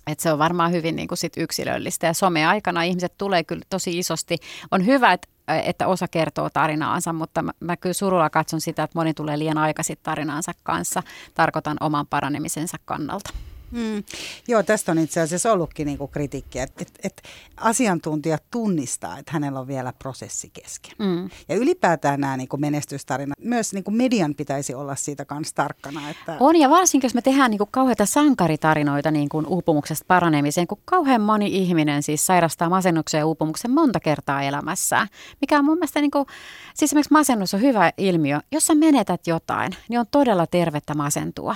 että 0.07 0.21
se 0.23 0.31
on 0.31 0.39
varmaan 0.39 0.71
hyvin 0.71 0.95
niin 0.95 1.07
kuin 1.07 1.17
sit 1.17 1.33
yksilöllistä 1.37 2.07
ja 2.07 2.13
someaikana 2.13 2.83
ihmiset 2.83 3.13
tulee 3.17 3.43
kyllä 3.43 3.65
tosi 3.69 3.99
isosti. 3.99 4.37
On 4.71 4.85
hyvä, 4.85 5.13
että, 5.13 5.27
että 5.63 5.87
osa 5.87 6.07
kertoo 6.07 6.49
tarinaansa, 6.49 7.13
mutta 7.13 7.41
mä, 7.41 7.51
mä 7.59 7.77
kyllä 7.77 7.93
surulla 7.93 8.29
katson 8.29 8.61
sitä, 8.61 8.83
että 8.83 8.99
moni 8.99 9.13
tulee 9.13 9.39
liian 9.39 9.57
aikaisin 9.57 9.97
tarinaansa 10.03 10.51
kanssa. 10.63 11.03
Tarkoitan 11.33 11.77
oman 11.79 12.07
paranemisensa 12.07 12.77
kannalta. 12.85 13.29
Mm. 13.75 14.03
Joo, 14.47 14.63
tästä 14.63 14.91
on 14.91 14.99
itse 14.99 15.21
asiassa 15.21 15.51
ollutkin 15.51 15.85
niinku 15.85 16.07
kritiikkiä, 16.07 16.63
että 16.63 16.81
et, 16.81 16.99
et 17.03 17.21
asiantuntijat 17.57 18.43
tunnistaa, 18.51 19.17
että 19.17 19.31
hänellä 19.31 19.59
on 19.59 19.67
vielä 19.67 19.93
prosessi 19.99 20.49
kesken. 20.49 20.93
Mm. 20.99 21.29
Ja 21.49 21.55
ylipäätään 21.55 22.19
nämä 22.19 22.37
niinku 22.37 22.57
menestystarinat, 22.57 23.39
myös 23.39 23.73
niinku 23.73 23.91
median 23.91 24.35
pitäisi 24.35 24.73
olla 24.73 24.95
siitä 24.95 25.25
kanssa 25.25 25.55
tarkkana. 25.55 26.09
Että... 26.09 26.37
On, 26.39 26.55
ja 26.55 26.69
varsinkin 26.69 27.05
jos 27.05 27.13
me 27.13 27.21
tehdään 27.21 27.51
niinku 27.51 27.67
kauheita 27.71 28.05
sankaritarinoita 28.05 29.11
niinku 29.11 29.43
uupumuksesta 29.47 30.05
paranemiseen, 30.07 30.67
kun 30.67 30.81
kauhean 30.85 31.21
moni 31.21 31.47
ihminen 31.47 32.03
siis 32.03 32.25
sairastaa 32.25 32.69
masennuksen 32.69 33.19
ja 33.19 33.25
uupumuksen 33.25 33.71
monta 33.71 33.99
kertaa 33.99 34.41
elämässään, 34.41 35.07
mikä 35.41 35.59
on 35.59 35.65
mun 35.65 35.77
mielestä, 35.77 36.01
niinku, 36.01 36.25
siis 36.73 36.89
esimerkiksi 36.89 37.13
masennus 37.13 37.53
on 37.53 37.61
hyvä 37.61 37.91
ilmiö. 37.97 38.39
Jos 38.51 38.67
sä 38.67 38.75
menetät 38.75 39.27
jotain, 39.27 39.75
niin 39.89 39.99
on 39.99 40.05
todella 40.11 40.47
tervettä 40.47 40.93
masentua 40.93 41.55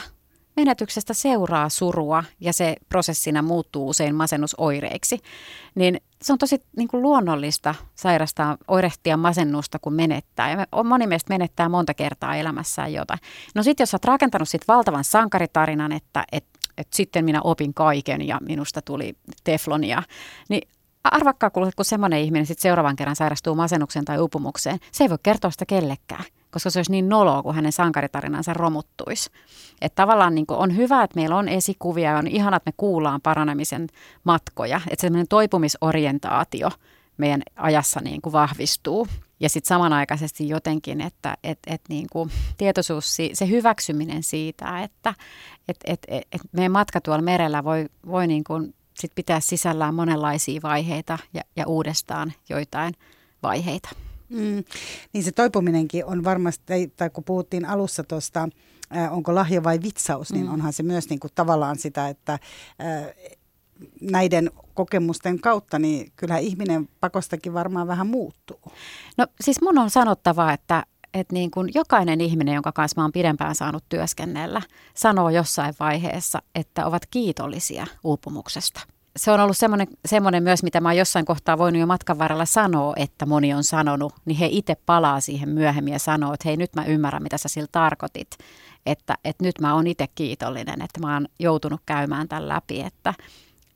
menetyksestä 0.60 1.14
seuraa 1.14 1.70
surua 1.70 2.24
ja 2.40 2.54
se 2.54 2.76
prosessina 2.90 3.42
muuttuu 3.42 3.90
usein 3.90 4.16
masennusoireiksi, 4.16 5.20
niin 5.76 6.02
se 6.22 6.34
on 6.34 6.40
tosi 6.40 6.62
niin 6.78 6.88
kuin 6.88 7.02
luonnollista 7.02 7.76
sairastaa, 7.96 8.58
oirehtia 8.68 9.18
masennusta, 9.18 9.80
kun 9.80 9.94
menettää. 9.94 10.52
Ja 10.52 10.84
moni 10.84 11.08
meistä 11.08 11.34
menettää 11.34 11.70
monta 11.70 11.94
kertaa 11.94 12.36
elämässään 12.36 12.94
jotain. 12.94 13.20
No 13.56 13.64
sitten 13.64 13.82
jos 13.84 13.94
olet 13.94 14.06
rakentanut 14.06 14.50
sit 14.50 14.68
valtavan 14.68 15.04
sankaritarinan, 15.04 15.92
että 15.92 16.24
et, 16.32 16.46
et 16.78 16.88
sitten 16.94 17.26
minä 17.26 17.42
opin 17.44 17.74
kaiken 17.74 18.28
ja 18.28 18.38
minusta 18.42 18.82
tuli 18.82 19.14
teflonia, 19.44 20.04
niin 20.50 20.70
arvakkaa 21.04 21.50
kun 21.50 21.72
semmoinen 21.82 22.20
ihminen 22.20 22.46
sitten 22.46 22.62
seuraavan 22.62 22.96
kerran 22.96 23.16
sairastuu 23.16 23.56
masennukseen 23.56 24.06
tai 24.06 24.20
upumukseen, 24.20 24.80
se 24.92 25.04
ei 25.04 25.10
voi 25.10 25.18
kertoa 25.24 25.52
sitä 25.52 25.66
kellekään 25.66 26.24
koska 26.52 26.70
se 26.70 26.80
olisi 26.80 26.92
niin 26.92 27.10
noloa, 27.10 27.44
kun 27.44 27.56
hänen 27.56 27.72
sankaritarinansa 27.72 28.54
romuttuisi. 28.54 29.30
Että 29.82 29.96
tavallaan 29.96 30.36
niin 30.36 30.46
on 30.50 30.76
hyvä, 30.76 31.04
että 31.04 31.16
meillä 31.16 31.36
on 31.36 31.50
esikuvia 31.50 32.12
ja 32.12 32.18
on 32.18 32.28
ihana, 32.28 32.58
että 32.58 32.68
me 32.68 32.74
kuullaan 32.78 33.22
paranemisen 33.22 33.88
matkoja. 34.24 34.82
Että 34.90 35.02
semmoinen 35.02 35.28
toipumisorientaatio 35.28 36.70
meidän 37.18 37.42
ajassa 37.56 38.00
niin 38.04 38.22
kuin 38.22 38.34
vahvistuu. 38.34 39.08
Ja 39.40 39.50
sitten 39.50 39.68
samanaikaisesti 39.68 40.48
jotenkin, 40.48 41.02
että 41.02 41.38
et, 41.44 41.60
et 41.68 41.82
niin 41.90 42.08
kuin 42.12 42.32
tietoisuus, 42.58 43.18
se 43.34 43.50
hyväksyminen 43.50 44.24
siitä, 44.24 44.84
että 44.84 45.14
et, 45.68 45.78
et, 45.86 46.00
et, 46.08 46.24
et 46.32 46.42
meidän 46.52 46.72
matka 46.72 47.02
tuolla 47.02 47.22
merellä 47.22 47.64
voi, 47.64 47.86
voi 48.06 48.28
niin 48.28 48.44
kuin 48.44 48.74
sit 49.00 49.12
pitää 49.16 49.40
sisällään 49.40 49.96
monenlaisia 49.96 50.62
vaiheita 50.64 51.18
ja, 51.34 51.42
ja 51.56 51.68
uudestaan 51.68 52.34
joitain 52.50 52.94
vaiheita. 53.44 53.90
Mm. 54.30 54.64
Niin 55.14 55.24
se 55.24 55.32
toipuminenkin 55.32 56.06
on 56.06 56.24
varmasti, 56.24 56.94
tai 56.98 57.10
kun 57.10 57.24
puhuttiin 57.24 57.66
alussa 57.66 58.04
tuosta, 58.04 58.50
äh, 58.98 59.14
onko 59.14 59.36
lahja 59.36 59.64
vai 59.64 59.80
vitsaus, 59.84 60.34
niin 60.34 60.46
mm. 60.46 60.54
onhan 60.54 60.74
se 60.74 60.84
myös 60.84 61.10
niin 61.10 61.20
kuin 61.20 61.32
tavallaan 61.36 61.78
sitä, 61.78 62.10
että 62.10 62.34
äh, 62.34 62.40
näiden 64.02 64.52
kokemusten 64.74 65.40
kautta, 65.40 65.80
niin 65.80 66.12
kyllä 66.16 66.38
ihminen 66.38 66.90
pakostakin 67.00 67.54
varmaan 67.54 67.88
vähän 67.88 68.08
muuttuu. 68.08 68.62
No 69.18 69.28
siis 69.42 69.62
mun 69.62 69.78
on 69.78 69.90
sanottava, 69.90 70.54
että, 70.54 70.84
että 71.14 71.34
niin 71.34 71.52
kuin 71.52 71.70
jokainen 71.76 72.22
ihminen, 72.22 72.56
jonka 72.56 72.72
kanssa 72.72 73.02
mä 73.02 73.04
oon 73.04 73.12
pidempään 73.12 73.56
saanut 73.56 73.84
työskennellä, 73.90 74.62
sanoo 74.94 75.30
jossain 75.30 75.74
vaiheessa, 75.80 76.42
että 76.56 76.86
ovat 76.86 77.06
kiitollisia 77.12 77.88
uupumuksesta 78.04 78.82
se 79.20 79.32
on 79.32 79.40
ollut 79.40 79.58
semmoinen, 79.58 79.88
semmoinen 80.06 80.44
myös, 80.44 80.64
mitä 80.64 80.82
mä 80.82 80.90
oon 80.90 80.98
jossain 80.98 81.26
kohtaa 81.26 81.58
voinut 81.58 81.80
jo 81.80 81.88
matkan 81.88 82.20
varrella 82.20 82.46
sanoa, 82.46 82.94
että 82.96 83.26
moni 83.26 83.54
on 83.54 83.64
sanonut, 83.64 84.14
niin 84.26 84.38
he 84.38 84.48
itse 84.52 84.76
palaa 84.86 85.20
siihen 85.20 85.50
myöhemmin 85.50 85.94
ja 85.94 86.00
sanoo, 86.00 86.34
että 86.34 86.50
hei 86.50 86.58
nyt 86.58 86.76
mä 86.76 86.86
ymmärrän, 86.86 87.24
mitä 87.24 87.38
sä 87.38 87.50
sillä 87.50 87.68
tarkoitit. 87.72 88.38
Että, 88.86 89.18
että 89.26 89.44
nyt 89.44 89.56
mä 89.62 89.74
oon 89.74 89.88
itse 89.88 90.08
kiitollinen, 90.16 90.82
että 90.82 91.00
mä 91.00 91.14
oon 91.14 91.28
joutunut 91.40 91.82
käymään 91.86 92.28
tämän 92.28 92.48
läpi, 92.48 92.82
että, 92.82 93.14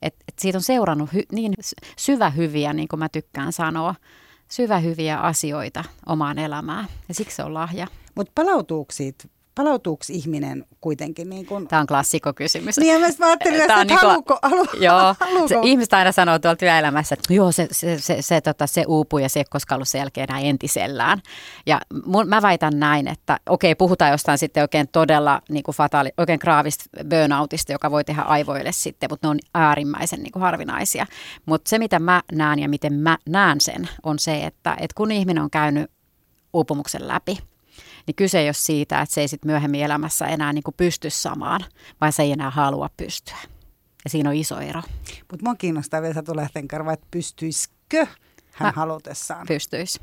että, 0.02 0.24
että 0.28 0.42
siitä 0.42 0.58
on 0.58 0.62
seurannut 0.62 1.12
hy, 1.12 1.22
niin 1.32 1.54
syvä 1.98 2.30
hyviä, 2.30 2.72
niin 2.72 2.88
kuin 2.88 3.00
mä 3.00 3.08
tykkään 3.08 3.52
sanoa, 3.52 3.94
syvä 4.48 4.78
hyviä 4.78 5.18
asioita 5.18 5.84
omaan 6.06 6.38
elämään 6.38 6.86
ja 7.08 7.14
siksi 7.14 7.36
se 7.36 7.42
on 7.42 7.54
lahja. 7.54 7.86
Mutta 8.14 8.32
palautuuko 8.34 8.92
siitä 8.92 9.28
palautuuko 9.54 10.04
ihminen 10.08 10.64
kuitenkin? 10.80 11.30
Niin 11.30 11.46
kun... 11.46 11.68
Tämä 11.68 11.80
on 11.80 11.86
klassikokysymys. 11.86 12.78
Niin 12.78 13.00
mä 13.18 13.26
ajattelin, 13.26 13.60
että, 13.60 13.80
että 13.80 13.84
niinku, 13.84 14.06
haluuko, 14.06 14.38
halu, 14.42 14.66
joo, 14.80 15.14
haluuko? 15.20 15.48
Se, 15.48 15.54
ihmiset 15.62 15.92
aina 15.92 16.12
sanoo 16.12 16.38
tuolla 16.38 16.56
työelämässä, 16.56 17.14
että 17.14 17.34
joo, 17.34 17.52
se, 17.52 17.68
se, 17.70 17.98
se, 17.98 18.22
se, 18.22 18.40
tota, 18.40 18.66
se 18.66 18.84
uupuu 18.88 19.18
ja 19.18 19.28
se 19.28 19.40
ei 19.40 19.44
koskaan 19.50 19.76
ollut 19.76 19.88
selkeä 19.88 20.24
enää 20.24 20.40
entisellään. 20.40 21.22
Ja 21.66 21.80
mun, 22.06 22.28
mä 22.28 22.42
väitän 22.42 22.78
näin, 22.78 23.08
että 23.08 23.40
okei, 23.48 23.74
puhutaan 23.74 24.10
jostain 24.10 24.38
sitten 24.38 24.62
oikein 24.62 24.88
todella 24.88 25.42
niin 25.48 25.62
kuin 25.62 25.74
fataali, 25.74 26.10
oikein 26.18 26.38
graavista 26.42 26.84
burnoutista, 27.10 27.72
joka 27.72 27.90
voi 27.90 28.04
tehdä 28.04 28.22
aivoille 28.22 28.72
sitten, 28.72 29.10
mutta 29.10 29.26
ne 29.26 29.30
on 29.30 29.38
äärimmäisen 29.54 30.22
niin 30.22 30.32
kuin 30.32 30.42
harvinaisia. 30.42 31.06
Mutta 31.46 31.68
se, 31.68 31.78
mitä 31.78 31.98
mä 31.98 32.22
näen 32.32 32.58
ja 32.58 32.68
miten 32.68 32.92
mä 32.92 33.18
näen 33.28 33.60
sen, 33.60 33.88
on 34.02 34.18
se, 34.18 34.44
että, 34.44 34.76
että 34.80 34.94
kun 34.94 35.12
ihminen 35.12 35.42
on 35.42 35.50
käynyt 35.50 35.90
uupumuksen 36.52 37.08
läpi– 37.08 37.38
niin 38.06 38.14
kyse 38.14 38.38
ei 38.38 38.46
ole 38.46 38.52
siitä, 38.52 39.00
että 39.00 39.14
se 39.14 39.20
ei 39.20 39.28
sitten 39.28 39.50
myöhemmin 39.50 39.82
elämässä 39.82 40.26
enää 40.26 40.52
niin 40.52 40.64
kuin 40.64 40.74
pysty 40.76 41.10
samaan, 41.10 41.60
vaan 42.00 42.12
se 42.12 42.22
ei 42.22 42.32
enää 42.32 42.50
halua 42.50 42.90
pystyä. 42.96 43.36
Ja 44.04 44.10
siinä 44.10 44.30
on 44.30 44.36
iso 44.36 44.60
ero. 44.60 44.82
Mutta 45.30 45.44
mua 45.44 45.54
kiinnostaa 45.54 46.02
vielä 46.02 46.14
Satu 46.14 46.36
Lehtenkarva, 46.36 46.92
että 46.92 47.06
pystyisikö 47.10 48.06
hän 48.52 48.68
Mä 48.68 48.72
halutessaan? 48.76 49.46
Pystyisi. 49.46 50.00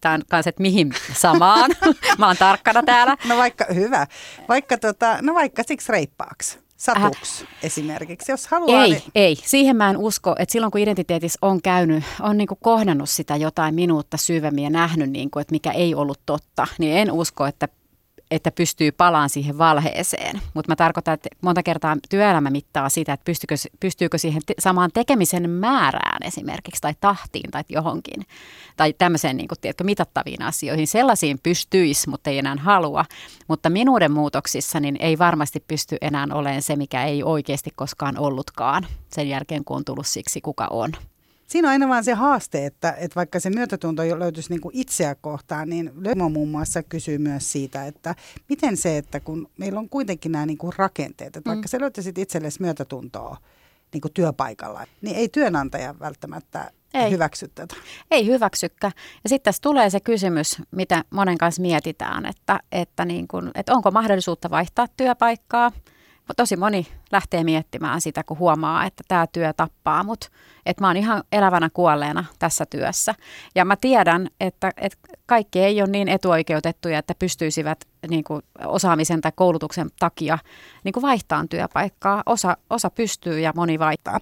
Tämä 0.00 0.14
on 0.14 0.22
kanssa, 0.30 0.48
että 0.48 0.62
mihin 0.62 0.94
samaan. 1.12 1.70
Mä 2.18 2.26
oon 2.26 2.36
tarkkana 2.36 2.82
täällä. 2.82 3.16
No 3.28 3.36
vaikka, 3.36 3.66
hyvä. 3.74 4.06
Vaikka, 4.48 4.78
tota, 4.78 5.18
no 5.22 5.34
vaikka 5.34 5.62
siksi 5.62 5.92
reippaaksi. 5.92 6.63
Satuks 6.76 7.42
äh, 7.42 7.48
esimerkiksi, 7.62 8.32
jos 8.32 8.46
haluaa. 8.46 8.84
Ei, 8.84 8.90
niin... 8.90 9.02
ei. 9.14 9.36
Siihen 9.44 9.76
mä 9.76 9.90
en 9.90 9.96
usko, 9.96 10.34
että 10.38 10.52
silloin 10.52 10.70
kun 10.70 10.80
identiteetissä 10.80 11.38
on 11.42 11.62
käynyt, 11.62 12.04
on 12.20 12.38
niin 12.38 12.48
kuin 12.48 12.58
kohdannut 12.62 13.10
sitä 13.10 13.36
jotain 13.36 13.74
minuutta 13.74 14.16
syvemmin 14.16 14.64
ja 14.64 14.70
nähnyt, 14.70 15.10
niin 15.10 15.30
kuin, 15.30 15.40
että 15.40 15.52
mikä 15.52 15.72
ei 15.72 15.94
ollut 15.94 16.20
totta, 16.26 16.66
niin 16.78 16.96
en 16.96 17.12
usko, 17.12 17.46
että 17.46 17.68
että 18.34 18.50
pystyy 18.50 18.92
palaan 18.92 19.30
siihen 19.30 19.58
valheeseen. 19.58 20.40
Mutta 20.54 20.72
mä 20.72 20.76
tarkoitan, 20.76 21.14
että 21.14 21.28
monta 21.40 21.62
kertaa 21.62 21.96
työelämä 22.10 22.50
mittaa 22.50 22.88
sitä, 22.88 23.12
että 23.12 23.24
pystyykö, 23.24 23.54
pystyykö 23.80 24.18
siihen 24.18 24.42
te- 24.46 24.54
samaan 24.58 24.90
tekemisen 24.94 25.50
määrään 25.50 26.18
esimerkiksi 26.24 26.80
tai 26.80 26.94
tahtiin 27.00 27.50
tai 27.50 27.62
johonkin. 27.68 28.26
Tai 28.76 28.92
tämmöiseen 28.92 29.36
niin 29.36 29.48
kuin, 29.48 29.60
tiedätkö, 29.60 29.84
mitattaviin 29.84 30.42
asioihin. 30.42 30.86
Sellaisiin 30.86 31.38
pystyisi, 31.42 32.08
mutta 32.08 32.30
ei 32.30 32.38
enää 32.38 32.56
halua. 32.60 33.04
Mutta 33.48 33.70
minuuden 33.70 34.12
muutoksissa 34.12 34.80
niin 34.80 34.96
ei 35.00 35.18
varmasti 35.18 35.64
pysty 35.68 35.96
enää 36.00 36.26
olemaan 36.32 36.62
se, 36.62 36.76
mikä 36.76 37.04
ei 37.04 37.22
oikeasti 37.22 37.70
koskaan 37.76 38.18
ollutkaan 38.18 38.86
sen 39.12 39.28
jälkeen, 39.28 39.64
kun 39.64 39.76
on 39.76 39.84
tullut 39.84 40.06
siksi, 40.06 40.40
kuka 40.40 40.66
on. 40.70 40.92
Siinä 41.46 41.68
on 41.68 41.72
aina 41.72 41.88
vaan 41.88 42.04
se 42.04 42.14
haaste, 42.14 42.66
että, 42.66 42.92
että 42.98 43.14
vaikka 43.16 43.40
se 43.40 43.50
myötätunto 43.50 44.02
löytyisi 44.18 44.50
niin 44.50 44.60
kuin 44.60 44.76
itseä 44.76 45.14
kohtaan, 45.14 45.68
niin 45.68 45.92
Lömo 45.96 46.28
muun 46.28 46.48
muassa 46.48 46.82
kysyy 46.82 47.18
myös 47.18 47.52
siitä, 47.52 47.86
että 47.86 48.14
miten 48.48 48.76
se, 48.76 48.98
että 48.98 49.20
kun 49.20 49.50
meillä 49.58 49.80
on 49.80 49.88
kuitenkin 49.88 50.32
nämä 50.32 50.46
niin 50.46 50.58
kuin 50.58 50.72
rakenteet, 50.76 51.36
että 51.36 51.50
vaikka 51.50 51.66
mm. 51.66 51.68
sä 51.68 51.80
löytäisit 51.80 52.18
itsellesi 52.18 52.62
myötätuntoa 52.62 53.36
niin 53.92 54.00
kuin 54.00 54.12
työpaikalla, 54.12 54.84
niin 55.02 55.16
ei 55.16 55.28
työnantaja 55.28 55.94
välttämättä 56.00 56.70
ei. 56.94 57.10
hyväksy 57.10 57.50
tätä. 57.54 57.74
Ei 58.10 58.26
hyväksykkä. 58.26 58.92
Ja 59.24 59.28
sitten 59.28 59.44
tässä 59.44 59.62
tulee 59.62 59.90
se 59.90 60.00
kysymys, 60.00 60.62
mitä 60.70 61.04
monen 61.10 61.38
kanssa 61.38 61.62
mietitään, 61.62 62.26
että, 62.26 62.60
että, 62.72 63.04
niin 63.04 63.28
kun, 63.28 63.50
että 63.54 63.74
onko 63.74 63.90
mahdollisuutta 63.90 64.50
vaihtaa 64.50 64.86
työpaikkaa– 64.96 65.72
tosi 66.36 66.56
moni 66.56 66.86
lähtee 67.14 67.44
miettimään 67.44 68.00
sitä, 68.00 68.24
kun 68.24 68.38
huomaa, 68.38 68.84
että 68.84 69.04
tämä 69.08 69.26
työ 69.26 69.52
tappaa 69.52 70.04
mut. 70.04 70.30
Että 70.66 70.82
mä 70.82 70.86
oon 70.86 70.96
ihan 70.96 71.22
elävänä 71.32 71.70
kuolleena 71.72 72.24
tässä 72.38 72.66
työssä. 72.66 73.14
Ja 73.54 73.64
mä 73.64 73.76
tiedän, 73.76 74.28
että, 74.40 74.72
että 74.76 74.98
kaikki 75.26 75.60
ei 75.60 75.82
ole 75.82 75.90
niin 75.90 76.08
etuoikeutettuja, 76.08 76.98
että 76.98 77.14
pystyisivät 77.18 77.84
niin 78.08 78.24
kuin 78.24 78.42
osaamisen 78.64 79.20
tai 79.20 79.32
koulutuksen 79.34 79.90
takia 79.98 80.38
niin 80.84 81.02
vaihtamaan 81.02 81.48
työpaikkaa. 81.48 82.22
Osa, 82.26 82.56
osa 82.70 82.90
pystyy 82.90 83.40
ja 83.40 83.52
moni 83.56 83.78
vaihtaa. 83.78 84.18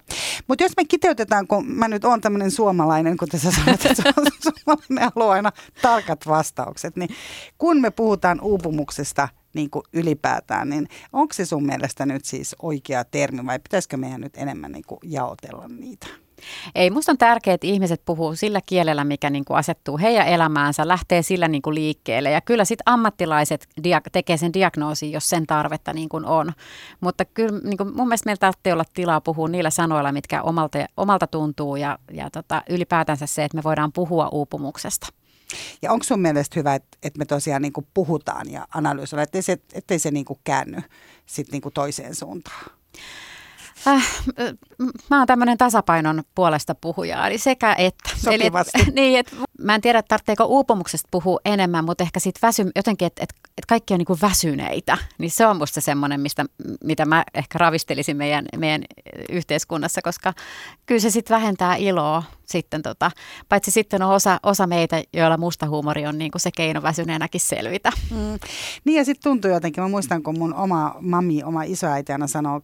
Mutta 0.47 0.63
jos 0.63 0.71
me 0.77 0.85
kiteytetään, 0.85 1.47
kun 1.47 1.67
mä 1.67 1.87
nyt 1.87 2.05
oon 2.05 2.21
tämmöinen 2.21 2.51
suomalainen, 2.51 3.17
kun 3.17 3.27
tässä 3.27 3.51
sanoit, 3.51 3.85
että 3.85 4.03
suomalainen 4.53 5.11
haluaa 5.15 5.33
aina 5.33 5.51
tarkat 5.81 6.27
vastaukset, 6.27 6.95
niin 6.95 7.09
kun 7.57 7.81
me 7.81 7.91
puhutaan 7.91 8.41
uupumuksesta– 8.41 9.27
niin 9.53 9.69
kuin 9.69 9.83
ylipäätään, 9.93 10.69
niin 10.69 10.87
onko 11.13 11.33
se 11.33 11.45
sun 11.45 11.65
mielestä 11.65 12.05
nyt 12.05 12.25
siis 12.25 12.55
oikea 12.83 13.03
termi 13.03 13.45
vai 13.45 13.59
pitäisikö 13.59 13.97
meidän 13.97 14.21
nyt 14.21 14.37
enemmän 14.37 14.71
niin 14.71 14.83
kuin 14.87 14.99
jaotella 15.03 15.67
niitä? 15.67 16.07
Ei, 16.75 16.89
musta 16.89 17.11
on 17.11 17.17
tärkeää, 17.17 17.55
että 17.55 17.67
ihmiset 17.67 18.01
puhuu 18.05 18.35
sillä 18.35 18.61
kielellä, 18.65 19.03
mikä 19.03 19.29
niin 19.29 19.45
kuin 19.45 19.57
asettuu 19.57 19.97
heidän 19.97 20.27
elämäänsä, 20.27 20.87
lähtee 20.87 21.21
sillä 21.21 21.47
niin 21.47 21.61
kuin 21.61 21.75
liikkeelle. 21.75 22.31
Ja 22.31 22.41
kyllä 22.41 22.65
sitten 22.65 22.83
ammattilaiset 22.85 23.67
dia- 23.79 24.01
tekee 24.11 24.37
sen 24.37 24.53
diagnoosin, 24.53 25.11
jos 25.11 25.29
sen 25.29 25.47
tarvetta 25.47 25.93
niin 25.93 26.09
kuin 26.09 26.25
on. 26.25 26.53
Mutta 27.01 27.25
kyllä 27.25 27.59
niin 27.63 27.77
kuin 27.77 27.95
mun 27.95 28.07
mielestä 28.07 28.27
meillä 28.27 28.39
tarvitsee 28.39 28.73
olla 28.73 28.85
tilaa 28.93 29.21
puhua 29.21 29.47
niillä 29.47 29.69
sanoilla, 29.69 30.11
mitkä 30.11 30.41
omalta, 30.41 30.79
omalta 30.97 31.27
tuntuu 31.27 31.75
ja, 31.75 31.99
ja 32.11 32.29
tota, 32.29 32.63
ylipäätänsä 32.69 33.25
se, 33.25 33.43
että 33.43 33.57
me 33.57 33.63
voidaan 33.63 33.91
puhua 33.93 34.29
uupumuksesta. 34.31 35.07
Ja 35.81 35.91
onko 35.91 36.03
sun 36.03 36.19
mielestä 36.19 36.59
hyvä, 36.59 36.75
että, 36.75 36.97
että 37.03 37.19
me 37.19 37.25
tosiaan 37.25 37.61
niin 37.61 37.73
kuin 37.73 37.87
puhutaan 37.93 38.51
ja 38.51 38.67
analysoidaan, 38.73 39.23
ettei 39.23 39.41
se, 39.41 39.57
ettei 39.73 39.99
se 39.99 40.11
niin 40.11 40.25
kuin 40.25 40.39
käänny 40.43 40.81
sit 41.25 41.51
niin 41.51 41.61
kuin 41.61 41.73
toiseen 41.73 42.15
suuntaan? 42.15 42.65
Äh, 43.87 44.09
mä 45.09 45.17
oon 45.17 45.27
tämmöinen 45.27 45.57
tasapainon 45.57 46.23
puolesta 46.35 46.75
puhuja, 46.75 47.27
eli 47.27 47.37
sekä 47.37 47.75
että. 47.77 48.09
Eli, 48.31 48.45
et, 48.45 48.93
niin, 48.95 49.19
et, 49.19 49.35
mä 49.59 49.75
en 49.75 49.81
tiedä, 49.81 50.03
tarvitseeko 50.03 50.45
uupumuksesta 50.45 51.07
puhua 51.11 51.39
enemmän, 51.45 51.85
mutta 51.85 52.03
ehkä 52.03 52.19
sitten 52.19 52.47
väsy, 52.47 52.71
jotenkin, 52.75 53.05
että 53.05 53.23
et, 53.23 53.29
et 53.57 53.65
kaikki 53.65 53.93
on 53.93 53.97
niinku 53.97 54.17
väsyneitä. 54.21 54.97
Niin 55.17 55.31
se 55.31 55.47
on 55.47 55.57
musta 55.57 55.81
semmoinen, 55.81 56.21
mistä, 56.21 56.45
mitä 56.83 57.05
mä 57.05 57.23
ehkä 57.33 57.57
ravistelisin 57.57 58.17
meidän, 58.17 58.45
meidän 58.57 58.83
yhteiskunnassa, 59.29 60.01
koska 60.01 60.33
kyllä 60.85 61.01
se 61.01 61.09
sitten 61.09 61.35
vähentää 61.35 61.75
iloa 61.75 62.23
sitten. 62.43 62.81
Tota, 62.81 63.11
paitsi 63.49 63.71
sitten 63.71 64.01
on 64.01 64.11
osa, 64.11 64.39
osa 64.43 64.67
meitä, 64.67 65.03
joilla 65.13 65.37
musta 65.37 65.67
huumori 65.67 66.07
on 66.07 66.17
niinku 66.17 66.39
se 66.39 66.49
keino 66.57 66.81
väsyneenäkin 66.81 67.41
selvitä. 67.41 67.91
Mm. 68.11 68.39
Niin 68.85 68.97
ja 68.97 69.05
sitten 69.05 69.31
tuntuu 69.31 69.51
jotenkin, 69.51 69.83
mä 69.83 69.89
muistan 69.89 70.23
kun 70.23 70.39
mun 70.39 70.53
oma 70.53 70.95
mami, 71.01 71.43
oma 71.43 71.63
isoäiti 71.63 72.11
aina 72.11 72.27
sanoo 72.27 72.61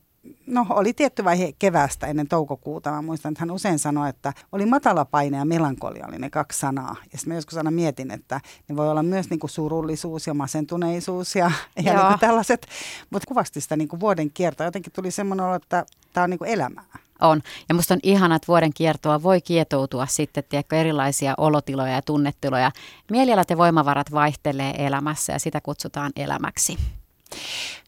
no 0.47 0.65
oli 0.70 0.93
tietty 0.93 1.24
vaihe 1.24 1.53
kevästä 1.59 2.07
ennen 2.07 2.28
toukokuuta. 2.28 2.91
Mä 2.91 3.01
muistan, 3.01 3.32
että 3.32 3.41
hän 3.41 3.51
usein 3.51 3.80
sanoi, 3.80 4.09
että 4.09 4.34
oli 4.51 4.65
matala 4.65 5.05
paine 5.05 5.38
ja 5.38 5.45
melankolia 5.45 6.05
oli 6.07 6.17
ne 6.17 6.30
kaksi 6.30 6.59
sanaa. 6.59 6.95
Ja 7.11 7.17
sitten 7.17 7.34
mä 7.34 7.36
joskus 7.36 7.57
aina 7.57 7.72
mietin, 7.72 8.11
että 8.11 8.41
ne 8.67 8.76
voi 8.76 8.89
olla 8.89 9.03
myös 9.03 9.30
niin 9.30 9.39
kuin 9.39 9.49
surullisuus 9.49 10.28
ja 10.28 10.34
masentuneisuus 10.34 11.36
ja, 11.36 11.51
ja 11.84 11.93
niin 11.93 12.07
kuin 12.07 12.20
tällaiset. 12.20 12.67
Mutta 13.09 13.28
kuvasti 13.28 13.61
sitä 13.61 13.76
niin 13.76 13.88
kuin 13.88 13.99
vuoden 13.99 14.32
kiertoa. 14.34 14.65
Jotenkin 14.67 14.93
tuli 14.93 15.11
semmoinen 15.11 15.45
olo, 15.45 15.55
että 15.55 15.86
tämä 16.13 16.24
on 16.24 16.30
niin 16.30 16.39
kuin 16.39 16.49
elämää. 16.51 16.86
On. 17.22 17.41
Ja 17.70 17.76
musta 17.76 17.93
on 17.93 17.99
ihana, 18.03 18.36
että 18.36 18.47
vuoden 18.47 18.74
kiertoa 18.74 19.24
voi 19.24 19.41
kietoutua 19.41 20.05
sitten, 20.05 20.43
tiedätkö, 20.49 20.76
erilaisia 20.76 21.34
olotiloja 21.38 21.93
ja 21.93 22.01
tunnetiloja. 22.01 22.72
Mielialat 23.11 23.49
ja 23.49 23.57
voimavarat 23.57 24.11
vaihtelee 24.11 24.86
elämässä 24.86 25.34
ja 25.34 25.39
sitä 25.39 25.61
kutsutaan 25.61 26.11
elämäksi. 26.15 26.78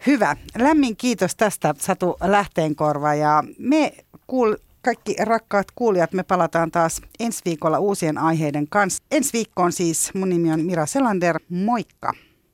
Hyvä. 0.08 0.36
Lämmin 0.58 0.98
kiitos 0.98 1.36
tästä 1.36 1.74
Satu 1.78 2.18
Lähteenkorva 2.24 3.14
ja 3.16 3.44
me 3.60 3.94
kuul- 4.28 4.58
kaikki 4.82 5.16
rakkaat 5.20 5.68
kuulijat, 5.76 6.14
me 6.14 6.24
palataan 6.24 6.72
taas 6.72 7.02
ensi 7.20 7.42
viikolla 7.46 7.80
uusien 7.80 8.18
aiheiden 8.18 8.68
kanssa. 8.70 9.04
Ensi 9.12 9.34
viikkoon 9.34 9.72
siis 9.72 10.14
mun 10.14 10.30
nimi 10.30 10.52
on 10.52 10.66
Mira 10.66 10.86
Selander. 10.86 11.40
Moikka! 11.50 12.14